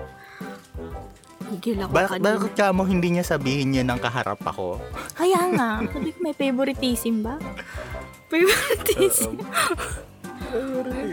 Gila 1.60 1.84
ko 1.88 1.92
Bakit, 1.92 2.20
kanina. 2.24 2.28
bakit 2.40 2.54
ka 2.56 2.72
mo 2.72 2.88
hindi 2.88 3.12
niya 3.12 3.28
sabihin 3.28 3.76
yun 3.76 3.88
ng 3.92 4.00
kaharap 4.00 4.40
ako? 4.40 4.80
Kaya 5.20 5.52
nga, 5.52 5.84
sabi 5.84 6.10
ko 6.16 6.20
may 6.24 6.36
favoritism 6.36 7.28
ba? 7.28 7.36
Favoritism. 8.32 9.36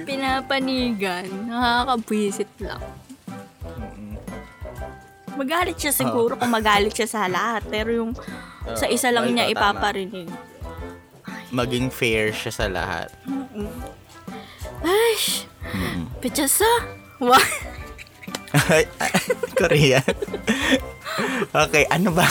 Pinapanigan. 0.05 1.27
Nakakabwisit 1.47 2.51
lang. 2.61 2.83
Magalit 5.38 5.79
siya 5.79 5.95
siguro 5.95 6.35
kung 6.35 6.51
magalit 6.51 6.91
siya 6.91 7.07
sa 7.07 7.31
lahat. 7.31 7.62
Pero 7.71 7.95
yung 7.95 8.12
sa 8.75 8.91
isa 8.91 9.14
lang 9.14 9.31
niya 9.31 9.47
ipaparinig. 9.49 10.27
Maging 11.55 11.88
fair 11.88 12.35
siya 12.35 12.53
sa 12.53 12.67
lahat. 12.69 13.09
Ay, 14.83 15.47
pichasa. 16.21 16.69
What? 17.19 17.78
Korean. 19.59 20.05
okay, 21.51 21.85
ano 21.89 22.15
ba? 22.15 22.27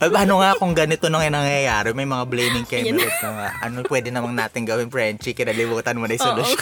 Paano 0.00 0.40
nga 0.40 0.56
kung 0.56 0.72
ganito 0.72 1.06
nang 1.06 1.22
nangyayari? 1.22 1.92
May 1.92 2.08
mga 2.08 2.24
blaming 2.26 2.66
cameras 2.66 3.16
na 3.20 3.30
nga. 3.30 3.48
Ano 3.62 3.84
pwede 3.86 4.08
namang 4.08 4.34
natin 4.34 4.64
gawin, 4.64 4.88
Frenchie? 4.88 5.36
Kinalimutan 5.36 5.96
mo 5.96 6.08
na 6.08 6.16
yung 6.16 6.24
solusyon. 6.24 6.60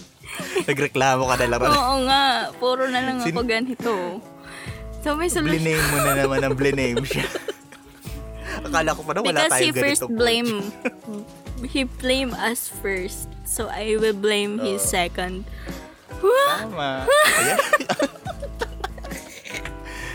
Nagreklamo 0.68 1.28
ka 1.28 1.34
na 1.40 1.46
lang. 1.46 1.60
Oo 1.60 1.94
nga, 2.08 2.22
puro 2.56 2.88
na 2.88 3.00
lang 3.04 3.20
ako 3.20 3.40
ganito. 3.44 3.92
So 5.04 5.12
may 5.14 5.28
solusyon. 5.28 5.60
Bliname 5.60 5.84
mo 5.92 5.98
na 6.00 6.12
naman 6.16 6.40
ang 6.40 6.56
bliname 6.56 7.04
siya. 7.04 7.28
Akala 8.64 8.96
ko 8.96 9.04
pa 9.04 9.12
na 9.12 9.20
wala 9.20 9.38
Because 9.44 9.52
he 9.52 9.68
tayong 9.68 9.76
first 9.76 10.02
ganito. 10.02 10.16
blame. 10.16 10.52
he 11.68 11.82
blame 11.84 12.32
us 12.32 12.72
first. 12.80 13.28
So 13.44 13.68
I 13.68 14.00
will 14.00 14.16
blame 14.16 14.56
his 14.58 14.80
second. 14.80 15.44
Tama. 16.20 17.06
Ayan. 17.08 17.58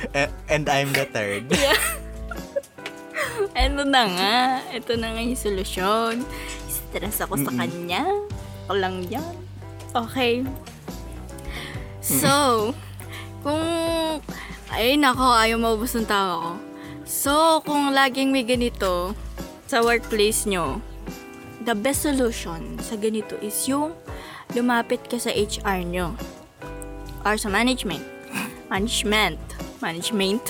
A- 0.16 0.34
And 0.48 0.66
I'm 0.68 0.92
the 0.94 1.06
third. 1.06 1.46
Ano 3.56 3.84
na 3.84 4.04
nga. 4.08 4.38
Ito 4.72 4.96
na 4.96 5.12
nga 5.12 5.22
yung 5.22 5.36
solusyon. 5.36 6.24
Stress 6.68 7.20
ako 7.20 7.40
sa 7.40 7.52
kanya. 7.52 8.08
Ako 8.66 8.74
lang 8.76 9.04
yan. 9.08 9.36
Okay. 9.92 10.44
So, 12.00 12.72
kung... 13.44 13.64
Ay, 14.70 14.96
nako, 14.96 15.34
ayaw 15.34 15.60
maubos 15.60 15.92
ng 15.92 16.08
tawa 16.08 16.36
ko. 16.40 16.52
So, 17.04 17.34
kung 17.66 17.92
laging 17.92 18.30
may 18.30 18.46
ganito 18.46 19.12
sa 19.66 19.82
workplace 19.82 20.46
nyo, 20.46 20.80
the 21.66 21.74
best 21.74 22.06
solution 22.06 22.78
sa 22.80 22.96
ganito 22.96 23.36
is 23.42 23.66
yung 23.68 23.92
lumapit 24.52 25.02
ka 25.06 25.18
sa 25.18 25.30
HR 25.30 25.86
nyo 25.86 26.18
or 27.22 27.38
sa 27.38 27.48
management. 27.48 28.02
Management. 28.72 29.38
Management. 29.80 30.46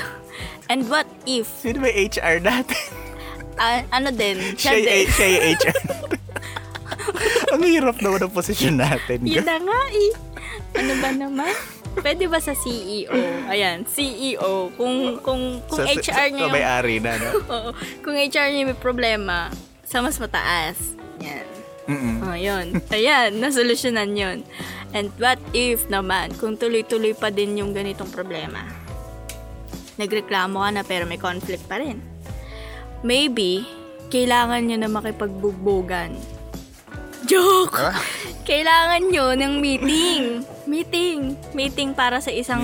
And 0.70 0.86
what 0.88 1.08
if 1.26 1.50
Sino 1.60 1.82
yung 1.82 1.96
HR 2.10 2.38
natin? 2.40 2.80
Ah, 3.60 3.84
ano 3.92 4.08
din, 4.08 4.40
Siya, 4.56 4.72
din. 4.72 5.04
siya 5.04 5.28
yung 5.28 5.44
HR. 5.52 5.78
Ang 7.52 7.64
hirap 7.68 8.00
naman 8.00 8.24
ang 8.24 8.32
posisyon 8.32 8.80
natin. 8.80 9.20
Yun 9.28 9.44
na 9.44 9.60
nga 9.60 9.82
eh. 9.92 10.12
Ano 10.80 10.94
ba 10.96 11.12
naman? 11.12 11.52
Pwede 11.92 12.32
ba 12.32 12.40
sa 12.40 12.56
CEO? 12.56 13.12
Ayan, 13.52 13.84
CEO. 13.84 14.72
Kung 14.80 15.20
kung 15.20 15.60
kung 15.68 15.76
Sa- 15.76 15.92
HR 15.92 16.32
niyo 16.32 16.48
Sa 16.48 16.56
may-ari 16.56 17.04
na, 17.04 17.20
no? 17.20 17.36
Oo. 17.44 17.70
kung 18.00 18.16
HR 18.16 18.48
niyo 18.48 18.72
may 18.72 18.80
problema 18.80 19.52
sa 19.84 20.00
mas 20.00 20.16
mataas. 20.16 20.96
Mm-mm. 21.90 22.16
Oh, 22.22 22.38
yun. 22.38 22.78
Ayan, 22.94 23.42
nasolusyonan 23.42 24.14
yun. 24.14 24.38
And 24.94 25.10
what 25.18 25.42
if 25.58 25.90
naman, 25.90 26.38
kung 26.38 26.54
tuloy-tuloy 26.54 27.18
pa 27.18 27.34
din 27.34 27.58
yung 27.58 27.74
ganitong 27.74 28.14
problema? 28.14 28.62
Nagreklamo 29.98 30.62
ka 30.62 30.70
na 30.70 30.82
pero 30.86 31.10
may 31.10 31.18
conflict 31.18 31.66
pa 31.66 31.82
rin. 31.82 31.98
Maybe, 33.02 33.66
kailangan 34.14 34.70
nyo 34.70 34.78
na 34.78 34.90
makipagbugbogan. 34.90 36.14
Joke! 37.26 37.90
Ah? 37.90 37.98
Kailangan 38.50 39.10
nyo 39.10 39.38
ng 39.38 39.54
meeting. 39.62 40.42
Meeting. 40.66 41.38
Meeting 41.54 41.90
para 41.94 42.22
sa 42.22 42.34
isang... 42.34 42.62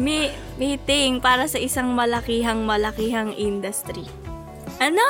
Mi- 0.00 0.32
meeting 0.56 1.20
para 1.20 1.44
sa 1.44 1.60
isang 1.60 1.92
malakihang 1.92 2.64
malakihang 2.64 3.36
industry. 3.36 4.08
Ano? 4.80 5.04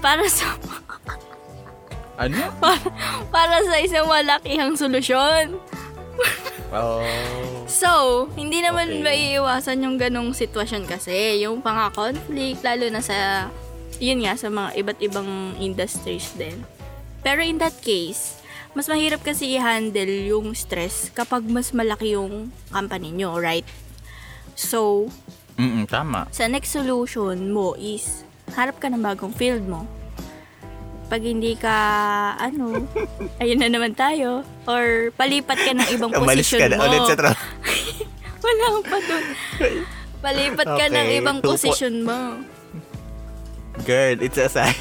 Para 0.00 0.24
sa 0.32 0.56
Ano? 2.16 2.36
para, 2.62 2.88
para 3.28 3.56
sa 3.62 3.76
isang 3.78 4.08
malakihang 4.08 4.74
solusyon. 4.74 5.60
Oh. 6.72 7.04
So, 7.66 7.90
hindi 8.34 8.60
naman 8.60 8.88
Okay. 8.90 9.04
maiiwasan 9.04 9.84
yung 9.84 9.96
ganong 9.96 10.32
sitwasyon 10.32 10.86
kasi. 10.86 11.40
Yung 11.40 11.62
pang 11.62 11.78
conflict, 11.92 12.60
lalo 12.60 12.90
na 12.90 12.98
sa, 12.98 13.48
yun 13.98 14.24
nga, 14.24 14.34
sa 14.34 14.48
mga 14.48 14.74
iba't 14.76 14.98
ibang 15.00 15.30
industries 15.58 16.34
din. 16.34 16.64
Pero 17.22 17.42
in 17.42 17.58
that 17.58 17.74
case, 17.80 18.38
mas 18.72 18.86
mahirap 18.86 19.22
kasi 19.22 19.56
i-handle 19.56 20.10
yung 20.26 20.52
stress 20.52 21.08
kapag 21.10 21.46
mas 21.46 21.72
malaki 21.72 22.12
yung 22.12 22.50
company 22.68 23.10
nyo, 23.10 23.34
right? 23.36 23.66
So, 24.54 25.08
Mm-mm, 25.56 25.88
tama. 25.88 26.28
sa 26.30 26.44
next 26.46 26.70
solution 26.70 27.50
mo 27.50 27.72
is, 27.74 28.22
harap 28.52 28.76
ka 28.76 28.86
ng 28.86 29.00
bagong 29.00 29.32
field 29.32 29.64
mo. 29.64 29.88
Pag 31.06 31.22
hindi 31.22 31.54
ka, 31.54 31.76
ano, 32.36 32.82
ayun 33.42 33.58
na 33.58 33.70
naman 33.70 33.92
tayo. 33.92 34.42
Or 34.64 35.14
palipat 35.14 35.54
ka 35.56 35.70
ng 35.70 35.88
ibang 35.92 36.10
Umalis 36.18 36.46
posisyon 36.46 36.60
ka 36.60 36.66
na 36.66 36.76
mo. 36.76 36.84
ulit 36.84 37.02
sa 37.04 37.16
trabaho. 37.16 37.46
Wala 38.46 38.66
pa 38.82 38.98
dun. 39.00 39.24
Palipat 40.18 40.66
ka 40.66 40.84
ng 40.88 41.06
Okay, 41.06 41.18
ibang 41.18 41.38
two 41.38 41.44
po- 41.44 41.54
posisyon 41.54 41.94
mo. 42.02 42.18
Girl, 43.82 44.16
it's 44.18 44.36
a 44.36 44.48
sign. 44.48 44.74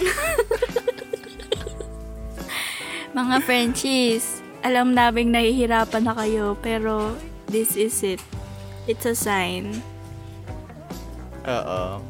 Mga 3.13 3.35
Frenchies, 3.43 4.25
alam 4.59 4.91
naming 4.91 5.31
nahihirapan 5.31 6.03
na 6.03 6.13
kayo, 6.13 6.57
pero 6.59 7.15
this 7.47 7.75
is 7.75 7.95
it. 8.01 8.21
It's 8.85 9.05
a 9.05 9.13
sign. 9.13 9.71
Oo. 11.43 12.01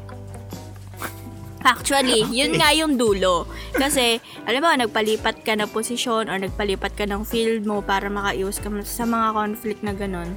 Actually, 1.66 2.22
yun 2.30 2.54
nga 2.54 2.70
yung 2.70 2.94
dulo. 2.94 3.50
Kasi, 3.74 4.22
alam 4.46 4.62
mo, 4.62 4.70
nagpalipat 4.70 5.42
ka 5.42 5.58
na 5.58 5.66
posisyon 5.66 6.30
or 6.30 6.38
nagpalipat 6.38 6.94
ka 6.94 7.10
ng 7.10 7.26
field 7.26 7.66
mo 7.66 7.82
para 7.82 8.06
makaiwas 8.06 8.62
ka 8.62 8.70
sa 8.86 9.02
mga 9.02 9.34
conflict 9.34 9.82
na 9.82 9.90
ganun. 9.90 10.30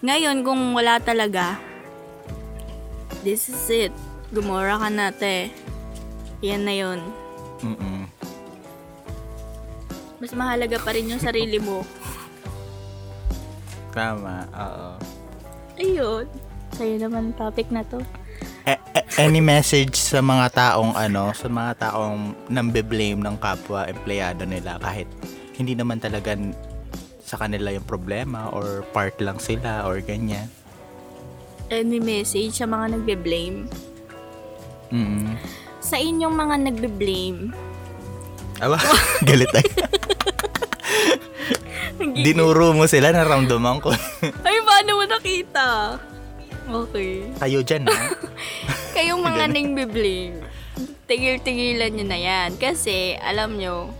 Ngayon, 0.00 0.40
kung 0.40 0.72
wala 0.72 0.96
talaga, 1.04 1.60
this 3.20 3.52
is 3.52 3.68
it. 3.68 3.94
Gumora 4.32 4.80
ka 4.80 4.88
na, 4.88 5.12
te. 5.12 5.52
Yan 6.40 6.64
na 6.64 6.72
yun. 6.72 7.00
Mm-mm. 7.60 8.08
Mas 10.16 10.32
mahalaga 10.32 10.80
pa 10.80 10.96
rin 10.96 11.12
yung 11.12 11.20
sarili 11.20 11.60
mo. 11.60 11.84
Tama, 13.92 14.48
oo. 14.48 14.90
Ayun. 15.76 16.24
Sa'yo 16.72 16.96
naman 16.96 17.36
topic 17.36 17.68
na 17.68 17.84
to. 17.84 18.00
A- 18.64 18.80
a- 18.96 19.06
any 19.20 19.44
message 19.44 19.92
sa 19.94 20.24
mga 20.24 20.48
taong 20.50 20.96
ano, 20.96 21.36
sa 21.36 21.52
mga 21.52 21.72
taong 21.78 22.48
nambe-blame 22.48 23.20
ng 23.20 23.36
kapwa 23.36 23.84
empleyado 23.84 24.48
nila 24.48 24.80
kahit 24.80 25.04
hindi 25.52 25.76
naman 25.76 26.00
talaga 26.00 26.32
sa 27.20 27.36
kanila 27.36 27.68
yung 27.68 27.84
problema 27.84 28.48
or 28.50 28.80
part 28.90 29.16
lang 29.20 29.36
sila 29.36 29.84
or 29.84 30.00
ganyan. 30.00 30.48
Any 31.68 32.00
message 32.00 32.56
sa 32.56 32.64
mga 32.64 32.96
nagbe-blame? 32.96 33.68
Mm. 34.88 35.36
Sa 35.80 35.96
inyong 35.96 36.32
mga 36.32 36.56
nagbe-blame, 36.64 37.52
Aba, 38.62 38.78
galit 39.28 39.50
ay. 39.50 39.66
Dinuro 42.24 42.70
mo 42.72 42.86
sila, 42.86 43.10
naramdaman 43.10 43.82
ko. 43.82 43.90
ay, 44.22 44.56
paano 44.62 44.90
mo 44.94 45.04
nakita? 45.04 45.64
Okay. 46.64 47.28
Kayo 47.36 47.60
dyan, 47.60 47.84
ha? 47.88 48.00
Kayong 48.96 49.20
mga 49.20 49.44
nagbe-blame, 49.52 50.40
tigil-tigilan 51.04 51.92
nyo 51.92 52.06
na 52.08 52.18
yan. 52.18 52.50
Kasi, 52.56 53.18
alam 53.20 53.60
nyo, 53.60 53.92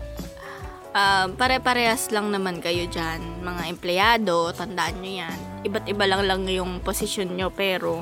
um, 0.95 1.27
pare-parehas 1.37 2.09
lang 2.09 2.33
naman 2.33 2.63
kayo 2.63 2.89
dyan. 2.89 3.21
Mga 3.43 3.63
empleyado, 3.69 4.49
tandaan 4.55 4.97
nyo 5.03 5.13
yan. 5.27 5.37
Iba't 5.67 5.85
iba 5.91 6.05
lang 6.09 6.25
lang 6.25 6.41
yung 6.49 6.81
posisyon 6.81 7.37
nyo, 7.37 7.53
pero 7.53 8.01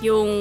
yung 0.00 0.32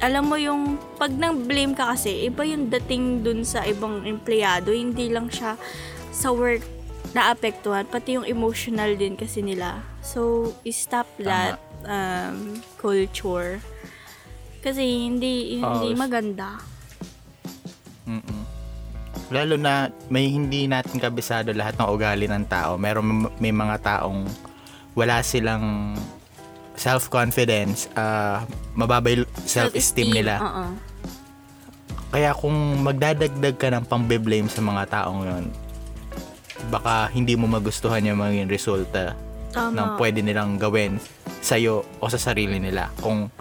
alam 0.00 0.32
mo 0.32 0.36
yung 0.40 0.80
pag 0.96 1.12
nang 1.12 1.44
blame 1.44 1.76
ka 1.76 1.92
kasi 1.92 2.24
iba 2.24 2.40
yung 2.44 2.72
dating 2.72 3.20
dun 3.20 3.44
sa 3.44 3.68
ibang 3.68 4.08
empleyado 4.08 4.72
hindi 4.72 5.12
lang 5.12 5.28
siya 5.28 5.60
sa 6.08 6.32
work 6.32 6.64
naapektuhan 7.12 7.84
pati 7.84 8.16
yung 8.16 8.24
emotional 8.24 8.96
din 8.96 9.12
kasi 9.12 9.44
nila 9.44 9.84
so 10.00 10.52
stop 10.72 11.04
that 11.20 11.60
um, 11.86 12.60
culture 12.80 13.60
kasi 14.60 15.08
hindi 15.08 15.60
hindi 15.60 15.88
Oh, 15.92 15.96
maganda 15.96 16.60
Mm-mm. 18.10 18.42
Lalo 19.30 19.54
na 19.54 19.94
may 20.10 20.26
hindi 20.26 20.66
natin 20.66 20.98
kabisado 20.98 21.54
lahat 21.54 21.78
ng 21.78 21.86
ugali 21.86 22.26
ng 22.26 22.50
tao. 22.50 22.74
Meron 22.74 23.30
may 23.38 23.54
mga 23.54 23.78
taong 23.78 24.26
wala 24.98 25.22
silang 25.22 25.94
self-confidence, 26.74 27.86
ah, 27.94 28.42
mababa 28.74 29.12
yung 29.12 29.28
self-esteem 29.46 30.10
nila. 30.10 30.42
Oo. 30.42 30.64
Kaya 32.10 32.34
kung 32.34 32.82
magdadagdag 32.82 33.54
ka 33.54 33.68
ng 33.70 33.84
pambe-blame 33.86 34.50
sa 34.50 34.64
mga 34.64 34.82
taong 34.90 35.20
yun, 35.22 35.44
baka 36.72 37.06
hindi 37.14 37.38
mo 37.38 37.46
magustuhan 37.46 38.02
yung 38.02 38.18
mga 38.18 38.50
resulta 38.50 39.14
ng 39.54 39.74
Tama. 39.74 39.98
pwede 39.98 40.22
nilang 40.22 40.56
gawin 40.56 41.02
sa'yo 41.40 41.82
o 41.98 42.04
sa 42.06 42.20
sarili 42.20 42.60
nila 42.60 42.92
kung 43.00 43.32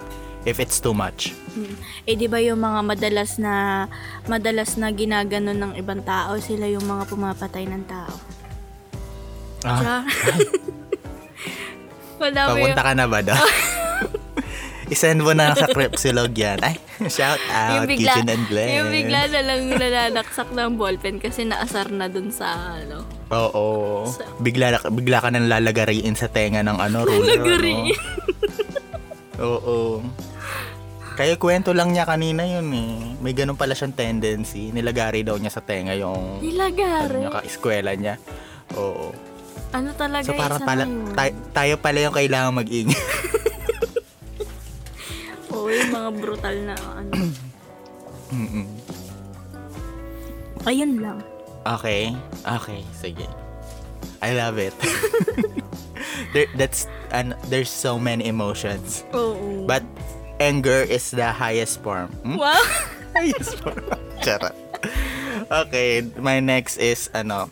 if 0.47 0.57
it's 0.57 0.79
too 0.79 0.95
much. 0.95 1.35
Mm. 1.53 1.75
Eh 2.07 2.15
di 2.15 2.27
ba 2.31 2.39
yung 2.39 2.63
mga 2.63 2.79
madalas 2.81 3.37
na 3.37 3.85
madalas 4.25 4.79
na 4.79 4.89
ginaganon 4.89 5.59
ng 5.59 5.73
ibang 5.77 6.01
tao, 6.01 6.39
sila 6.39 6.65
yung 6.65 6.87
mga 6.87 7.03
pumapatay 7.11 7.67
ng 7.67 7.83
tao. 7.85 8.15
Ah. 9.67 10.07
Wala 12.19 12.51
papunta 12.51 12.83
ka 12.83 12.93
na 12.95 13.05
ba 13.07 13.19
daw? 13.23 13.39
I-send 14.89 15.21
mo 15.21 15.31
na 15.31 15.53
sa 15.53 15.65
Crepsilog 15.67 16.33
yan. 16.33 16.57
Ay, 16.59 16.81
shout 17.07 17.37
out, 17.47 17.73
yung 17.77 17.87
bigla, 17.87 18.09
Kitchen 18.11 18.27
and 18.27 18.45
Glenn. 18.45 18.69
yung 18.75 18.89
bigla 18.89 19.21
na 19.27 19.41
lang 19.43 19.61
nananaksak 19.69 20.49
ng 20.49 20.75
ballpen 20.75 21.17
kasi 21.17 21.45
naasar 21.45 21.89
na 21.89 22.05
dun 22.05 22.29
sa 22.29 22.75
ano. 22.75 23.05
Oo. 23.29 24.05
Sa- 24.07 24.25
Bigla, 24.37 24.81
bigla 24.89 25.19
ka 25.19 25.29
nang 25.29 25.45
lalagariin 25.45 26.13
sa 26.13 26.25
tenga 26.25 26.59
ng 26.59 26.75
ano, 26.75 27.05
ruler. 27.05 27.37
Lalagariin. 27.37 27.93
ano? 27.93 27.93
Oo. 29.47 29.77
Kaya 31.13 31.35
kwento 31.35 31.69
lang 31.69 31.91
niya 31.91 32.03
kanina 32.03 32.41
yun 32.41 32.71
eh. 32.71 32.91
May 33.19 33.31
ganun 33.31 33.53
pala 33.53 33.71
siyang 33.71 33.91
tendency. 33.91 34.71
Nilagari 34.71 35.21
daw 35.21 35.35
niya 35.35 35.51
sa 35.51 35.59
tenga 35.59 35.93
yung 35.93 36.15
ano 36.33 36.41
Nilagari. 36.41 37.19
niya, 37.19 37.29
ka-eskwela 37.31 37.91
niya. 37.93 38.15
Oo. 38.73 39.11
Ano 39.69 39.93
talaga 39.93 40.25
So 40.25 40.33
isa 40.33 40.57
pala, 40.59 40.81
na 40.81 40.89
yun? 40.89 41.13
tay- 41.13 41.37
tayo 41.51 41.73
pala 41.77 41.97
yung 42.01 42.15
kailangan 42.15 42.55
mag-ingay. 42.55 42.97
Oo, 45.59 45.67
yung 45.67 45.91
mga 45.91 46.09
brutal 46.15 46.55
na 46.63 46.75
ano. 46.79 47.11
Mm-mm. 48.39 48.65
Ayun 50.63 51.03
lang. 51.03 51.19
okay. 51.67 52.15
Okay. 52.47 52.81
Sige. 52.95 53.27
I 54.23 54.35
love 54.35 54.55
it. 54.59 54.75
There, 56.33 56.47
that's, 56.55 56.85
and 57.11 57.33
there's 57.47 57.71
so 57.71 57.97
many 57.97 58.27
emotions. 58.27 59.03
Oo. 59.15 59.65
But 59.65 59.81
anger 60.39 60.83
is 60.83 61.11
the 61.11 61.31
highest 61.31 61.81
form. 61.81 62.11
Hmm? 62.21 62.37
wow. 62.37 62.59
highest 63.17 63.57
form. 63.59 63.81
Charot. 64.23 64.53
Okay, 65.49 66.05
my 66.19 66.39
next 66.39 66.77
is 66.77 67.09
ano, 67.15 67.49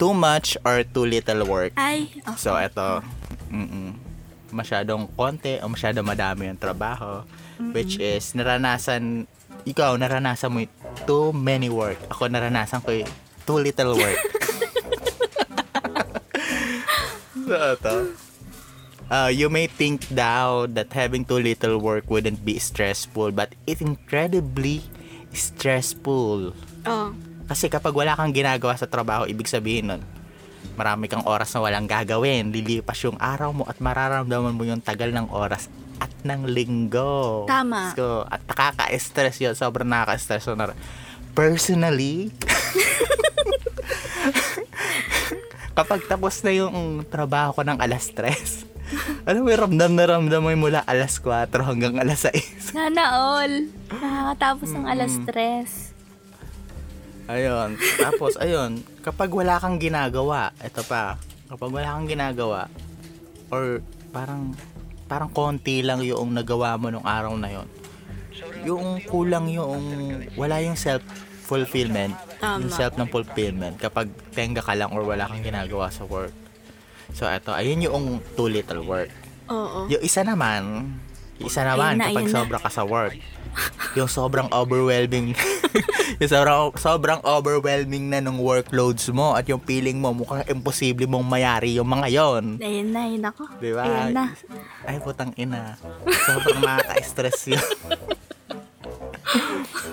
too 0.00 0.12
much 0.12 0.56
or 0.64 0.82
too 0.82 1.06
little 1.06 1.46
work. 1.46 1.72
Ay, 1.76 2.08
okay. 2.26 2.40
So 2.40 2.56
eto, 2.56 3.04
mm 3.52 3.99
masyadong 4.50 5.10
konti 5.14 5.58
o 5.62 5.70
masyadong 5.70 6.06
madami 6.06 6.50
yung 6.50 6.60
trabaho 6.60 7.22
which 7.72 8.00
is 8.00 8.32
naranasan 8.32 9.28
ikaw 9.68 9.96
naranasan 10.00 10.50
mo 10.52 10.64
too 11.04 11.32
many 11.36 11.68
work. 11.68 12.00
Ako 12.08 12.32
naranasan 12.32 12.80
ko 12.80 13.04
too 13.44 13.58
little 13.60 13.92
work. 13.96 14.20
so 17.46 17.54
eto. 17.76 17.94
Uh, 19.10 19.26
you 19.26 19.50
may 19.50 19.66
think 19.66 20.06
daw 20.14 20.70
that 20.70 20.86
having 20.94 21.26
too 21.26 21.42
little 21.42 21.82
work 21.82 22.06
wouldn't 22.06 22.46
be 22.46 22.62
stressful 22.62 23.34
but 23.34 23.58
it's 23.66 23.82
incredibly 23.82 24.86
stressful. 25.34 26.54
Oh. 26.86 27.10
Kasi 27.50 27.66
kapag 27.66 27.90
wala 27.90 28.14
kang 28.14 28.30
ginagawa 28.30 28.78
sa 28.78 28.86
trabaho, 28.86 29.26
ibig 29.26 29.50
sabihin 29.50 29.90
nun, 29.90 30.02
Marami 30.78 31.12
kang 31.12 31.26
oras 31.28 31.52
na 31.52 31.60
walang 31.60 31.84
gagawin. 31.84 32.54
Lilipas 32.54 32.96
yung 33.04 33.20
araw 33.20 33.52
mo 33.52 33.64
at 33.68 33.76
mararamdaman 33.78 34.56
mo 34.56 34.64
yung 34.64 34.80
tagal 34.80 35.12
ng 35.12 35.28
oras 35.28 35.68
at 36.00 36.08
ng 36.24 36.48
linggo. 36.48 37.44
Tama. 37.44 37.92
So, 37.92 38.24
at 38.24 38.40
nakaka-stress 38.48 39.36
yun. 39.44 39.52
Sobrang 39.52 39.88
nakaka-stress 39.88 40.48
yun. 40.48 40.56
Personally, 41.36 42.32
kapag 45.78 46.04
tapos 46.08 46.40
na 46.42 46.52
yung 46.52 47.04
trabaho 47.06 47.56
ko 47.56 47.62
ng 47.64 47.78
alas 47.78 48.08
3, 48.12 48.68
alam 49.28 49.46
mo, 49.46 49.52
ramdam 49.52 49.92
na 49.94 50.04
ramdam 50.04 50.42
mo 50.42 50.50
mula 50.56 50.82
alas 50.88 51.20
4 51.22 51.52
hanggang 51.62 51.94
alas 52.00 52.26
6. 52.26 52.74
Sana 52.74 53.14
all. 53.14 53.70
Nakakatapos 53.92 54.68
ng 54.74 54.86
alas 54.88 55.12
3. 55.28 55.89
Ayun. 57.30 57.78
Tapos, 57.78 58.34
ayun, 58.42 58.82
kapag 59.06 59.30
wala 59.30 59.62
kang 59.62 59.78
ginagawa, 59.78 60.50
ito 60.58 60.82
pa, 60.82 61.14
kapag 61.46 61.70
wala 61.70 61.94
kang 61.94 62.10
ginagawa, 62.10 62.66
or 63.54 63.78
parang, 64.10 64.50
parang 65.06 65.30
konti 65.30 65.86
lang 65.86 66.02
yung 66.02 66.34
nagawa 66.34 66.74
mo 66.74 66.90
nung 66.90 67.06
araw 67.06 67.38
na 67.38 67.50
yon 67.54 67.68
yung 68.64 69.00
kulang 69.08 69.48
yung, 69.48 69.80
wala 70.36 70.60
yung 70.60 70.76
self-fulfillment, 70.76 72.12
Tama. 72.40 72.60
yung 72.64 72.72
self 72.72 72.94
ng 72.96 73.08
fulfillment, 73.08 73.76
kapag 73.80 74.10
tenga 74.36 74.60
ka 74.60 74.76
lang 74.76 74.92
or 74.92 75.04
wala 75.04 75.28
kang 75.28 75.40
ginagawa 75.44 75.88
sa 75.88 76.04
work. 76.04 76.32
So, 77.16 77.26
ito, 77.26 77.50
ayun 77.54 77.84
yung 77.84 78.04
too 78.36 78.50
little 78.50 78.84
work. 78.84 79.10
Oo. 79.50 79.90
Yung 79.90 80.02
isa 80.02 80.22
naman, 80.22 80.94
yung 81.40 81.48
isa 81.48 81.62
naman, 81.66 81.96
Ayun 81.96 82.00
na, 82.00 82.06
kapag 82.12 82.24
ayun 82.26 82.32
na. 82.32 82.36
sobra 82.36 82.58
ka 82.60 82.70
sa 82.70 82.82
work, 82.86 83.14
yung 83.98 84.08
sobrang 84.10 84.48
overwhelming, 84.54 85.34
yung 86.20 86.30
sobrang, 86.30 86.72
sobrang 86.78 87.20
overwhelming 87.26 88.08
na 88.08 88.22
ng 88.22 88.38
workloads 88.38 89.10
mo 89.10 89.34
at 89.34 89.46
yung 89.50 89.60
feeling 89.62 89.98
mo 89.98 90.14
mukhang 90.14 90.46
imposible 90.48 91.06
mong 91.10 91.26
mayari 91.26 91.76
yung 91.76 91.90
mga 91.90 92.06
yon. 92.10 92.44
Ayun 92.62 92.88
na, 92.94 93.00
ayun 93.06 93.24
ako. 93.26 93.42
Di 93.58 93.70
ba? 93.74 93.84
Ayun 93.84 94.14
na. 94.14 94.24
Ay, 94.86 94.96
putang 95.02 95.32
ina. 95.34 95.74
Sobrang 96.26 96.62
nakaka-stress 96.62 97.38
yun. 97.50 97.66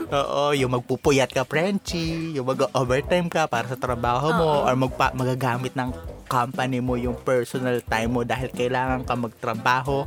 Oo, 0.08 0.56
yung 0.56 0.72
magpupuyat 0.72 1.30
ka, 1.30 1.44
Frenchie, 1.44 2.34
yung 2.34 2.48
mag-overtime 2.48 3.28
ka 3.28 3.46
para 3.46 3.68
sa 3.68 3.78
trabaho 3.78 4.32
mo, 4.32 4.50
Oo. 4.62 4.66
or 4.66 4.74
magpa- 4.80 5.14
magagamit 5.14 5.76
ng 5.76 5.92
company 6.28 6.84
mo 6.84 7.00
yung 7.00 7.16
personal 7.24 7.80
time 7.80 8.12
mo 8.12 8.22
dahil 8.28 8.52
kailangan 8.52 9.08
ka 9.08 9.16
magtrabaho 9.16 10.04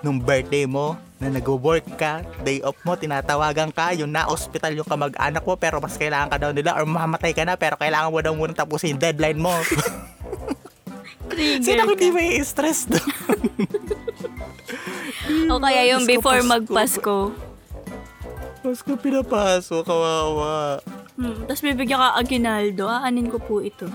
nung 0.00 0.16
birthday 0.16 0.64
mo 0.64 0.96
na 1.20 1.28
nag-work 1.28 1.84
ka, 2.00 2.24
day 2.40 2.64
off 2.64 2.80
mo, 2.80 2.96
tinatawagan 2.96 3.68
ka, 3.68 3.92
yung 3.92 4.08
na-hospital 4.08 4.72
yung 4.72 4.88
kamag-anak 4.88 5.44
mo 5.44 5.54
pero 5.60 5.76
mas 5.76 6.00
kailangan 6.00 6.32
ka 6.32 6.38
daw 6.40 6.50
nila 6.56 6.80
or 6.80 6.88
mamatay 6.88 7.36
ka 7.36 7.44
na 7.44 7.60
pero 7.60 7.76
kailangan 7.76 8.08
mo 8.08 8.24
daw 8.24 8.32
muna 8.32 8.56
tapusin 8.56 8.96
yung 8.96 9.02
deadline 9.04 9.36
mo. 9.36 9.52
Trigger 11.30 11.62
Sino 11.62 11.82
hindi 11.86 12.08
may 12.10 12.40
stress 12.42 12.88
doon? 12.88 13.06
O 15.46 15.60
kaya 15.62 15.94
yung 15.94 16.08
before 16.08 16.42
Pasko. 16.42 16.50
magpasko. 16.50 17.16
Mas 18.60 18.80
ko 18.80 18.92
pinapasok, 18.94 19.82
kawawa. 19.82 20.84
Hmm, 21.16 21.44
Tapos 21.44 21.60
bibigyan 21.60 21.96
ka 21.96 22.16
aginaldo. 22.16 22.84
Aanin 22.86 23.26
ko 23.26 23.38
po 23.38 23.60
ito. 23.60 23.88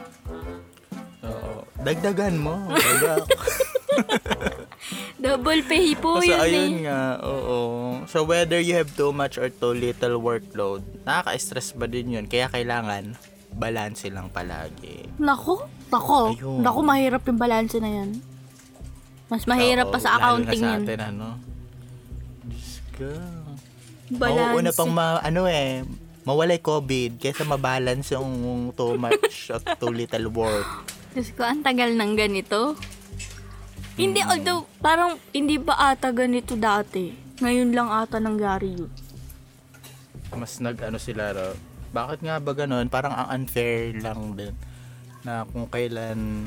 Oo. 1.22 1.66
Dagdagan 1.80 2.36
mo. 2.36 2.70
Dagdag. 2.70 3.26
Double 5.18 5.62
pay 5.64 5.94
po 5.96 6.20
Kasi 6.20 6.30
yun 6.30 6.38
ayun 6.40 6.54
eh. 6.72 6.82
nga, 6.86 7.02
oo. 7.20 7.58
So 8.06 8.22
whether 8.22 8.60
you 8.60 8.76
have 8.76 8.94
too 8.94 9.10
much 9.10 9.38
or 9.38 9.50
too 9.50 9.74
little 9.74 10.18
workload, 10.18 10.86
nakaka-stress 11.02 11.74
ba 11.74 11.86
din 11.86 12.14
yun? 12.14 12.26
Kaya 12.26 12.46
kailangan, 12.48 13.18
balance 13.52 14.06
lang 14.06 14.30
palagi. 14.30 15.10
Nako, 15.18 15.66
nako. 15.90 16.36
Ayun. 16.36 16.62
Nako, 16.62 16.80
mahirap 16.84 17.24
yung 17.24 17.40
balanse 17.40 17.80
na 17.80 17.90
yan. 17.92 18.10
Mas 19.26 19.46
mahirap 19.46 19.90
Oo, 19.90 19.94
pa 19.94 20.00
sa 20.00 20.20
accounting 20.20 20.62
lalo 20.62 20.68
na 20.68 20.70
sa 20.70 20.74
yan. 20.76 20.82
atin, 20.84 21.00
ano? 21.02 21.28
Diyos 22.46 22.70
ko. 22.94 23.10
Balance. 24.08 24.54
Mauuna 24.54 24.72
pang 24.72 24.92
ma, 24.92 25.18
ano 25.18 25.46
eh, 25.46 25.82
mawalay 26.22 26.58
COVID 26.58 27.18
kaysa 27.18 27.42
mabalance 27.42 28.14
yung 28.14 28.30
too 28.72 28.94
much 28.96 29.50
or 29.50 29.62
too 29.76 29.90
little 29.90 30.30
work. 30.30 30.68
Diyos 31.12 31.32
ko, 31.32 31.42
ang 31.42 31.62
tagal 31.62 31.90
ng 31.92 32.14
ganito. 32.14 32.76
Hindi, 33.96 34.20
Hmm. 34.20 34.30
although, 34.30 34.62
parang 34.78 35.16
hindi 35.32 35.56
ba 35.56 35.90
ata 35.90 36.12
ganito 36.12 36.54
dati? 36.54 37.10
Ngayon 37.36 37.72
lang 37.72 37.88
ata 37.88 38.20
nangyari 38.20 38.76
yun. 38.76 38.92
mas 40.36 40.60
nag 40.60 40.76
ano 40.82 41.00
sila 41.00 41.32
ro. 41.32 41.56
Bakit 41.90 42.20
nga 42.20 42.36
ba 42.38 42.52
ganun? 42.52 42.92
Parang 42.92 43.16
ang 43.16 43.32
unfair 43.34 43.96
lang 43.96 44.36
din 44.36 44.52
na 45.24 45.48
kung 45.48 45.64
kailan 45.66 46.44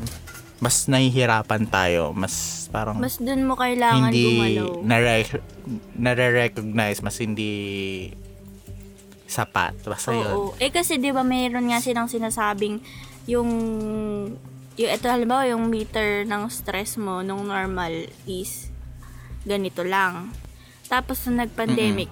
mas 0.58 0.90
nahihirapan 0.90 1.70
tayo, 1.70 2.10
mas 2.10 2.66
parang 2.68 2.98
Mas 2.98 3.22
dun 3.22 3.46
mo 3.46 3.54
kailangan 3.54 4.10
hindi 4.10 4.58
gumalaw. 4.58 4.82
nare- 4.82 5.44
nare-recognize, 5.94 6.98
mas 6.98 7.16
hindi 7.22 7.52
sapat. 9.28 9.76
Basta 9.84 10.10
yun. 10.10 10.34
Oo. 10.34 10.50
Eh 10.58 10.72
kasi 10.72 10.96
'di 10.96 11.12
ba 11.12 11.22
mayroon 11.22 11.68
nga 11.70 11.78
silang 11.78 12.08
sinasabing 12.08 12.80
yung 13.28 13.50
yung 14.74 14.90
ito 14.90 15.06
halimbawa 15.06 15.44
yung 15.46 15.68
meter 15.68 16.24
ng 16.24 16.48
stress 16.48 16.96
mo 16.96 17.20
nung 17.20 17.46
normal 17.46 18.08
is 18.24 18.72
ganito 19.44 19.84
lang. 19.84 20.32
Tapos 20.88 21.20
nung 21.26 21.38
nag-pandemic, 21.38 22.08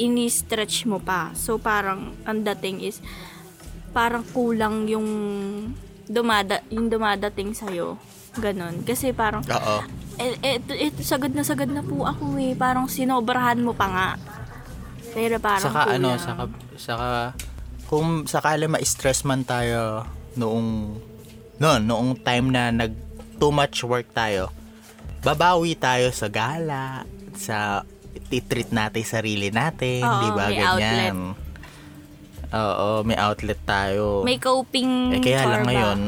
ini-stretch 0.00 0.88
mo 0.88 0.98
pa. 0.98 1.30
So 1.36 1.60
parang 1.60 2.16
ang 2.24 2.42
dating 2.42 2.80
is 2.80 2.98
parang 3.92 4.24
kulang 4.32 4.88
yung 4.88 5.06
dumada 6.06 6.60
yung 6.68 6.88
dumadating 6.88 7.52
sa 7.52 7.68
Ganon. 8.34 8.82
Kasi 8.82 9.14
parang, 9.14 9.46
Oo. 9.46 9.76
eh, 10.18 10.34
eh, 10.42 10.58
ito, 10.58 10.74
ito, 10.74 11.00
sagad 11.06 11.30
na 11.30 11.46
sagad 11.46 11.70
na 11.70 11.80
po 11.80 12.02
ako 12.02 12.34
eh. 12.36 12.58
Parang 12.58 12.90
sinobrahan 12.90 13.62
mo 13.62 13.70
pa 13.72 13.86
nga. 13.86 14.08
Pero 15.14 15.38
parang 15.38 15.70
Saka 15.70 15.82
kulang. 15.86 16.02
ano, 16.02 16.08
saka, 16.18 16.42
saka, 16.74 17.08
kung 17.86 18.26
sakali 18.26 18.66
ma-stress 18.66 19.22
man 19.22 19.46
tayo 19.46 20.02
noong, 20.34 20.98
noon, 21.62 21.80
noong 21.86 22.18
time 22.18 22.50
na 22.50 22.74
nag 22.74 22.90
too 23.38 23.54
much 23.54 23.86
work 23.86 24.10
tayo, 24.10 24.50
babawi 25.22 25.78
tayo 25.78 26.10
sa 26.10 26.26
gala, 26.26 27.06
sa 27.38 27.86
titreat 28.26 28.74
natin 28.74 29.06
sarili 29.06 29.54
natin, 29.54 30.02
Oo, 30.02 30.20
di 30.20 30.28
ba? 30.34 30.46
may 30.50 30.58
Ganyan. 30.58 31.38
Oo, 32.54 33.02
may 33.02 33.18
outlet 33.18 33.58
tayo. 33.66 34.22
May 34.22 34.38
coping 34.38 35.18
eh, 35.18 35.20
kaya 35.20 35.42
lang 35.42 35.66
ba? 35.66 35.68
ngayon, 35.68 36.00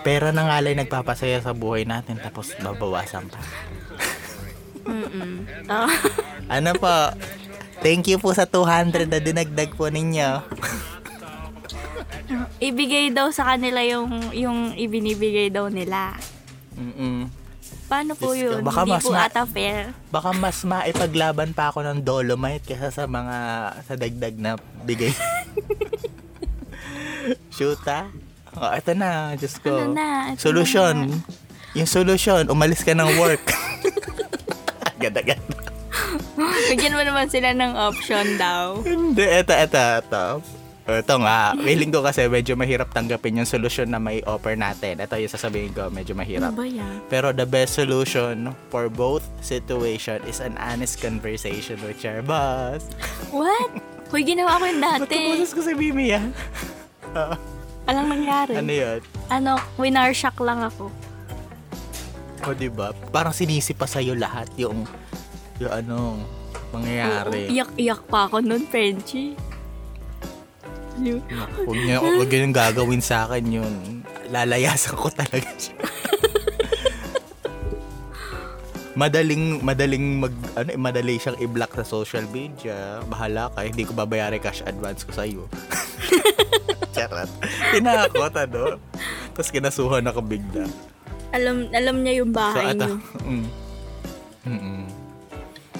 pera 0.00 0.32
na 0.32 0.48
nga 0.48 0.64
lang 0.64 0.80
nagpapasaya 0.80 1.44
sa 1.44 1.52
buhay 1.52 1.84
natin 1.84 2.16
tapos 2.16 2.56
babawasan 2.56 3.28
pa. 3.28 3.40
Mm-mm. 4.88 5.44
Ah, 5.68 5.92
Ano 6.56 6.72
po? 6.80 7.12
Thank 7.84 8.08
you 8.08 8.16
po 8.16 8.32
sa 8.32 8.48
200 8.48 9.04
na 9.04 9.20
dinagdag 9.20 9.76
po 9.76 9.92
ninyo. 9.92 10.40
ibigay 12.58 13.12
daw 13.12 13.28
sa 13.28 13.54
kanila 13.54 13.84
yung 13.84 14.32
yung 14.32 14.72
ibinibigay 14.74 15.52
daw 15.52 15.68
nila. 15.68 16.16
Mm-mm. 16.74 17.28
Paano 17.88 18.12
po 18.12 18.36
Diyos 18.36 18.52
ko, 18.52 18.54
yun? 18.60 18.62
baka 18.62 18.80
Hindi 18.84 18.92
mas 18.92 19.02
po 19.02 19.10
ma- 19.10 19.24
ata 19.24 19.42
fair. 19.48 19.80
Baka 20.12 20.28
mas 20.36 20.58
maipaglaban 20.62 21.50
pa 21.56 21.72
ako 21.72 21.80
ng 21.88 21.98
Dolomite 22.04 22.68
kaysa 22.68 22.92
sa 22.92 23.08
mga 23.08 23.36
sa 23.82 23.94
dagdag 23.96 24.36
na 24.36 24.60
bigay. 24.84 25.08
Shoot 27.56 27.80
ah. 27.88 28.12
Oh, 28.58 28.70
ito 28.74 28.92
na, 28.92 29.32
Diyos 29.34 29.56
ko. 29.56 29.72
Ano 29.72 29.96
na? 29.96 30.36
Ito 30.36 30.52
Solusyon. 30.52 30.96
Yung 31.76 31.88
solusyon, 31.88 32.48
umalis 32.48 32.84
ka 32.84 32.92
ng 32.92 33.08
work. 33.16 33.44
Agad-agad. 34.98 35.40
Bigyan 36.68 36.96
mo 36.96 37.02
naman 37.02 37.26
sila 37.28 37.52
ng 37.54 37.72
option 37.76 38.36
daw. 38.36 38.80
Hindi, 38.84 39.24
eto, 39.24 39.52
eto, 39.52 39.78
eto. 39.78 40.24
Ito 40.88 41.20
nga, 41.20 41.52
feeling 41.60 41.92
ko 41.92 42.00
kasi 42.00 42.24
medyo 42.26 42.56
mahirap 42.56 42.88
tanggapin 42.88 43.36
yung 43.36 43.44
solusyon 43.44 43.92
na 43.92 44.00
may 44.00 44.24
offer 44.24 44.56
natin. 44.56 44.96
Ito 44.96 45.20
yung 45.20 45.28
sasabihin 45.28 45.76
ko, 45.76 45.92
medyo 45.92 46.16
Ano 46.16 46.24
mahirap. 46.24 46.56
ba 46.56 46.64
yan? 46.64 47.04
Pero 47.12 47.28
the 47.28 47.44
best 47.44 47.76
solution 47.76 48.48
for 48.72 48.88
both 48.88 49.20
situation 49.44 50.16
is 50.24 50.40
an 50.40 50.56
honest 50.56 50.96
conversation 50.96 51.76
with 51.84 52.00
your 52.00 52.24
boss. 52.24 52.88
What? 53.28 53.68
Hoy, 54.10 54.24
ginawa 54.24 54.56
ko 54.56 54.64
yun 54.64 54.80
Ba't 54.80 55.04
dati. 55.04 55.12
tumulong 55.12 55.44
ko 55.44 55.60
sa 55.60 55.72
Mimi 55.76 56.08
yan? 56.08 56.32
Alang 57.88 58.08
nangyari? 58.08 58.56
Ano 58.56 58.72
yun? 58.72 59.00
Ano, 59.28 59.60
winarshock 59.76 60.40
lang 60.40 60.64
ako. 60.64 60.88
O 62.48 62.56
diba? 62.56 62.96
Parang 63.12 63.36
sinisi 63.36 63.76
pa 63.76 63.84
sa'yo 63.84 64.16
lahat 64.16 64.48
yung 64.56 64.88
yung 65.60 65.72
ano 65.74 66.16
mangyayari. 66.72 67.44
Oo, 67.44 67.52
Iyak-iyak 67.52 68.08
pa 68.08 68.24
ako 68.24 68.40
nun, 68.40 68.64
Frenchie. 68.64 69.36
Yung- 71.00 71.24
Huwag 71.60 71.78
niya, 71.78 71.96
huwag 71.98 72.30
yung 72.30 72.52
gagawin 72.52 73.00
sa 73.00 73.24
akin 73.24 73.44
yun. 73.52 73.74
Lalayasan 74.28 74.94
ko 74.94 75.08
talaga 75.10 75.48
siya. 75.54 75.76
madaling 78.94 79.62
madaling 79.62 80.18
mag 80.18 80.34
ano 80.56 80.68
eh, 80.68 80.80
madali 80.80 81.16
siyang 81.16 81.38
i-block 81.38 81.70
sa 81.72 81.86
social 81.86 82.26
media. 82.26 82.98
Bahala 83.06 83.46
ka, 83.48 83.62
hindi 83.62 83.86
ko 83.86 83.94
babayaran 83.94 84.38
cash 84.38 84.60
advance 84.64 85.06
ko 85.06 85.14
sa 85.14 85.22
iyo. 85.22 85.46
Charot. 86.94 87.30
Tinakot 87.70 88.34
ano. 88.36 88.82
Tapos 89.32 89.50
kinasuhan 89.50 90.02
ako 90.02 90.18
bigla. 90.20 90.66
Alam, 91.30 91.70
alam 91.70 92.02
niya 92.02 92.24
yung 92.24 92.32
So 92.32 92.36
bahay 92.36 92.74
ito. 92.74 92.86
niyo. 92.86 92.98
Mm. 94.48 94.88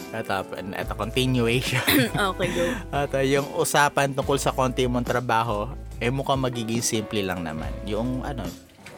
Mm-mm. 0.09 0.21
Ito, 0.25 0.37
ito 0.73 0.93
continuation. 0.97 1.85
okay, 2.33 2.49
go. 2.53 2.65
At 2.93 3.13
uh, 3.13 3.25
yung 3.25 3.47
usapan 3.57 4.17
tungkol 4.17 4.41
sa 4.41 4.53
konti 4.53 4.89
mong 4.89 5.05
trabaho, 5.05 5.69
eh 6.01 6.09
mukhang 6.09 6.41
magiging 6.41 6.81
simple 6.81 7.21
lang 7.21 7.45
naman. 7.45 7.71
Yung 7.85 8.25
ano, 8.25 8.47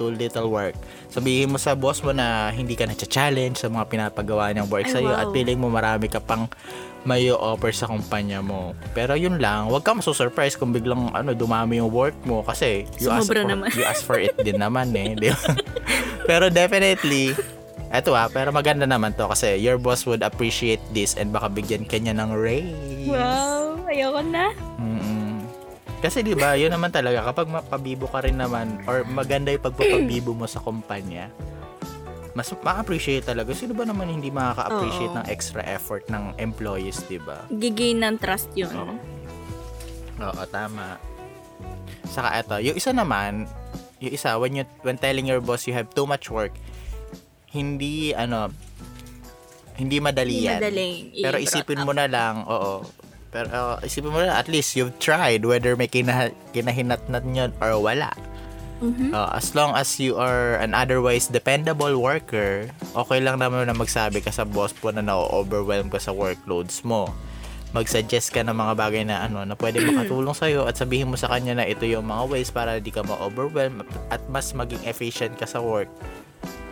too 0.01 0.17
little 0.17 0.49
work. 0.49 0.73
Sabihin 1.13 1.53
mo 1.53 1.61
sa 1.61 1.77
boss 1.77 2.01
mo 2.01 2.17
na 2.17 2.49
hindi 2.49 2.73
ka 2.73 2.89
na-challenge 2.89 3.61
sa 3.61 3.69
mga 3.69 3.85
pinapagawa 3.93 4.49
niyang 4.49 4.73
work 4.73 4.89
Ay, 4.89 4.97
sa'yo 4.97 5.13
wow. 5.13 5.21
at 5.21 5.29
feeling 5.37 5.61
mo 5.61 5.69
marami 5.69 6.09
ka 6.09 6.25
pang 6.25 6.49
may 7.05 7.29
offer 7.33 7.73
sa 7.73 7.89
kumpanya 7.89 8.41
mo. 8.41 8.73
Pero 8.97 9.17
yun 9.17 9.37
lang, 9.41 9.69
huwag 9.69 9.85
ka 9.85 9.93
masu-surprise 9.93 10.57
kung 10.57 10.73
biglang 10.73 11.13
ano, 11.13 11.37
dumami 11.37 11.81
yung 11.81 11.93
work 11.93 12.17
mo 12.25 12.41
kasi 12.45 12.89
you 13.01 13.13
ask, 13.13 13.29
Sumobra 13.29 13.45
for, 13.45 13.49
naman. 13.49 13.69
you 13.77 13.85
ask 13.85 14.01
for 14.05 14.17
it 14.21 14.37
din 14.41 14.61
naman 14.61 14.93
eh. 14.97 15.17
Di 15.17 15.29
ba? 15.33 15.41
pero 16.29 16.53
definitely, 16.53 17.33
eto 17.91 18.14
ah, 18.14 18.30
pero 18.30 18.55
maganda 18.55 18.86
naman 18.86 19.11
to 19.18 19.26
kasi 19.26 19.59
your 19.59 19.74
boss 19.74 20.07
would 20.07 20.22
appreciate 20.22 20.78
this 20.95 21.18
and 21.18 21.34
baka 21.34 21.51
bigyan 21.51 21.82
ka 21.82 21.99
niya 21.99 22.14
ng 22.14 22.30
raise. 22.38 23.11
Wow, 23.11 23.82
ayoko 23.91 24.22
na. 24.22 24.55
Mm-mm. 24.78 25.43
Kasi 26.01 26.22
'di 26.24 26.38
ba, 26.38 26.55
'yun 26.55 26.70
naman 26.72 26.95
talaga 26.95 27.26
kapag 27.28 27.51
mapabibo 27.51 28.07
ka 28.09 28.24
rin 28.24 28.38
naman 28.38 28.78
or 28.86 29.03
maganda 29.05 29.51
'yung 29.53 29.61
pagpapabibo 29.61 30.32
mo 30.32 30.47
sa 30.47 30.62
kumpanya. 30.62 31.28
Mas 32.32 32.47
ma-appreciate 32.62 33.26
talaga. 33.26 33.51
Sino 33.53 33.74
ba 33.74 33.82
naman 33.82 34.07
hindi 34.07 34.30
makaka-appreciate 34.30 35.12
Oo. 35.12 35.18
ng 35.18 35.26
extra 35.26 35.61
effort 35.66 36.07
ng 36.09 36.38
employees, 36.38 37.03
'di 37.11 37.18
ba? 37.20 37.45
Gigain 37.51 38.07
ng 38.07 38.16
trust 38.22 38.49
yun. 38.55 38.70
Oo. 38.70 38.95
Oo, 40.30 40.43
tama. 40.49 40.97
Saka 42.07 42.38
eto, 42.38 42.57
yung 42.62 42.78
isa 42.78 42.95
naman, 42.95 43.51
yung 43.99 44.12
isa 44.14 44.38
when 44.38 44.57
you 44.57 44.64
when 44.86 44.97
telling 44.97 45.26
your 45.26 45.43
boss 45.43 45.66
you 45.66 45.74
have 45.74 45.91
too 45.93 46.07
much 46.07 46.30
work, 46.32 46.55
hindi 47.51 48.15
ano 48.15 48.51
hindi 49.81 49.97
madali 49.97 50.35
Hindi 50.37 50.47
yan. 50.47 50.59
madaling 50.61 50.95
Pero 51.25 51.37
isipin 51.41 51.81
up. 51.81 51.87
mo 51.89 51.93
na 51.97 52.05
lang, 52.05 52.45
oo. 52.45 52.85
Pero 53.33 53.49
uh, 53.49 53.77
isipin 53.81 54.13
mo 54.13 54.21
na 54.21 54.37
at 54.37 54.45
least 54.45 54.77
you've 54.77 54.93
tried 55.01 55.41
whether 55.49 55.73
may 55.73 55.89
kina, 55.89 56.29
kinahinatnat 56.53 57.25
nyo 57.25 57.49
or 57.65 57.81
wala. 57.81 58.13
Mhm. 58.81 59.13
Uh, 59.13 59.29
as 59.37 59.53
long 59.57 59.73
as 59.77 59.97
you 60.01 60.17
are 60.17 60.57
an 60.61 60.73
otherwise 60.73 61.29
dependable 61.29 61.97
worker, 61.97 62.69
okay 62.93 63.21
lang 63.25 63.41
naman 63.41 63.69
na 63.69 63.77
magsabi 63.77 64.21
ka 64.21 64.33
sa 64.33 64.45
boss 64.45 64.73
po 64.73 64.93
na 64.93 65.01
na-overwhelm 65.01 65.89
ka 65.89 66.01
sa 66.01 66.13
workloads 66.13 66.85
mo. 66.85 67.09
Mag-suggest 67.71 68.35
ka 68.35 68.41
ng 68.45 68.57
mga 68.57 68.75
bagay 68.77 69.05
na 69.05 69.25
ano 69.25 69.45
na 69.45 69.57
pwede 69.57 69.81
makatulong 69.89 70.37
sa 70.37 70.45
at 70.69 70.77
sabihin 70.77 71.09
mo 71.09 71.17
sa 71.17 71.29
kanya 71.29 71.57
na 71.57 71.65
ito 71.65 71.89
yung 71.89 72.05
mga 72.05 72.25
ways 72.29 72.53
para 72.53 72.77
di 72.81 72.93
ka 72.93 73.01
ma-overwhelm 73.01 73.81
at 74.13 74.21
mas 74.29 74.53
maging 74.53 74.81
efficient 74.85 75.37
ka 75.41 75.49
sa 75.49 75.61
work 75.61 75.89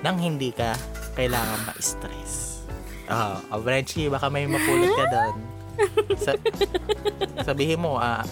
nang 0.03 0.17
hindi 0.19 0.55
ka 0.55 0.79
kailangan 1.19 1.67
ma-stress. 1.67 2.63
Ah, 3.09 3.41
uh, 3.51 3.59
Frenchie, 3.59 4.13
baka 4.13 4.29
may 4.29 4.45
mapulot 4.47 4.93
ka 4.95 5.05
doon. 5.11 5.35
Sa- 6.25 6.43
sabihin 7.43 7.81
mo, 7.83 7.97
ah, 7.99 8.23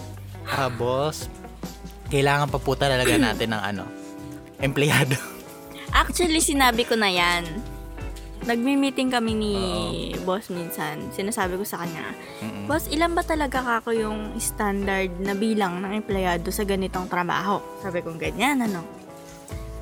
ah, 0.47 0.69
boss, 0.71 1.27
kailangan 2.07 2.47
pa 2.47 2.59
po 2.61 2.77
talaga 2.77 3.17
natin 3.17 3.51
ng 3.51 3.61
ano, 3.61 3.83
empleyado. 4.61 5.17
Actually, 5.91 6.39
sinabi 6.39 6.85
ko 6.85 6.95
na 6.95 7.09
yan. 7.09 7.43
Nagmi-meeting 8.47 9.11
kami 9.11 9.33
ni 9.33 9.53
boss 10.23 10.47
minsan. 10.53 11.09
Sinasabi 11.11 11.59
ko 11.59 11.65
sa 11.67 11.83
kanya, 11.83 12.15
Mm-mm. 12.39 12.69
Boss, 12.69 12.87
ilan 12.87 13.11
ba 13.11 13.25
talaga 13.25 13.59
kako 13.59 13.91
yung 13.91 14.39
standard 14.39 15.11
na 15.19 15.35
bilang 15.35 15.83
ng 15.83 15.99
empleyado 15.99 16.47
sa 16.53 16.63
ganitong 16.63 17.11
trabaho? 17.11 17.59
Sabi 17.83 18.05
ko, 18.05 18.13
ganyan, 18.15 18.63
ano? 18.63 19.06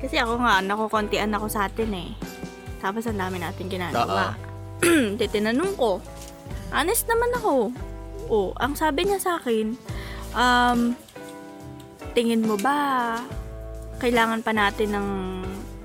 Kasi 0.06 0.22
ako 0.22 0.38
nga, 0.38 0.62
nakukontian 0.62 1.34
ako 1.34 1.50
sa 1.50 1.66
atin 1.66 1.90
eh. 1.90 2.14
Tapos 2.78 3.10
ang 3.10 3.18
dami 3.18 3.42
natin 3.42 3.66
ginagawa. 3.66 4.38
Di 5.18 5.26
tinanong 5.26 5.74
ko. 5.74 5.98
Honest 6.70 7.10
naman 7.10 7.34
ako. 7.34 7.74
Oh, 8.30 8.54
ang 8.54 8.78
sabi 8.78 9.02
niya 9.02 9.18
sa 9.18 9.42
akin, 9.42 9.74
um, 10.30 10.94
tingin 12.14 12.46
mo 12.46 12.54
ba 12.54 13.18
kailangan 13.98 14.46
pa 14.46 14.54
natin 14.54 14.94
ng 14.94 15.08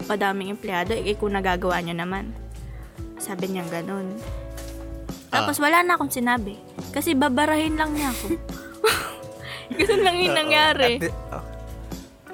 padaming 0.06 0.54
empleyado 0.54 0.94
eh 0.94 1.18
kung 1.18 1.34
nagagawa 1.34 1.82
niyo 1.82 1.98
naman? 1.98 2.30
Sabi 3.18 3.50
niya 3.50 3.66
ganun. 3.74 4.22
Tapos 5.34 5.58
wala 5.58 5.82
na 5.82 5.98
akong 5.98 6.14
sinabi. 6.14 6.62
Kasi 6.94 7.18
babarahin 7.18 7.74
lang 7.74 7.98
niya 7.98 8.14
ako. 8.14 8.38
Ganun 9.82 10.04
lang 10.06 10.18
yung 10.22 10.38
nangyari. 10.38 11.02
At, 11.02 11.10
oh. 11.10 11.51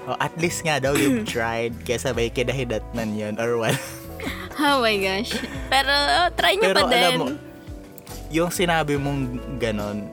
Oh, 0.08 0.16
at 0.18 0.32
least 0.40 0.64
nga 0.64 0.80
daw 0.80 0.96
you've 0.96 1.28
tried 1.30 1.76
kesa 1.84 2.16
may 2.16 2.32
kinahidatnan 2.32 3.10
yun 3.12 3.36
or 3.36 3.60
what. 3.60 3.76
Oh 4.56 4.80
my 4.80 4.96
gosh. 4.96 5.36
Pero 5.68 5.92
oh, 5.92 6.28
try 6.34 6.56
niyo 6.56 6.72
Pero 6.72 6.82
pa 6.82 6.90
din. 6.90 6.98
alam 6.98 7.20
mo, 7.20 7.28
yung 8.30 8.50
sinabi 8.50 8.96
mong 8.96 9.22
ganon, 9.58 10.08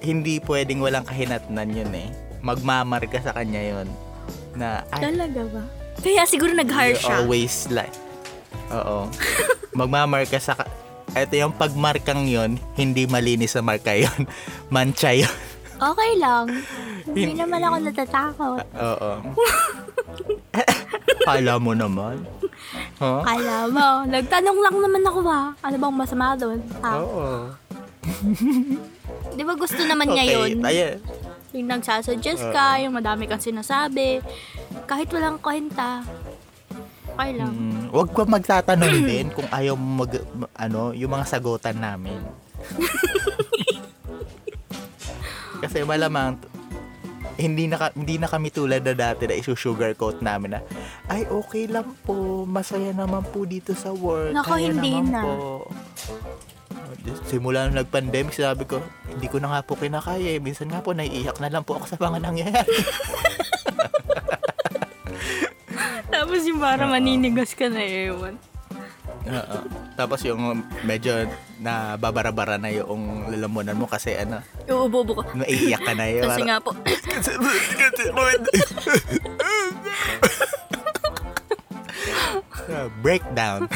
hindi 0.00 0.40
pwedeng 0.42 0.80
walang 0.80 1.04
kahinatnan 1.04 1.70
yun 1.70 1.92
eh. 1.92 2.08
Magmamar 2.40 3.04
ka 3.04 3.20
sa 3.20 3.32
kanya 3.32 3.60
yun. 3.62 3.88
Na, 4.52 4.82
ay, 4.90 5.08
Talaga 5.08 5.44
ba? 5.46 5.62
Kaya 5.96 6.24
siguro 6.24 6.52
nag-hire 6.52 6.98
siya. 6.98 7.20
always 7.20 7.68
like, 7.70 7.94
oo. 8.68 9.08
Magmamar 9.78 10.24
ka 10.24 10.36
sa, 10.36 10.52
ka- 10.52 10.68
eto 11.14 11.36
yung 11.36 11.54
pagmarkang 11.54 12.26
yun, 12.26 12.56
hindi 12.74 13.06
malinis 13.06 13.54
sa 13.54 13.62
marka 13.62 13.94
yun. 13.94 14.26
Mancha 14.74 15.14
yun. 15.14 15.30
Okay 15.74 16.12
lang. 16.16 16.46
Hindi 17.04 17.34
Hin- 17.34 17.40
naman 17.40 17.60
ako 17.60 17.76
natatakot. 17.82 18.64
Oo. 18.74 19.12
Kala 21.26 21.54
mo 21.58 21.72
naman. 21.74 22.22
Ha? 23.00 23.12
Kala 23.24 23.56
mo. 23.68 23.88
Nagtanong 24.06 24.58
lang 24.60 24.76
naman 24.78 25.02
ako 25.02 25.20
ha. 25.26 25.42
Ano 25.60 25.76
bang 25.76 25.96
masama 25.96 26.36
doon? 26.38 26.60
Ha? 26.80 26.92
Oo. 27.00 27.26
Di 29.34 29.42
ba 29.42 29.54
gusto 29.56 29.80
naman 29.82 30.14
niya 30.14 30.24
yun? 30.38 30.62
Ayan. 30.62 31.00
Yung 31.54 31.70
nagsasuggest 31.70 32.50
ka, 32.50 32.82
yung 32.82 32.94
madami 32.94 33.26
kang 33.26 33.42
sinasabi. 33.42 34.18
Kahit 34.86 35.10
walang 35.10 35.38
kwenta. 35.38 36.02
Okay 37.14 37.30
lang. 37.38 37.54
Mm, 37.54 37.94
wag 37.94 38.10
ka 38.10 38.22
magtatanong 38.26 39.06
din 39.06 39.26
kung 39.30 39.46
ayaw 39.46 39.78
mag, 39.78 40.10
ma- 40.34 40.50
ano, 40.58 40.90
yung 40.90 41.14
mga 41.14 41.30
sagutan 41.30 41.78
namin. 41.78 42.18
Kasi 45.64 45.80
malamang 45.80 46.36
hindi 47.34 47.66
na, 47.66 47.90
hindi 47.90 48.14
na 48.14 48.28
kami 48.28 48.52
tulad 48.52 48.84
na 48.84 48.94
dati 48.94 49.26
na 49.26 49.34
isu-sugarcoat 49.34 50.22
namin 50.22 50.54
na 50.54 50.60
ay 51.08 51.26
okay 51.26 51.66
lang 51.66 51.90
po, 52.04 52.46
masaya 52.46 52.94
naman 52.94 53.26
po 53.26 53.42
dito 53.42 53.74
sa 53.74 53.90
work. 53.90 54.30
Nako, 54.30 54.54
kaya 54.54 54.70
hindi 54.70 54.92
naman 54.92 55.10
na. 55.10 55.20
Po. 55.24 55.66
Simula 57.26 57.66
nung 57.66 57.76
nag-pandemic, 57.76 58.32
sabi 58.32 58.64
ko, 58.64 58.80
hindi 59.10 59.26
ko 59.26 59.36
na 59.36 59.50
nga 59.50 59.60
po 59.60 59.74
kinakaya. 59.74 60.36
eh. 60.36 60.40
Minsan 60.40 60.70
nga 60.70 60.80
po, 60.80 60.94
naiiyak 60.94 61.36
na 61.36 61.50
lang 61.50 61.60
po 61.60 61.76
ako 61.76 61.90
sa 61.90 61.98
mga 61.98 62.22
nangyayari. 62.22 62.76
Tapos 66.14 66.40
yung 66.46 66.62
para 66.62 66.86
maninigas 66.86 67.52
ka 67.52 67.66
na 67.68 67.82
ewan. 67.82 68.38
Oo. 69.26 69.58
Tapos 69.94 70.18
yung 70.22 70.42
medyo 70.82 71.26
na 71.58 71.94
babara-bara 71.94 72.58
na 72.58 72.66
yung 72.68 73.30
lalamunan 73.30 73.78
mo 73.78 73.86
kasi 73.86 74.14
ano, 74.14 74.42
Uubobo 74.66 75.22
ka. 75.22 75.30
naiiyak 75.34 75.80
ka 75.80 75.94
na 75.94 76.06
yun. 76.10 76.26
Kasi 76.26 76.42
nga 76.42 76.58
po, 76.58 76.74
breakdown. 83.02 83.68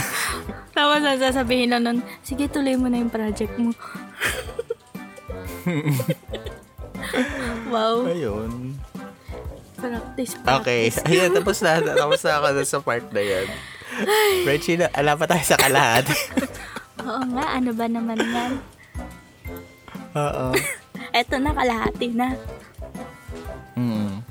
tapos 0.73 0.99
sasabihin 1.19 1.71
lang 1.71 1.83
nun, 1.85 1.99
sige 2.23 2.49
tuloy 2.49 2.75
mo 2.75 2.89
na 2.89 2.99
yung 2.99 3.12
project 3.12 3.55
mo. 3.59 3.71
wow, 7.69 8.07
Ayun. 8.07 8.75
practice, 9.79 10.35
Okay. 10.35 10.91
practice. 10.91 10.97
Ayan, 11.09 11.31
tapos 11.31 11.59
na. 11.62 11.79
Tapos 11.79 12.21
na 12.25 12.33
ako 12.35 12.47
sa 12.64 12.79
part 12.83 13.07
na 13.14 13.23
yan. 13.23 13.47
Na, 14.05 14.86
ala 14.94 15.18
pa 15.18 15.24
tayo 15.26 15.44
sa 15.44 15.59
kalahati. 15.59 16.14
Oo 17.09 17.22
nga, 17.34 17.44
ano 17.59 17.70
ba 17.74 17.86
naman 17.90 18.18
yan? 18.18 18.53
Oo. 20.14 20.46
Eto 21.14 21.38
na, 21.38 21.51
kalahati 21.55 22.09
na. 22.14 22.34
Mm. 23.78 24.22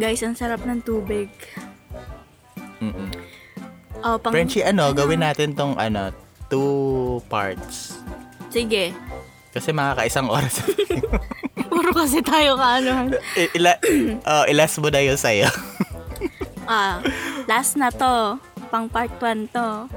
Guys, 0.00 0.22
ang 0.24 0.36
sarap 0.36 0.64
ng 0.64 0.80
tubig. 0.80 1.28
Mm-mm. 2.80 3.08
Oh, 4.00 4.16
pang... 4.16 4.32
Frenchie, 4.32 4.64
ano, 4.64 4.92
gawin 4.96 5.20
natin 5.20 5.52
tong 5.52 5.76
ano, 5.76 6.08
two 6.48 7.20
parts. 7.28 8.00
Sige. 8.48 8.96
Kasi 9.52 9.74
makakaisang 9.76 10.30
oras. 10.30 10.64
Puro 11.70 11.90
kasi 11.92 12.24
tayo 12.24 12.56
ka, 12.56 12.80
ano. 12.80 13.12
Ila, 13.56 13.76
oh, 14.30 14.44
ilas 14.48 14.72
mo 14.80 14.88
na 14.88 15.00
yun 15.04 15.18
sa'yo. 15.20 15.48
Ah, 16.70 17.02
last 17.50 17.74
na 17.74 17.90
to. 17.90 18.38
Pang 18.70 18.86
part 18.86 19.10
1 19.18 19.50
to. 19.50 19.90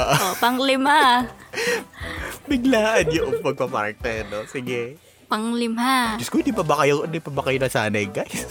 Oo. 0.00 0.14
Oh, 0.16 0.32
pang 0.40 0.56
lima. 0.56 1.28
Biglaan 2.48 3.04
yung 3.12 3.44
pagpaparte, 3.44 4.24
no? 4.32 4.48
Sige. 4.48 4.96
Pang 5.28 5.52
lima. 5.52 6.16
Diyos 6.16 6.32
ko, 6.32 6.40
hindi 6.40 6.56
pa 6.56 6.64
ba 6.64 6.80
kayo, 6.80 7.04
hindi 7.04 7.20
pa 7.20 7.28
ba 7.28 7.44
kayo 7.44 7.60
nasanay, 7.60 8.08
guys? 8.08 8.48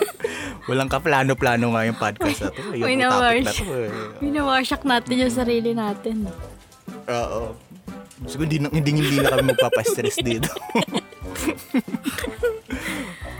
Walang 0.68 0.88
kaplano-plano 0.88 1.76
nga 1.76 1.82
yung 1.84 1.98
podcast 2.00 2.40
na 2.40 2.50
to. 2.52 2.60
Yung 2.76 2.88
Uy, 2.88 2.96
topic 2.96 3.44
na 3.44 3.52
to. 3.52 3.64
Eh. 3.68 3.90
Winawasak 4.24 4.82
natin 4.88 5.14
yung 5.20 5.34
sarili 5.34 5.70
natin. 5.76 6.24
Oo. 7.08 7.52
Diyos 8.24 8.34
ko, 8.34 8.42
hindi, 8.48 8.56
hindi, 8.64 8.90
hindi 8.96 9.16
na 9.20 9.30
kami 9.36 9.52
magpapastress 9.52 10.18
dito. 10.24 10.50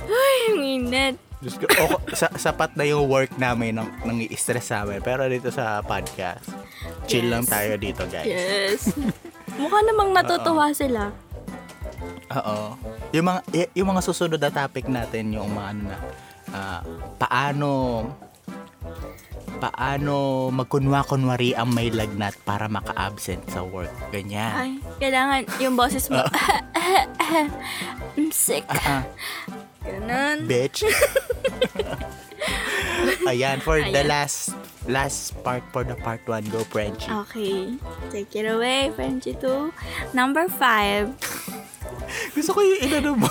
Ay, 0.08 0.36
ang 0.52 0.62
init. 0.62 1.27
Diyos 1.38 1.54
ko, 1.54 1.66
o- 1.86 2.02
sa, 2.12 2.26
sapat 2.32 2.74
na 2.74 2.82
yung 2.82 3.06
work 3.06 3.38
namin 3.38 3.78
nang, 3.78 3.90
nang 4.02 4.18
i-stress 4.20 4.72
namin. 4.72 4.98
Pero 4.98 5.22
dito 5.24 5.48
sa 5.48 5.78
podcast, 5.80 6.50
chill 7.06 7.24
Yes. 7.24 7.30
lang 7.30 7.44
tayo 7.44 7.72
dito, 7.76 8.02
guys. 8.06 8.26
Yes. 8.26 8.80
Mukha 9.58 9.78
namang 9.82 10.10
natutuwa 10.12 10.70
sila. 10.72 11.14
Oo. 12.30 12.74
Yung 13.10 13.24
mga 13.24 13.40
y- 13.50 13.72
yung 13.74 13.88
mga 13.88 14.02
susunod 14.02 14.36
na 14.36 14.50
topic 14.50 14.86
natin 14.86 15.32
yung 15.32 15.48
mga 15.48 15.68
ano 15.68 15.82
na 15.86 15.98
ah, 16.48 16.80
paano 17.16 17.70
paano 19.58 20.14
magkunwa-kunwari 20.48 21.50
ang 21.52 21.72
may 21.72 21.90
lagnat 21.90 22.38
para 22.42 22.68
maka-absent 22.68 23.42
sa 23.48 23.64
work. 23.64 23.90
Ganyan. 24.10 24.52
Ay, 24.54 24.70
kailangan 24.98 25.42
yung 25.58 25.74
boses 25.74 26.06
mo. 26.06 26.22
I'm 28.14 28.30
sick. 28.30 28.62
Ah, 28.68 29.02
Ganun. 29.88 30.36
bitch. 30.44 30.84
Ayan, 33.28 33.60
for 33.60 33.76
the 33.78 33.92
Ayan. 33.92 34.08
last 34.08 34.52
last 34.88 35.36
part 35.44 35.60
for 35.70 35.84
the 35.84 35.94
part 35.96 36.20
1, 36.24 36.48
go 36.48 36.64
Frenchie. 36.64 37.10
Okay. 37.28 37.76
Take 38.08 38.32
it 38.34 38.48
away, 38.48 38.88
Frenchie 38.92 39.36
2. 39.36 39.72
Number 40.12 40.48
5. 40.48 41.12
Gusto 42.32 42.50
ko 42.52 42.60
yung 42.60 42.80
inano 42.82 43.12
mo. 43.16 43.28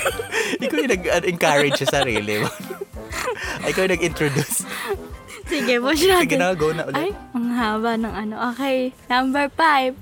Ikaw 0.64 0.76
yung 0.78 0.92
nag-encourage 0.92 1.80
sa 1.80 2.00
sarili 2.00 2.44
mo. 2.44 2.48
Ikaw 3.64 3.88
yung 3.88 3.94
nag-introduce. 3.96 4.68
Sige, 5.48 5.80
push 5.80 6.04
Sige 6.04 6.12
natin. 6.14 6.36
na, 6.38 6.52
go 6.52 6.70
na 6.70 6.84
Ay, 6.92 7.10
ulit. 7.10 7.14
ang 7.34 7.46
haba 7.50 7.92
ng 7.96 8.12
ano. 8.14 8.34
Okay, 8.52 8.92
number 9.08 9.48
five. 9.50 9.96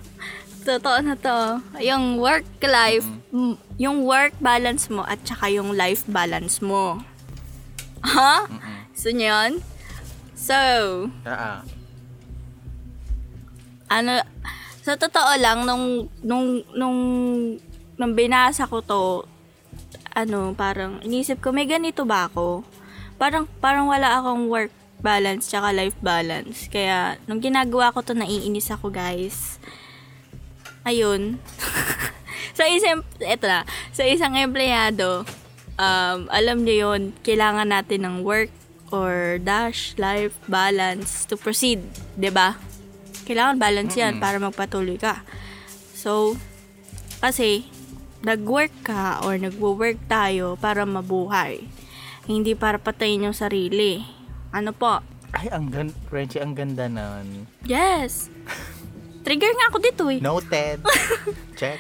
Totoo 0.61 0.99
na 1.01 1.15
to. 1.17 1.63
Yung 1.81 2.19
work 2.19 2.45
life, 2.61 3.07
m- 3.31 3.57
yung 3.79 4.03
work 4.03 4.35
balance 4.43 4.91
mo 4.91 5.07
at 5.07 5.23
saka 5.23 5.55
yung 5.55 5.73
life 5.79 6.03
balance 6.11 6.59
mo. 6.59 6.99
Ha? 8.03 8.51
So, 8.99 9.15
yun? 9.15 9.63
So, 10.35 10.59
ah. 11.23 11.63
ano, 13.87 14.23
sa 14.83 14.99
totoo 14.99 15.33
lang, 15.39 15.63
nung, 15.63 16.11
nung, 16.27 16.67
nung, 16.75 16.99
nung 17.95 18.13
binasa 18.19 18.67
ko 18.67 18.83
to, 18.83 19.03
ano, 20.11 20.59
parang, 20.59 20.99
inisip 21.07 21.39
ko, 21.39 21.55
may 21.55 21.71
ganito 21.71 22.03
ba 22.03 22.27
ako? 22.27 22.67
Parang, 23.15 23.47
parang 23.63 23.87
wala 23.87 24.19
akong 24.19 24.51
work 24.51 24.75
balance 24.99 25.47
tsaka 25.47 25.71
life 25.71 25.99
balance. 26.03 26.67
Kaya, 26.67 27.19
nung 27.31 27.39
ginagawa 27.39 27.95
ko 27.95 28.03
to, 28.03 28.15
naiinis 28.19 28.75
ako, 28.75 28.91
guys. 28.91 29.63
Ayun. 30.83 31.39
sa 32.53 32.65
isang, 32.69 33.05
eto 33.21 33.47
na, 33.49 33.65
sa 33.93 34.05
isang 34.05 34.37
empleyado, 34.37 35.25
um, 35.79 36.19
alam 36.29 36.65
niyo 36.65 36.93
yon 36.93 37.17
kailangan 37.25 37.71
natin 37.71 38.05
ng 38.05 38.17
work 38.27 38.53
or 38.89 39.37
dash 39.41 39.93
life 40.01 40.37
balance 40.49 41.25
to 41.29 41.37
proceed, 41.37 41.85
ba? 42.17 42.57
Kailangan 43.29 43.61
balance 43.61 43.95
yan 43.97 44.17
para 44.17 44.41
magpatuloy 44.41 44.97
ka. 44.97 45.21
So, 45.93 46.41
kasi, 47.21 47.69
nag-work 48.23 48.73
ka 48.87 49.23
or 49.23 49.37
nagwo-work 49.37 49.99
tayo 50.09 50.57
para 50.57 50.87
mabuhay. 50.87 51.63
Hindi 52.25 52.55
para 52.55 52.81
patayin 52.81 53.31
yung 53.31 53.37
sarili. 53.37 54.05
Ano 54.55 54.73
po? 54.73 55.01
Ay, 55.37 55.53
ang 55.53 55.69
ganda, 55.69 55.93
Frenchie, 56.09 56.41
ang 56.41 56.57
ganda 56.57 56.89
nun. 56.89 57.45
Yes! 57.69 58.33
Trigger 59.29 59.53
nga 59.61 59.69
ako 59.69 59.79
dito 59.85 60.05
eh. 60.09 60.25
Noted. 60.25 60.81
Check. 61.61 61.77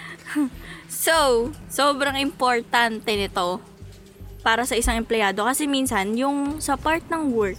So, 0.84 1.48
sobrang 1.72 2.20
importante 2.20 3.08
nito 3.08 3.64
para 4.44 4.68
sa 4.68 4.76
isang 4.76 5.00
empleyado 5.00 5.48
kasi 5.48 5.64
minsan 5.64 6.12
yung 6.12 6.60
sa 6.60 6.76
part 6.76 7.00
ng 7.08 7.32
work, 7.32 7.56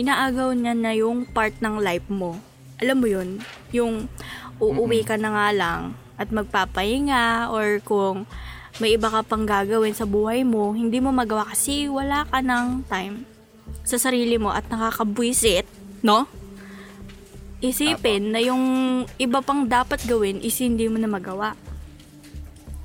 inaagaw 0.00 0.56
niya 0.56 0.72
na 0.72 0.96
yung 0.96 1.28
part 1.28 1.52
ng 1.60 1.76
life 1.76 2.08
mo. 2.08 2.40
Alam 2.80 3.04
mo 3.04 3.06
yun? 3.12 3.28
Yung 3.68 4.08
uuwi 4.64 5.04
ka 5.04 5.20
na 5.20 5.28
nga 5.36 5.48
lang 5.52 5.80
at 6.16 6.32
magpapahinga 6.32 7.52
or 7.52 7.84
kung 7.84 8.24
may 8.80 8.96
iba 8.96 9.12
ka 9.12 9.20
pang 9.28 9.44
gagawin 9.44 9.92
sa 9.92 10.08
buhay 10.08 10.40
mo, 10.40 10.72
hindi 10.72 11.04
mo 11.04 11.12
magawa 11.12 11.52
kasi 11.52 11.84
wala 11.84 12.24
ka 12.32 12.40
ng 12.40 12.88
time 12.88 13.28
sa 13.84 14.00
sarili 14.00 14.40
mo 14.40 14.56
at 14.56 14.64
nakakabwisit, 14.72 15.68
no? 16.00 16.24
Isipin 17.58 18.30
na 18.30 18.38
yung 18.38 18.62
iba 19.18 19.42
pang 19.42 19.66
dapat 19.66 20.04
gawin 20.06 20.38
is 20.42 20.58
hindi 20.62 20.86
mo 20.86 20.98
na 20.98 21.10
magawa. 21.10 21.58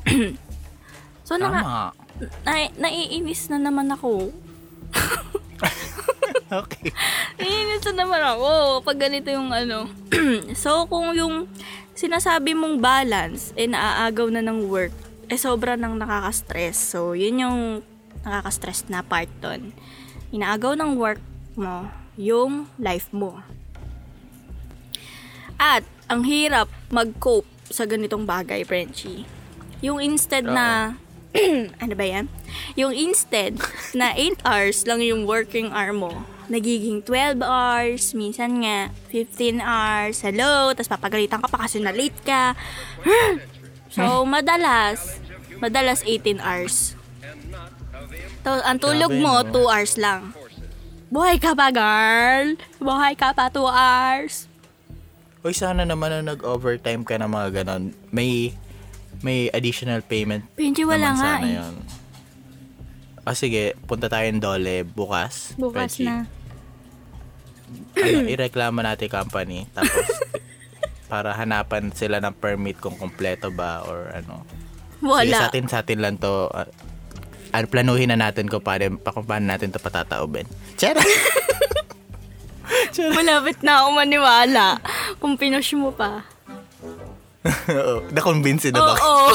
so, 1.28 1.38
naka, 1.38 1.62
Tama. 1.62 1.94
na, 2.46 2.52
naiinis 2.78 3.54
na 3.54 3.62
naman 3.62 3.94
ako. 3.94 4.34
Okay. 6.54 6.94
Naiinis 7.42 7.82
na 7.90 8.06
naman 8.06 8.22
ako 8.22 8.50
pag 8.86 8.98
ganito 9.02 9.34
yung 9.34 9.50
ano. 9.50 9.90
so, 10.54 10.86
kung 10.86 11.10
yung 11.18 11.50
sinasabi 11.98 12.54
mong 12.54 12.78
balance, 12.78 13.56
eh 13.58 13.66
naaagaw 13.66 14.30
na 14.30 14.46
ng 14.46 14.70
work, 14.70 14.94
eh 15.34 15.40
sobra 15.40 15.74
nang 15.74 15.98
nakaka-stress. 15.98 16.78
So, 16.78 17.18
yun 17.18 17.42
yung 17.42 17.60
nakaka-stress 18.22 18.86
na 18.94 19.02
part 19.02 19.30
doon. 19.42 19.74
Inaagaw 20.30 20.78
ng 20.78 20.94
work 20.98 21.22
mo 21.58 21.90
yung 22.18 22.70
life 22.78 23.10
mo. 23.10 23.42
At 25.64 25.88
ang 26.12 26.28
hirap 26.28 26.68
mag-cope 26.92 27.48
sa 27.72 27.88
ganitong 27.88 28.28
bagay, 28.28 28.68
Frenchie. 28.68 29.24
Yung 29.80 30.04
instead 30.04 30.44
na 30.44 31.00
ano 31.84 31.94
ba 31.96 32.04
yan? 32.04 32.28
Yung 32.76 32.92
instead 32.92 33.56
na 33.96 34.12
8 34.12 34.44
hours 34.48 34.84
lang 34.84 35.00
yung 35.00 35.24
working 35.24 35.72
hour 35.72 35.96
mo, 35.96 36.12
nagiging 36.52 37.00
12 37.08 37.40
hours, 37.40 38.12
minsan 38.12 38.60
nga 38.68 38.92
15 39.08 39.64
hours, 39.64 40.20
hello, 40.20 40.76
tapos 40.76 40.92
papagalitan 40.92 41.40
ka 41.40 41.48
pa 41.48 41.64
kasi 41.64 41.80
na 41.80 41.96
late 41.96 42.20
ka. 42.28 42.60
so, 43.96 44.28
madalas, 44.28 45.24
madalas 45.64 46.04
18 46.04 46.44
hours. 46.44 47.00
So, 48.44 48.60
ang 48.68 48.84
tulog 48.84 49.16
mo, 49.16 49.40
no? 49.40 49.64
2 49.64 49.72
hours 49.72 49.96
lang. 49.96 50.36
Buhay 51.08 51.40
ka 51.40 51.56
pa, 51.56 51.72
girl! 51.72 52.60
Buhay 52.84 53.16
ka 53.16 53.32
pa, 53.32 53.48
2 53.48 53.64
hours. 53.64 54.52
Uy, 55.44 55.52
sana 55.52 55.84
naman 55.84 56.08
na 56.08 56.34
nag-overtime 56.34 57.04
ka 57.04 57.20
na 57.20 57.28
mga 57.28 57.64
ganon. 57.64 57.92
May 58.16 58.56
may 59.20 59.48
additional 59.52 60.00
payment 60.04 60.48
Pinji, 60.56 60.84
wala 60.84 61.12
naman 61.12 61.20
nga 61.20 61.24
sana 61.36 61.48
eh. 61.48 61.56
yun. 61.60 61.74
Ah, 63.24 63.36
sige, 63.36 63.76
punta 63.88 64.08
tayong 64.08 64.40
Dole 64.40 64.84
bukas. 64.84 65.56
Bukas 65.56 65.96
Frenchie. 65.96 66.08
na. 66.08 66.28
Ano, 67.96 68.20
ireklamo 68.28 68.84
natin 68.84 69.08
company. 69.08 69.64
Tapos, 69.72 70.08
para 71.12 71.32
hanapan 71.32 71.92
sila 71.96 72.20
ng 72.20 72.36
permit 72.36 72.80
kung 72.84 73.00
kompleto 73.00 73.48
ba 73.48 73.84
or 73.88 74.12
ano. 74.12 74.44
Sige, 75.00 75.32
sa 75.36 75.48
Wala. 75.48 75.48
atin, 75.48 75.66
sa 75.72 75.78
atin 75.84 76.00
lang 76.04 76.16
to. 76.20 76.52
ah, 76.52 76.68
ano, 77.54 77.66
planuhin 77.72 78.12
na 78.12 78.20
natin 78.20 78.48
kung 78.52 78.64
paano, 78.64 79.00
pa, 79.00 79.16
kung 79.16 79.24
paano 79.28 79.48
natin 79.48 79.72
to 79.72 79.80
patataobin. 79.80 80.48
Chera! 80.76 81.00
Malapit 82.94 83.60
na 83.66 83.84
ako 83.84 83.88
maniwala 83.98 84.78
kung 85.24 85.40
pinush 85.40 85.72
mo 85.80 85.96
pa. 85.96 86.28
Oo, 87.72 88.04
Na-convince 88.12 88.76
na 88.76 88.84
ba? 88.84 88.92
Oo. 89.00 89.32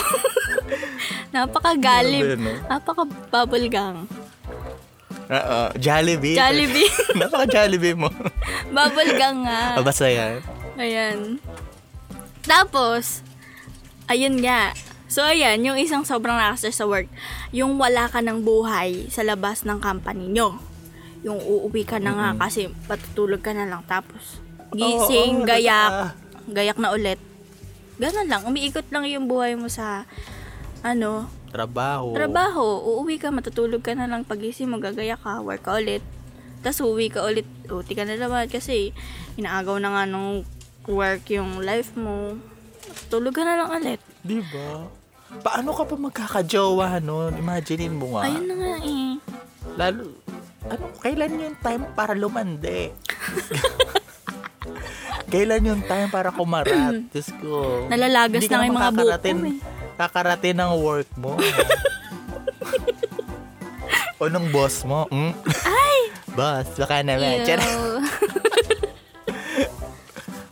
Napakagalim. 1.34 2.20
Grabe, 2.20 2.36
no? 2.36 2.52
Napaka-bubblegang. 2.68 4.04
Oo, 5.32 5.60
Jollibee. 5.80 6.36
Jollibee. 6.36 6.92
Napaka-Jollibee 7.20 7.96
mo. 7.96 8.12
Bubblegang 8.68 9.48
nga. 9.48 9.80
Basta 9.80 10.12
yan. 10.12 10.44
Ayan. 10.76 11.40
Tapos, 12.44 13.24
ayun 14.12 14.44
nga. 14.44 14.76
So, 15.08 15.24
ayan, 15.24 15.64
yung 15.64 15.80
isang 15.80 16.04
sobrang 16.04 16.36
nakastres 16.36 16.76
sa 16.76 16.84
work, 16.84 17.08
yung 17.48 17.80
wala 17.80 18.12
ka 18.12 18.20
ng 18.20 18.44
buhay 18.44 19.08
sa 19.08 19.24
labas 19.24 19.64
ng 19.64 19.80
company 19.80 20.28
nyo. 20.28 20.60
Yung 21.24 21.40
uuwi 21.40 21.88
ka 21.88 21.96
na 21.96 22.12
nga 22.12 22.28
kasi 22.44 22.68
patutulog 22.84 23.40
ka 23.40 23.56
na 23.56 23.64
lang. 23.64 23.80
Tapos, 23.88 24.44
gising, 24.72 25.40
Oo, 25.40 25.44
oo, 25.44 25.48
gayak, 25.48 25.92
gayak 26.48 26.78
na 26.78 26.92
ulit. 26.92 27.20
Ganon 27.98 28.28
lang. 28.28 28.42
Umiikot 28.44 28.86
lang 28.88 29.04
yung 29.06 29.26
buhay 29.26 29.58
mo 29.58 29.66
sa, 29.66 30.06
ano, 30.80 31.26
Trabaho. 31.48 32.12
trabaho. 32.12 32.64
Uuwi 32.96 33.16
ka, 33.16 33.32
matutulog 33.32 33.80
ka 33.80 33.96
na 33.96 34.04
lang. 34.04 34.22
Pagising 34.22 34.68
mo, 34.68 34.76
gagayak 34.76 35.18
ka, 35.18 35.40
work 35.40 35.64
ka 35.64 35.80
ulit. 35.80 36.04
Tapos 36.60 36.84
uuwi 36.84 37.08
ka 37.08 37.24
ulit, 37.24 37.46
uti 37.66 37.92
ka 37.94 38.04
na 38.04 38.18
naman 38.18 38.50
kasi 38.50 38.92
inaagaw 39.38 39.78
na 39.78 39.94
nga 39.94 40.04
nung 40.04 40.44
work 40.84 41.24
yung 41.30 41.62
life 41.62 41.94
mo. 41.94 42.36
Tulog 43.08 43.32
ka 43.32 43.46
na 43.46 43.56
lang 43.56 43.70
ulit. 43.72 44.00
Di 44.20 44.42
ba? 44.42 44.84
Paano 45.40 45.76
ka 45.76 45.84
pa 45.84 45.96
magkakajowa 45.96 47.00
nun? 47.00 47.36
Imaginein 47.36 47.92
mo 47.92 48.16
nga. 48.16 48.26
Ayun 48.26 48.44
na 48.48 48.54
nga 48.56 48.74
eh. 48.80 49.10
Lalo, 49.76 50.02
ano, 50.66 50.84
kailan 51.00 51.36
yung 51.36 51.58
time 51.60 51.84
para 51.92 52.12
lumande? 52.12 52.92
kailan 55.28 55.62
yung 55.62 55.82
time 55.84 56.08
para 56.08 56.32
kumarat? 56.32 57.04
Diyos 57.12 57.28
ko. 57.38 57.84
Nalalagas 57.86 58.42
na 58.48 58.64
yung 58.64 58.74
mga 58.74 58.92
buhok 58.92 59.20
makakarating- 59.20 59.40
ko 59.40 59.46
eh. 59.46 59.58
Kakarating 59.98 60.56
ng 60.56 60.72
work 60.78 61.10
mo. 61.18 61.34
o 64.18 64.26
nung 64.26 64.50
boss 64.50 64.82
mo. 64.82 65.06
Mm? 65.10 65.34
Ay! 65.66 65.98
boss, 66.38 66.66
baka 66.78 67.02
naman. 67.02 67.42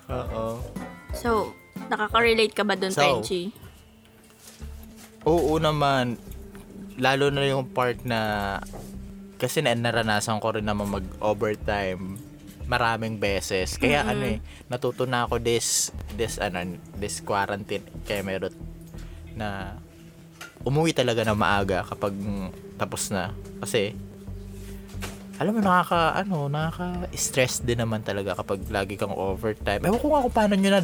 Oo. 0.07 0.63
so, 1.15 1.51
nakaka-relate 1.91 2.55
ka 2.55 2.63
ba 2.63 2.79
dun, 2.79 2.95
So, 2.95 3.03
Frenchie? 3.03 3.51
Oo 5.27 5.59
naman. 5.59 6.15
Lalo 6.97 7.29
na 7.35 7.43
yung 7.47 7.67
part 7.71 8.01
na 8.07 8.59
kasi 9.37 9.61
na 9.61 9.77
naranasan 9.77 10.41
ko 10.41 10.55
rin 10.55 10.65
naman 10.65 10.89
mag-overtime 10.89 12.17
maraming 12.67 13.17
beses. 13.17 13.79
Kaya 13.79 14.03
ano 14.03 14.27
eh, 14.27 14.39
natuto 14.67 15.07
na 15.07 15.25
ako 15.25 15.39
this 15.39 15.95
this 16.19 16.39
ano 16.43 16.63
this 16.99 17.23
quarantine 17.23 17.87
kaya 18.05 18.27
meron 18.27 18.55
na 19.39 19.79
umuwi 20.67 20.91
talaga 20.91 21.23
na 21.23 21.39
maaga 21.39 21.87
kapag 21.87 22.13
tapos 22.75 23.09
na 23.15 23.31
kasi 23.63 23.95
alam 25.37 25.53
mo 25.53 25.61
nakaka 25.61 26.17
ano 26.17 26.49
nakaka-stress 26.49 27.61
din 27.61 27.77
naman 27.77 28.01
talaga 28.01 28.33
kapag 28.41 28.65
lagi 28.73 28.97
kang 28.97 29.13
overtime. 29.13 29.85
Ewan 29.85 30.01
ko 30.01 30.09
nga 30.09 30.25
kung 30.25 30.35
paano 30.35 30.55
nyo 30.57 30.71
na 30.73 30.81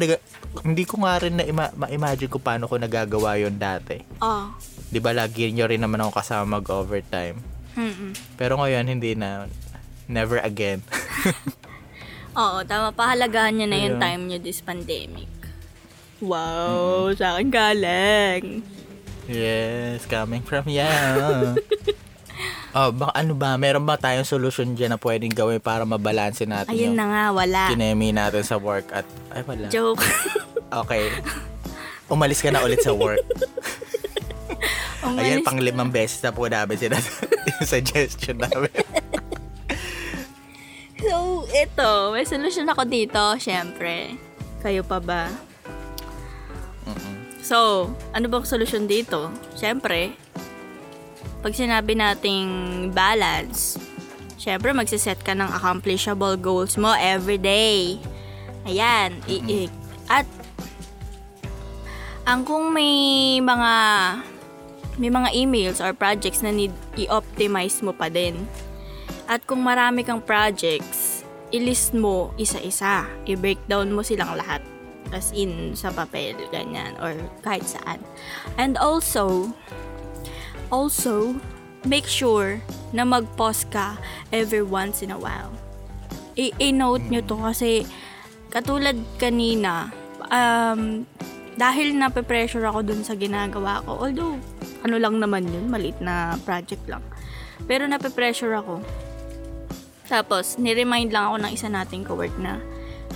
hindi 0.61 0.83
ko 0.85 0.95
nga 1.01 1.17
rin 1.17 1.41
na 1.41 1.43
ima- 1.43 1.73
ma-imagine 1.73 2.29
kung 2.29 2.45
paano 2.45 2.69
ko 2.69 2.77
nagagawa 2.77 3.41
yon 3.41 3.57
dati. 3.57 3.97
Oh. 4.21 4.53
'di 4.93 5.01
ba 5.01 5.09
lagi 5.09 5.49
nyo 5.49 5.65
rin 5.65 5.81
naman 5.81 6.05
ako 6.05 6.21
kasama 6.21 6.61
mag-overtime. 6.61 7.41
Mm-mm. 7.73 8.13
Pero 8.37 8.61
ngayon 8.61 8.85
hindi 8.85 9.17
na 9.17 9.49
never 10.05 10.37
again. 10.37 10.85
Oo, 12.33 12.59
tama. 12.65 12.89
Pahalagahan 12.91 13.53
niya 13.53 13.67
na 13.69 13.77
yung 13.77 13.97
Ayun. 13.97 14.03
time 14.03 14.21
niyo 14.25 14.37
this 14.41 14.59
pandemic. 14.59 15.29
Wow, 16.17 17.11
sa 17.13 17.35
akin 17.35 17.51
galing. 17.51 18.63
yes, 19.27 20.07
coming 20.07 20.39
from 20.39 20.63
you. 20.65 20.87
oh, 22.77 22.89
baka 22.95 23.11
ano 23.13 23.35
ba, 23.35 23.59
meron 23.59 23.83
ba 23.83 23.99
tayong 23.99 24.23
solusyon 24.23 24.71
diyan 24.73 24.95
na 24.95 24.99
pwedeng 24.99 25.35
gawin 25.35 25.59
para 25.59 25.83
mabalanse 25.83 26.47
natin 26.47 26.71
Ayun 26.71 26.91
yung 26.91 26.95
na 26.95 27.05
nga, 27.11 27.23
wala. 27.35 27.61
kinemi 27.67 28.15
natin 28.15 28.39
sa 28.41 28.55
work 28.55 28.87
at 28.95 29.03
ay 29.35 29.43
wala. 29.43 29.67
Joke. 29.69 30.03
Okay. 30.73 31.13
Umalis 32.09 32.41
ka 32.41 32.49
na 32.49 32.65
ulit 32.65 32.81
sa 32.81 32.97
work. 32.97 33.21
Ayan, 35.05 35.37
Umalis 35.37 35.45
pang 35.45 35.61
limang 35.61 35.93
beses 35.93 36.17
na 36.25 36.33
po 36.33 36.49
namin 36.49 36.81
yung 36.81 36.97
suggestion 37.61 38.41
namin. 38.41 38.73
So, 41.03 41.43
ito, 41.51 41.91
may 42.15 42.23
solusyon 42.23 42.71
ako 42.71 42.87
dito, 42.87 43.19
syempre. 43.35 44.15
Kayo 44.63 44.87
pa 44.87 45.03
ba? 45.03 45.27
So, 47.43 47.91
ano 48.15 48.31
bang 48.31 48.47
solusyon 48.47 48.87
dito? 48.87 49.27
Syempre, 49.59 50.15
pag 51.43 51.51
sinabi 51.51 51.99
nating 51.99 52.47
balance, 52.95 53.75
syempre 54.39 54.71
magsiset 54.71 55.19
ka 55.19 55.35
ng 55.35 55.51
accomplishable 55.51 56.39
goals 56.39 56.79
mo 56.79 56.95
every 56.95 57.35
day. 57.35 57.99
Ayan. 58.63 59.19
i- 59.27 59.67
i- 59.67 59.73
at, 60.07 60.23
ang 62.23 62.47
kung 62.47 62.71
may 62.71 63.43
mga 63.43 63.73
may 64.95 65.11
mga 65.11 65.29
emails 65.35 65.83
or 65.83 65.91
projects 65.91 66.39
na 66.39 66.53
need 66.53 66.71
i-optimize 66.95 67.83
mo 67.83 67.91
pa 67.91 68.07
din. 68.07 68.47
At 69.33 69.49
kung 69.49 69.65
marami 69.65 70.05
kang 70.05 70.21
projects, 70.21 71.25
i-list 71.49 71.97
mo 71.97 72.29
isa-isa. 72.37 73.09
I-breakdown 73.25 73.89
mo 73.89 74.05
silang 74.05 74.37
lahat. 74.37 74.61
As 75.09 75.33
in, 75.33 75.73
sa 75.73 75.89
papel, 75.89 76.37
ganyan, 76.53 76.93
or 77.01 77.17
kahit 77.41 77.65
saan. 77.65 77.97
And 78.61 78.77
also, 78.77 79.49
also, 80.69 81.33
make 81.81 82.05
sure 82.05 82.61
na 82.93 83.09
mag-pause 83.09 83.65
ka 83.73 83.97
every 84.29 84.61
once 84.61 85.01
in 85.01 85.09
a 85.09 85.17
while. 85.17 85.49
I-note 86.37 87.09
nyo 87.09 87.25
to 87.25 87.37
kasi 87.41 87.89
katulad 88.53 89.01
kanina, 89.17 89.89
um, 90.29 91.09
dahil 91.57 91.97
nape-pressure 91.97 92.69
ako 92.69 92.85
dun 92.85 93.01
sa 93.01 93.17
ginagawa 93.17 93.81
ko, 93.81 93.97
although, 93.97 94.37
ano 94.85 95.01
lang 95.01 95.17
naman 95.17 95.49
yun, 95.49 95.73
maliit 95.73 95.97
na 96.05 96.37
project 96.45 96.85
lang. 96.85 97.01
Pero 97.65 97.89
nape-pressure 97.89 98.61
ako. 98.61 98.77
Tapos, 100.05 100.55
niremind 100.55 101.09
lang 101.09 101.29
ako 101.29 101.35
ng 101.39 101.51
isa 101.51 101.67
nating 101.67 102.03
co-work 102.03 102.35
na, 102.37 102.59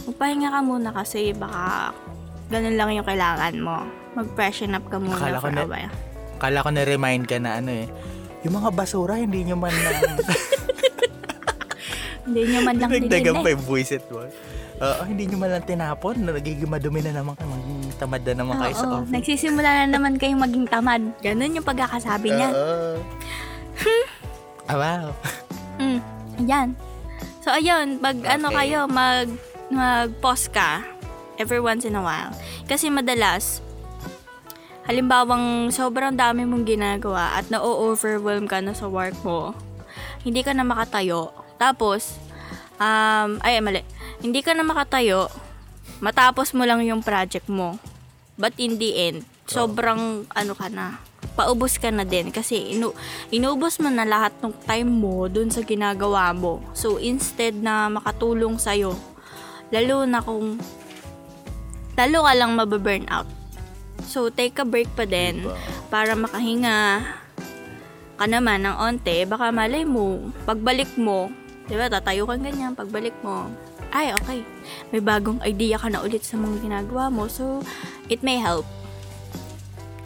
magpahinga 0.04 0.50
ka 0.50 0.60
muna 0.62 0.90
kasi 0.92 1.32
baka 1.32 1.92
ganun 2.48 2.76
lang 2.76 2.90
yung 2.94 3.04
kailangan 3.04 3.56
mo. 3.58 3.78
Mag-freshen 4.14 4.72
up 4.72 4.88
ka 4.88 4.98
muna 4.98 5.20
Akala 5.20 5.40
for 5.40 5.52
na- 5.52 5.62
a 5.62 5.68
while. 5.68 5.94
Kala 6.38 6.62
ko 6.62 6.70
na-remind 6.70 7.26
ka 7.26 7.38
na 7.38 7.58
ano 7.58 7.74
eh, 7.74 7.90
yung 8.42 8.56
mga 8.56 8.70
basura 8.72 9.18
hindi 9.18 9.42
nyo 9.44 9.58
man 9.58 9.74
lang 9.74 9.98
Hindi 12.24 12.42
nyo 12.46 12.60
man 12.62 12.76
lang 12.78 12.90
Nagdagan 12.90 13.10
pa 13.34 13.42
dinili. 13.42 13.52
yung 13.52 13.64
buwisit 13.64 14.04
mo. 14.08 14.20
Oo, 14.78 15.02
hindi 15.08 15.24
nyo 15.26 15.38
man 15.40 15.50
lang 15.50 15.64
tinapon. 15.64 16.22
Nagiging 16.22 16.70
madumi 16.70 17.02
na 17.02 17.16
naman 17.16 17.34
kayo. 17.34 17.50
Maging 17.50 17.80
tamad 17.98 18.22
na 18.22 18.34
naman 18.36 18.56
kayo 18.60 18.74
sa 18.76 18.86
office. 18.94 19.10
nagsisimula 19.10 19.70
na 19.74 19.86
naman 19.90 20.14
kayong 20.16 20.38
maging 20.38 20.68
tamad. 20.68 21.02
Ganun 21.18 21.56
yung 21.56 21.66
pagkakasabi 21.66 22.30
niya. 22.30 22.50
Oo. 22.52 23.00
Ah, 24.68 24.76
wow. 24.76 25.08
Mm, 25.80 26.00
yan. 26.46 26.78
So, 27.42 27.56
ayun, 27.56 28.04
pag 28.04 28.20
ano 28.28 28.52
Okay. 28.52 28.58
kayo, 28.74 28.80
mag, 28.86 29.32
mag-pause 29.72 30.52
ka 30.52 30.84
every 31.38 31.62
once 31.62 31.86
in 31.86 31.96
a 31.96 32.04
while. 32.04 32.34
Kasi 32.68 32.92
madalas, 32.92 33.64
halimbawang 34.88 35.70
sobrang 35.72 36.16
dami 36.16 36.44
mong 36.44 36.66
ginagawa 36.68 37.38
at 37.38 37.48
na-overwhelm 37.48 38.46
ka 38.48 38.60
na 38.60 38.74
sa 38.76 38.90
work 38.90 39.16
mo, 39.24 39.54
hindi 40.26 40.44
ka 40.44 40.52
na 40.52 40.68
makatayo. 40.68 41.32
Tapos, 41.56 42.20
um, 42.78 43.40
ay, 43.42 43.60
mali. 43.64 43.82
Hindi 44.20 44.42
ka 44.42 44.52
na 44.58 44.66
makatayo, 44.66 45.30
matapos 46.02 46.52
mo 46.54 46.66
lang 46.66 46.84
yung 46.84 47.06
project 47.06 47.48
mo. 47.48 47.78
But 48.38 48.54
in 48.62 48.78
the 48.78 48.94
end, 49.10 49.26
sobrang 49.50 50.30
ano 50.30 50.54
ka 50.54 50.68
na, 50.70 51.02
paubos 51.38 51.78
ka 51.78 51.94
na 51.94 52.02
din 52.02 52.34
kasi 52.34 52.74
inu 52.78 52.98
inubos 53.30 53.78
mo 53.78 53.94
na 53.94 54.06
lahat 54.06 54.34
ng 54.42 54.54
time 54.66 54.90
mo 54.90 55.30
dun 55.30 55.54
sa 55.54 55.62
ginagawa 55.62 56.34
mo. 56.34 56.62
So 56.74 56.98
instead 56.98 57.58
na 57.58 57.90
makatulong 57.94 58.58
sa'yo, 58.58 58.98
lalo 59.70 60.06
na 60.10 60.20
kung 60.22 60.58
lalo 61.98 62.18
ka 62.26 62.34
lang 62.34 62.52
mababurn 62.58 63.06
out. 63.10 63.30
So 64.08 64.30
take 64.34 64.58
a 64.62 64.66
break 64.66 64.90
pa 64.96 65.06
din 65.06 65.46
Diba? 65.46 65.58
para 65.94 66.14
makahinga 66.18 67.04
ka 68.18 68.26
naman 68.26 68.66
ng 68.66 68.76
onte, 68.82 69.30
baka 69.30 69.54
malay 69.54 69.86
mo, 69.86 70.34
pagbalik 70.50 70.90
mo, 70.98 71.30
di 71.70 71.78
ba, 71.78 71.86
tatayo 71.86 72.26
ka 72.26 72.34
ganyan, 72.42 72.74
pagbalik 72.74 73.14
mo, 73.22 73.46
ay, 73.94 74.10
okay, 74.18 74.42
may 74.90 75.00
bagong 75.00 75.38
idea 75.46 75.78
ka 75.78 75.88
na 75.88 76.02
ulit 76.02 76.26
sa 76.26 76.34
mga 76.34 76.66
ginagawa 76.66 77.14
mo, 77.14 77.30
so, 77.30 77.62
it 78.10 78.26
may 78.26 78.42
help. 78.42 78.66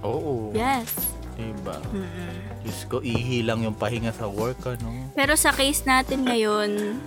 Oo. 0.01 0.51
Yes. 0.51 0.89
Diba? 1.37 1.77
Mm-mm. 1.89 2.61
Diyos 2.61 2.85
ko, 2.85 3.01
ihilang 3.01 3.65
yung 3.65 3.77
pahinga 3.77 4.13
sa 4.13 4.29
work, 4.29 4.61
ano? 4.67 5.09
Pero 5.17 5.33
sa 5.33 5.49
case 5.49 5.85
natin 5.85 6.27
ngayon, 6.27 7.01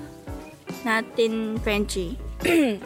natin, 0.83 1.59
Frenchie, 1.63 2.19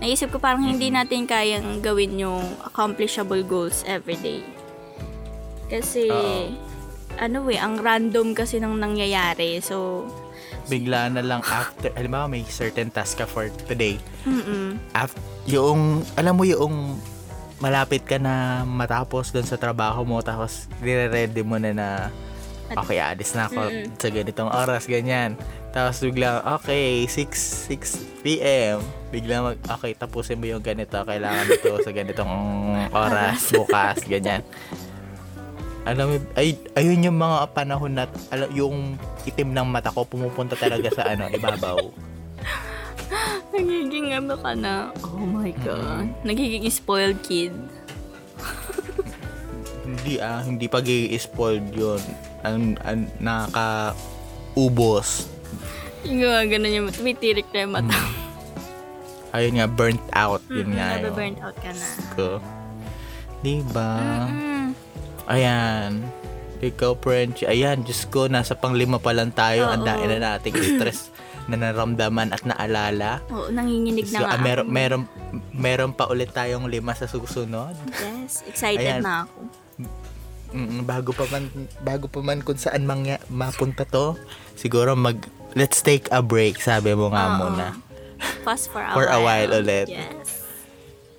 naisip 0.00 0.30
ko 0.30 0.38
parang 0.38 0.62
hindi 0.62 0.90
natin 0.90 1.26
kayang 1.26 1.82
gawin 1.82 2.18
yung 2.18 2.42
accomplishable 2.62 3.42
goals 3.42 3.82
everyday. 3.86 4.42
Kasi, 5.66 6.06
Oo. 6.10 6.52
ano 7.18 7.38
eh, 7.50 7.58
ang 7.58 7.80
random 7.80 8.36
kasi 8.36 8.60
nang 8.60 8.78
nangyayari. 8.78 9.58
So, 9.58 10.06
Bigla 10.64 11.12
na 11.12 11.20
lang 11.20 11.44
after, 11.44 11.92
halimbawa 11.92 12.24
may 12.24 12.40
certain 12.46 12.88
task 12.88 13.20
ka 13.20 13.26
for 13.28 13.50
today. 13.68 14.00
mm 14.24 14.80
Af- 14.96 15.16
yung, 15.44 16.00
alam 16.16 16.40
mo 16.40 16.44
yung 16.48 16.96
malapit 17.62 18.02
ka 18.02 18.18
na 18.18 18.66
matapos 18.66 19.30
doon 19.30 19.46
sa 19.46 19.54
trabaho 19.54 20.02
mo 20.02 20.18
tapos 20.20 20.66
nire-ready 20.82 21.42
mo 21.46 21.58
na 21.58 21.70
na 21.70 21.88
okay, 22.72 22.98
alis 22.98 23.36
na 23.36 23.46
ako 23.46 23.60
Mm-mm. 23.68 23.92
sa 24.00 24.08
ganitong 24.08 24.50
oras, 24.50 24.88
ganyan. 24.88 25.36
Tapos 25.74 26.00
bigla, 26.00 26.40
okay, 26.56 27.04
6, 27.06 28.22
6 28.22 28.24
p.m. 28.24 28.78
Bigla 29.10 29.52
mag, 29.52 29.58
okay, 29.66 29.92
tapusin 29.92 30.38
mo 30.38 30.46
yung 30.46 30.62
ganito. 30.62 30.94
Kailangan 30.96 31.50
ito 31.50 31.70
sa 31.82 31.90
ganitong 31.90 32.34
oras, 33.04 33.50
bukas, 33.52 34.00
ganyan. 34.06 34.40
Alam 35.84 36.04
mo, 36.08 36.14
ay, 36.38 36.56
ayun 36.72 37.12
yung 37.12 37.18
mga 37.20 37.52
panahon 37.52 37.92
na, 37.92 38.08
alam, 38.32 38.48
yung 38.56 38.96
itim 39.28 39.52
ng 39.52 39.68
mata 39.68 39.92
ko 39.92 40.08
pumupunta 40.08 40.56
talaga 40.56 40.88
sa 40.88 41.12
ano, 41.12 41.28
ibabaw. 41.28 41.76
nagiging 43.54 44.12
ano 44.12 44.34
ka 44.38 44.52
na, 44.54 44.90
oh 45.04 45.24
my 45.24 45.52
God, 45.62 46.08
nagiging 46.22 46.66
spoiled 46.70 47.20
kid. 47.22 47.54
Hindi 49.84 50.16
ah, 50.16 50.40
hindi 50.40 50.64
pag 50.64 50.88
spoiled 51.20 51.68
yun. 51.76 52.00
Ang, 52.40 52.80
ang 52.88 53.04
naka-ubos. 53.20 55.08
Yung 56.08 56.24
ganun 56.24 56.72
yung 56.72 56.88
tumitirik 56.88 57.44
na 57.52 57.68
yung 57.68 57.72
mata. 57.76 58.00
Ayun 59.36 59.60
nga, 59.60 59.68
burnt 59.68 60.04
out. 60.16 60.40
Yun 60.48 60.72
Mm-mm, 60.72 60.78
nga 60.78 60.88
yun. 60.94 61.02
nababurn 61.04 61.36
out 61.42 61.56
ka 61.60 61.70
na. 61.76 61.86
Ko. 62.16 62.28
Diba? 63.44 63.92
Mm-mm. 64.30 64.66
Ayan. 65.28 65.92
Ikaw, 66.64 66.96
French. 66.96 67.44
Ayan, 67.44 67.84
Diyos 67.84 68.08
ko, 68.08 68.24
nasa 68.24 68.56
panglima 68.56 68.96
pa 68.96 69.12
lang 69.12 69.34
tayo. 69.36 69.68
Ang 69.68 69.84
dahil 69.84 70.16
na 70.16 70.36
nating 70.36 70.54
stress 70.54 71.10
na 71.44 71.56
naramdaman 71.56 72.32
at 72.32 72.42
naalala. 72.42 73.20
Oo, 73.28 73.52
nanginginig 73.52 74.08
So, 74.08 74.16
na 74.16 74.18
nga 74.24 74.36
ah, 74.36 74.40
meron, 74.40 74.66
meron, 74.66 75.02
meron 75.50 75.90
pa 75.92 76.08
ulit 76.08 76.32
tayong 76.32 76.66
lima 76.66 76.96
sa 76.96 77.04
susunod. 77.04 77.76
Yes, 77.90 78.40
excited 78.44 79.00
Ayan. 79.00 79.02
na 79.04 79.28
ako. 79.28 79.38
Mm, 80.54 80.86
bago 80.86 81.10
pa 81.10 81.26
man 81.26 81.50
bago 81.82 82.06
pa 82.06 82.22
man 82.22 82.38
kung 82.38 82.54
saan 82.54 82.86
mangya, 82.86 83.18
mapunta 83.26 83.82
to, 83.82 84.14
siguro 84.54 84.94
mag 84.94 85.18
let's 85.58 85.82
take 85.82 86.06
a 86.10 86.22
break, 86.22 86.62
sabi 86.62 86.94
mo 86.94 87.10
nga 87.10 87.26
Oo. 87.26 87.38
muna. 87.42 87.66
Pause 88.46 88.70
for 88.70 88.80
a 88.80 88.94
For 88.94 89.06
a 89.06 89.18
while. 89.18 89.50
while 89.50 89.60
ulit. 89.60 89.90
Yes. 89.90 90.46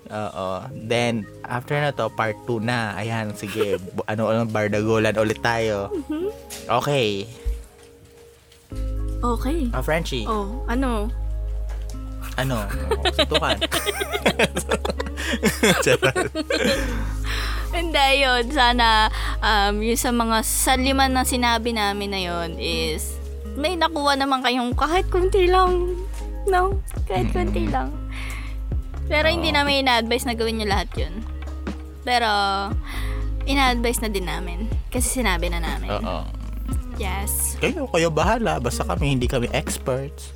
Oo. 0.08 0.64
Then 0.72 1.26
after 1.44 1.76
na 1.76 1.92
to, 1.92 2.08
part 2.10 2.38
2 2.46 2.62
na. 2.62 2.94
Ayan, 2.96 3.34
sige. 3.34 3.82
Ano 4.06 4.30
ano 4.30 4.46
bardagulan 4.46 5.18
ulit 5.18 5.42
tayo. 5.42 5.90
Mm-hmm. 5.92 6.26
Okay. 6.72 7.26
Okay. 9.26 9.74
Ah, 9.74 9.82
Frenchie. 9.82 10.30
Oh, 10.30 10.62
ano? 10.70 11.10
Ano? 12.38 12.68
Tukan. 13.32 13.58
Charot. 15.82 16.30
Hindi, 17.76 18.08
yun. 18.24 18.44
Sana, 18.54 19.10
um, 19.44 19.82
yung 19.84 20.00
sa 20.00 20.12
mga, 20.14 20.38
sa 20.46 20.74
lima 20.78 21.10
na 21.10 21.28
sinabi 21.28 21.76
namin 21.76 22.10
na 22.14 22.22
yun 22.22 22.56
is, 22.60 23.18
may 23.58 23.76
nakuha 23.76 24.16
naman 24.16 24.44
kayong 24.46 24.72
kahit 24.78 25.08
kunti 25.12 25.50
lang. 25.50 25.96
No? 26.48 26.80
Kahit 27.08 27.34
kunti 27.34 27.68
lang. 27.68 27.92
Pero 29.10 29.28
hindi 29.28 29.50
Oo. 29.52 29.58
namin 29.60 29.86
ina-advise 29.86 30.26
na 30.30 30.36
gawin 30.38 30.62
nyo 30.62 30.68
lahat 30.70 30.90
yun. 30.96 31.14
Pero, 32.06 32.30
ina-advise 33.50 34.02
na 34.06 34.10
din 34.12 34.28
namin. 34.28 34.70
Kasi 34.94 35.24
sinabi 35.24 35.50
na 35.50 35.60
namin. 35.60 35.90
Oo. 36.00 36.45
Yes. 36.96 37.60
Kayo, 37.60 37.88
kayo 37.92 38.08
bahala. 38.08 38.60
Basta 38.60 38.88
kami, 38.88 39.20
hindi 39.20 39.28
kami 39.28 39.52
experts. 39.52 40.32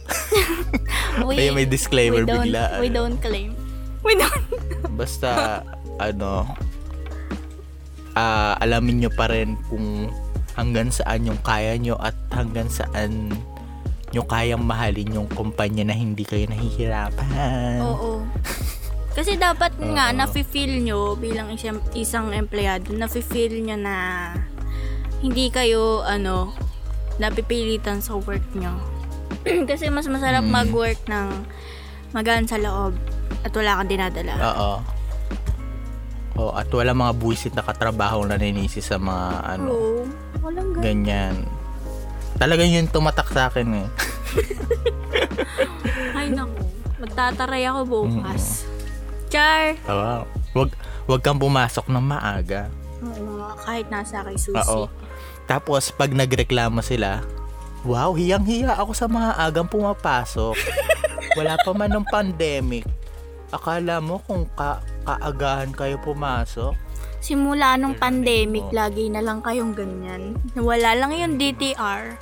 We, 1.23 1.35
Kaya 1.39 1.51
may 1.55 1.67
disclaimer 1.67 2.23
we 2.23 2.29
don't, 2.29 2.45
bigla. 2.47 2.63
We 2.83 2.89
don't 2.91 3.17
claim. 3.19 3.55
We 4.03 4.19
don't. 4.19 4.45
Basta, 4.99 5.63
ano, 5.99 6.47
ah 8.19 8.57
alamin 8.59 9.05
nyo 9.05 9.11
pa 9.13 9.31
rin 9.31 9.55
kung 9.71 10.11
hanggang 10.59 10.91
saan 10.91 11.23
yung 11.23 11.39
kaya 11.39 11.79
nyo 11.79 11.95
at 12.03 12.15
hanggang 12.35 12.67
saan 12.67 13.31
nyo 14.11 14.25
kayang 14.25 14.65
mahalin 14.65 15.07
yung 15.13 15.29
kumpanya 15.31 15.87
na 15.87 15.95
hindi 15.95 16.25
kayo 16.25 16.49
nahihirapan. 16.49 17.79
Oo. 17.79 18.25
Kasi 19.13 19.37
dapat 19.37 19.73
nga, 19.77 20.09
Oo. 20.11 20.17
nafe-feel 20.17 20.81
nyo 20.81 21.13
bilang 21.15 21.53
isang, 21.53 21.79
isang 21.93 22.33
empleyado, 22.33 22.91
nafe-feel 22.91 23.61
nyo 23.61 23.77
na 23.77 23.95
hindi 25.19 25.49
kayo, 25.49 26.01
ano, 26.01 26.55
napipilitan 27.17 27.99
sa 27.99 28.15
work 28.15 28.43
nyo. 28.53 28.71
Kasi 29.69 29.87
mas 29.87 30.07
masarap 30.07 30.41
Mm. 30.41 30.51
mag-work 30.53 30.99
ng 31.05 31.27
magaan 32.11 32.45
sa 32.45 32.55
loob 32.55 32.95
at 33.39 33.51
wala 33.51 33.77
kang 33.77 33.89
dinadala. 33.89 34.33
Oo. 34.39 34.71
Oh, 36.35 36.51
at 36.55 36.71
wala 36.71 36.95
mga 36.95 37.13
buwisit 37.13 37.51
na 37.51 37.61
katrabaho 37.61 38.23
na 38.23 38.33
naninisi 38.33 38.79
sa 38.79 38.95
mga 38.95 39.27
ano, 39.49 39.67
Oo. 39.67 40.01
Walang 40.39 40.71
ganun. 40.71 40.81
ganyan. 40.81 41.35
Talagang 42.35 42.71
yun 42.71 42.87
tumatak 42.87 43.27
sa 43.27 43.51
akin 43.51 43.67
eh. 43.75 43.87
Ay, 46.15 46.31
naku. 46.31 46.55
Magtataray 46.99 47.63
ako 47.65 47.79
bukas. 47.85 48.63
Char! 49.27 49.75
Oh, 49.85 49.93
wow. 49.93 50.21
Wag, 50.53 50.69
wag 51.05 51.21
kang 51.21 51.37
pumasok 51.37 51.85
ng 51.85 52.01
maaga. 52.01 52.71
Oo, 53.01 53.51
kahit 53.59 53.87
nasa 53.87 54.23
kay 54.23 54.35
Susi. 54.35 54.55
Oo. 54.57 54.87
Tapos, 55.49 55.89
pag 55.89 56.13
nagreklamo 56.13 56.85
sila, 56.85 57.25
wow, 57.81 58.13
hiyang-hiya 58.13 58.77
ako 58.77 58.93
sa 58.93 59.09
mga 59.09 59.33
agang 59.41 59.65
pumapasok. 59.65 60.53
Wala 61.33 61.57
pa 61.57 61.71
man 61.73 61.89
ng 61.89 62.05
pandemic. 62.05 62.85
Akala 63.49 63.97
mo 63.97 64.21
kung 64.29 64.45
ka 64.53 64.85
kaagahan 65.09 65.73
kayo 65.73 65.97
pumasok? 66.05 66.77
Simula 67.17 67.81
nung 67.81 67.97
pandemic, 67.97 68.69
lagi 68.69 69.09
na 69.09 69.25
lang 69.25 69.41
kayong 69.41 69.73
ganyan. 69.73 70.37
Wala 70.53 70.93
lang 70.93 71.17
yung 71.17 71.41
DTR, 71.41 72.13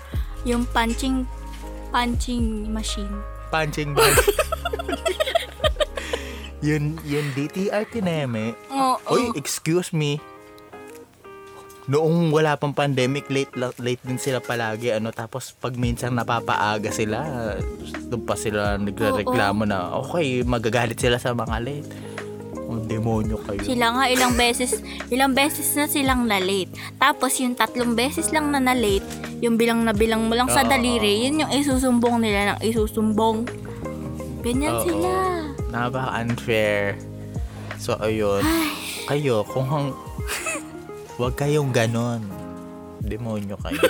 yung 0.47 0.63
punching 0.71 1.27
punching 1.91 2.71
machine. 2.71 3.11
Punching 3.51 3.91
bag. 3.91 4.15
yun, 6.67 6.95
yun 7.03 7.27
DTR 7.35 7.83
kineme. 7.91 8.55
Oo. 8.71 8.95
Oy, 9.11 9.35
excuse 9.35 9.91
me. 9.91 10.23
Noong 11.87 12.35
wala 12.35 12.59
pang 12.59 12.75
pandemic, 12.75 13.31
late 13.31 13.55
la- 13.55 13.75
late 13.79 14.03
din 14.03 14.19
sila 14.19 14.43
palagi 14.43 14.91
ano 14.91 15.15
tapos 15.15 15.55
pag 15.55 15.71
minsan 15.79 16.11
napapaaga 16.19 16.91
sila, 16.91 17.55
doon 18.11 18.27
pa 18.27 18.35
sila 18.35 18.75
nagrereklamo 18.75 19.63
na 19.63 19.95
okay, 19.95 20.43
magagalit 20.43 20.99
sila 20.99 21.15
sa 21.15 21.31
mga 21.31 21.63
late. 21.63 21.87
Ang 22.67 22.83
demonyo 22.91 23.39
kayo. 23.47 23.63
Sila 23.63 23.95
nga 23.95 24.03
ilang 24.11 24.35
beses, 24.35 24.83
ilang 25.07 25.31
beses 25.31 25.71
na 25.79 25.87
silang 25.87 26.27
na-late. 26.27 26.67
Tapos 26.99 27.39
yung 27.39 27.55
tatlong 27.55 27.95
beses 27.95 28.35
lang 28.35 28.51
na 28.51 28.59
na-late, 28.59 29.07
yung 29.39 29.55
bilang 29.55 29.87
na 29.87 29.95
bilang 29.95 30.27
mo 30.27 30.35
lang 30.35 30.51
sa 30.51 30.67
daliri, 30.67 31.23
yun 31.23 31.47
yung 31.47 31.51
isusumbong 31.55 32.19
nila 32.19 32.59
ng 32.59 32.59
isusumbong. 32.67 33.47
Ganyan 34.43 34.75
Oo. 34.75 34.83
sila. 34.83 35.11
Napaka-unfair. 35.71 36.99
So, 37.79 37.95
ayun. 38.03 38.43
Kayo, 39.07 39.47
kung 39.47 39.67
hang... 39.71 39.95
Huwag 41.17 41.33
kayong 41.33 41.73
ganon. 41.73 42.21
Demonyo 43.01 43.57
kayo. 43.59 43.81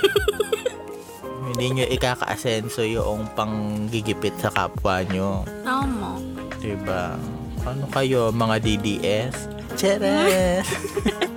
Hindi 1.48 1.66
nyo 1.74 1.86
ikaka-asenso 1.90 2.84
yung 2.84 3.28
panggigipit 3.32 4.36
sa 4.36 4.52
kapwa 4.52 5.04
nyo. 5.06 5.44
Tama. 5.64 6.20
Diba? 6.60 7.16
Ano 7.64 7.88
kayo, 7.92 8.32
mga 8.32 8.56
DDS? 8.60 9.36
Cheres! 9.76 10.68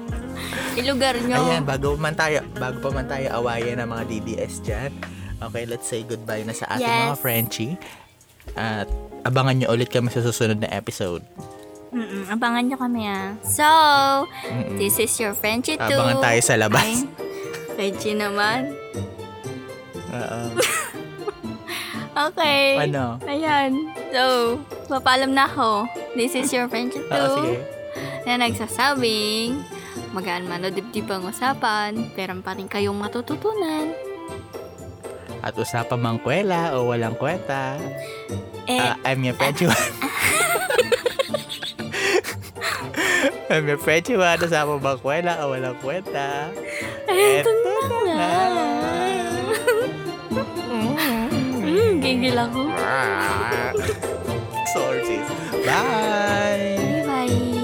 Ilugar 0.78 1.18
nyo. 1.18 1.36
Ayan, 1.36 1.62
bago 1.62 1.94
man 1.94 2.14
tayo, 2.14 2.42
bago 2.54 2.78
pa 2.78 2.90
man 2.90 3.06
tayo 3.06 3.26
awayan 3.34 3.82
ng 3.82 3.90
mga 3.90 4.04
DDS 4.06 4.54
dyan. 4.62 4.90
Okay, 5.40 5.64
let's 5.66 5.86
say 5.86 6.02
goodbye 6.02 6.46
na 6.46 6.54
sa 6.54 6.70
ating 6.70 6.86
Yes. 6.86 7.06
mga 7.08 7.18
Frenchie. 7.18 7.74
At 8.54 8.86
abangan 9.22 9.58
nyo 9.58 9.68
ulit 9.70 9.90
kami 9.90 10.10
sa 10.10 10.22
susunod 10.22 10.58
na 10.58 10.70
episode. 10.70 11.22
Mm-mm, 11.90 12.30
abangan 12.30 12.62
nyo 12.70 12.78
kami 12.78 13.02
ah. 13.10 13.34
So, 13.42 13.66
Mm-mm. 14.46 14.78
this 14.78 15.02
is 15.02 15.10
your 15.18 15.34
Frenchie 15.34 15.74
2. 15.74 15.90
Abangan 15.90 16.22
tayo 16.22 16.40
sa 16.40 16.54
labas. 16.54 16.86
Ay, 16.86 17.02
Frenchie 17.74 18.14
naman. 18.14 18.78
Oo. 20.14 20.40
okay. 22.30 22.78
Ano? 22.78 23.18
Ayan. 23.26 23.90
So, 24.14 24.22
papalam 24.86 25.34
na 25.34 25.50
ako. 25.50 25.90
This 26.14 26.38
is 26.38 26.54
your 26.54 26.70
Frenchie 26.70 27.02
2. 27.02 27.10
Oo, 27.14 27.26
sige. 27.42 27.54
Na 28.22 28.38
nagsasabing, 28.38 29.58
magaan 30.14 30.46
man 30.46 30.62
o 30.62 30.70
dibdib 30.70 31.10
ang 31.10 31.26
usapan, 31.26 32.14
meron 32.14 32.38
pa 32.38 32.54
rin 32.54 32.70
kayong 32.70 32.94
matututunan. 32.94 33.90
At 35.42 35.58
usapang 35.58 35.98
mangkwela 35.98 36.78
o 36.78 36.94
walang 36.94 37.18
kweta. 37.18 37.82
Eh, 38.70 38.78
uh, 38.78 38.94
I'm 39.02 39.26
your 39.26 39.34
Frenchie 39.34 39.66
1. 39.66 39.74
Ah, 39.74 39.74
ah. 39.74 40.46
May 43.50 43.76
prechuan, 43.76 44.38
nasama 44.40 44.78
ba 44.80 44.96
kwela 44.96 45.42
o 45.44 45.52
walang 45.52 45.76
kwenta? 45.82 46.48
Ay, 47.10 47.42
ito 47.42 47.50
na 47.50 47.82
nga. 47.84 48.28
Mm, 51.60 52.00
gigil 52.00 52.36
ako. 52.38 52.60
Ah. 52.78 53.70
Sorry, 54.72 55.02
sis. 55.04 55.26
Bye! 55.66 56.78
Bye-bye. 57.04 57.59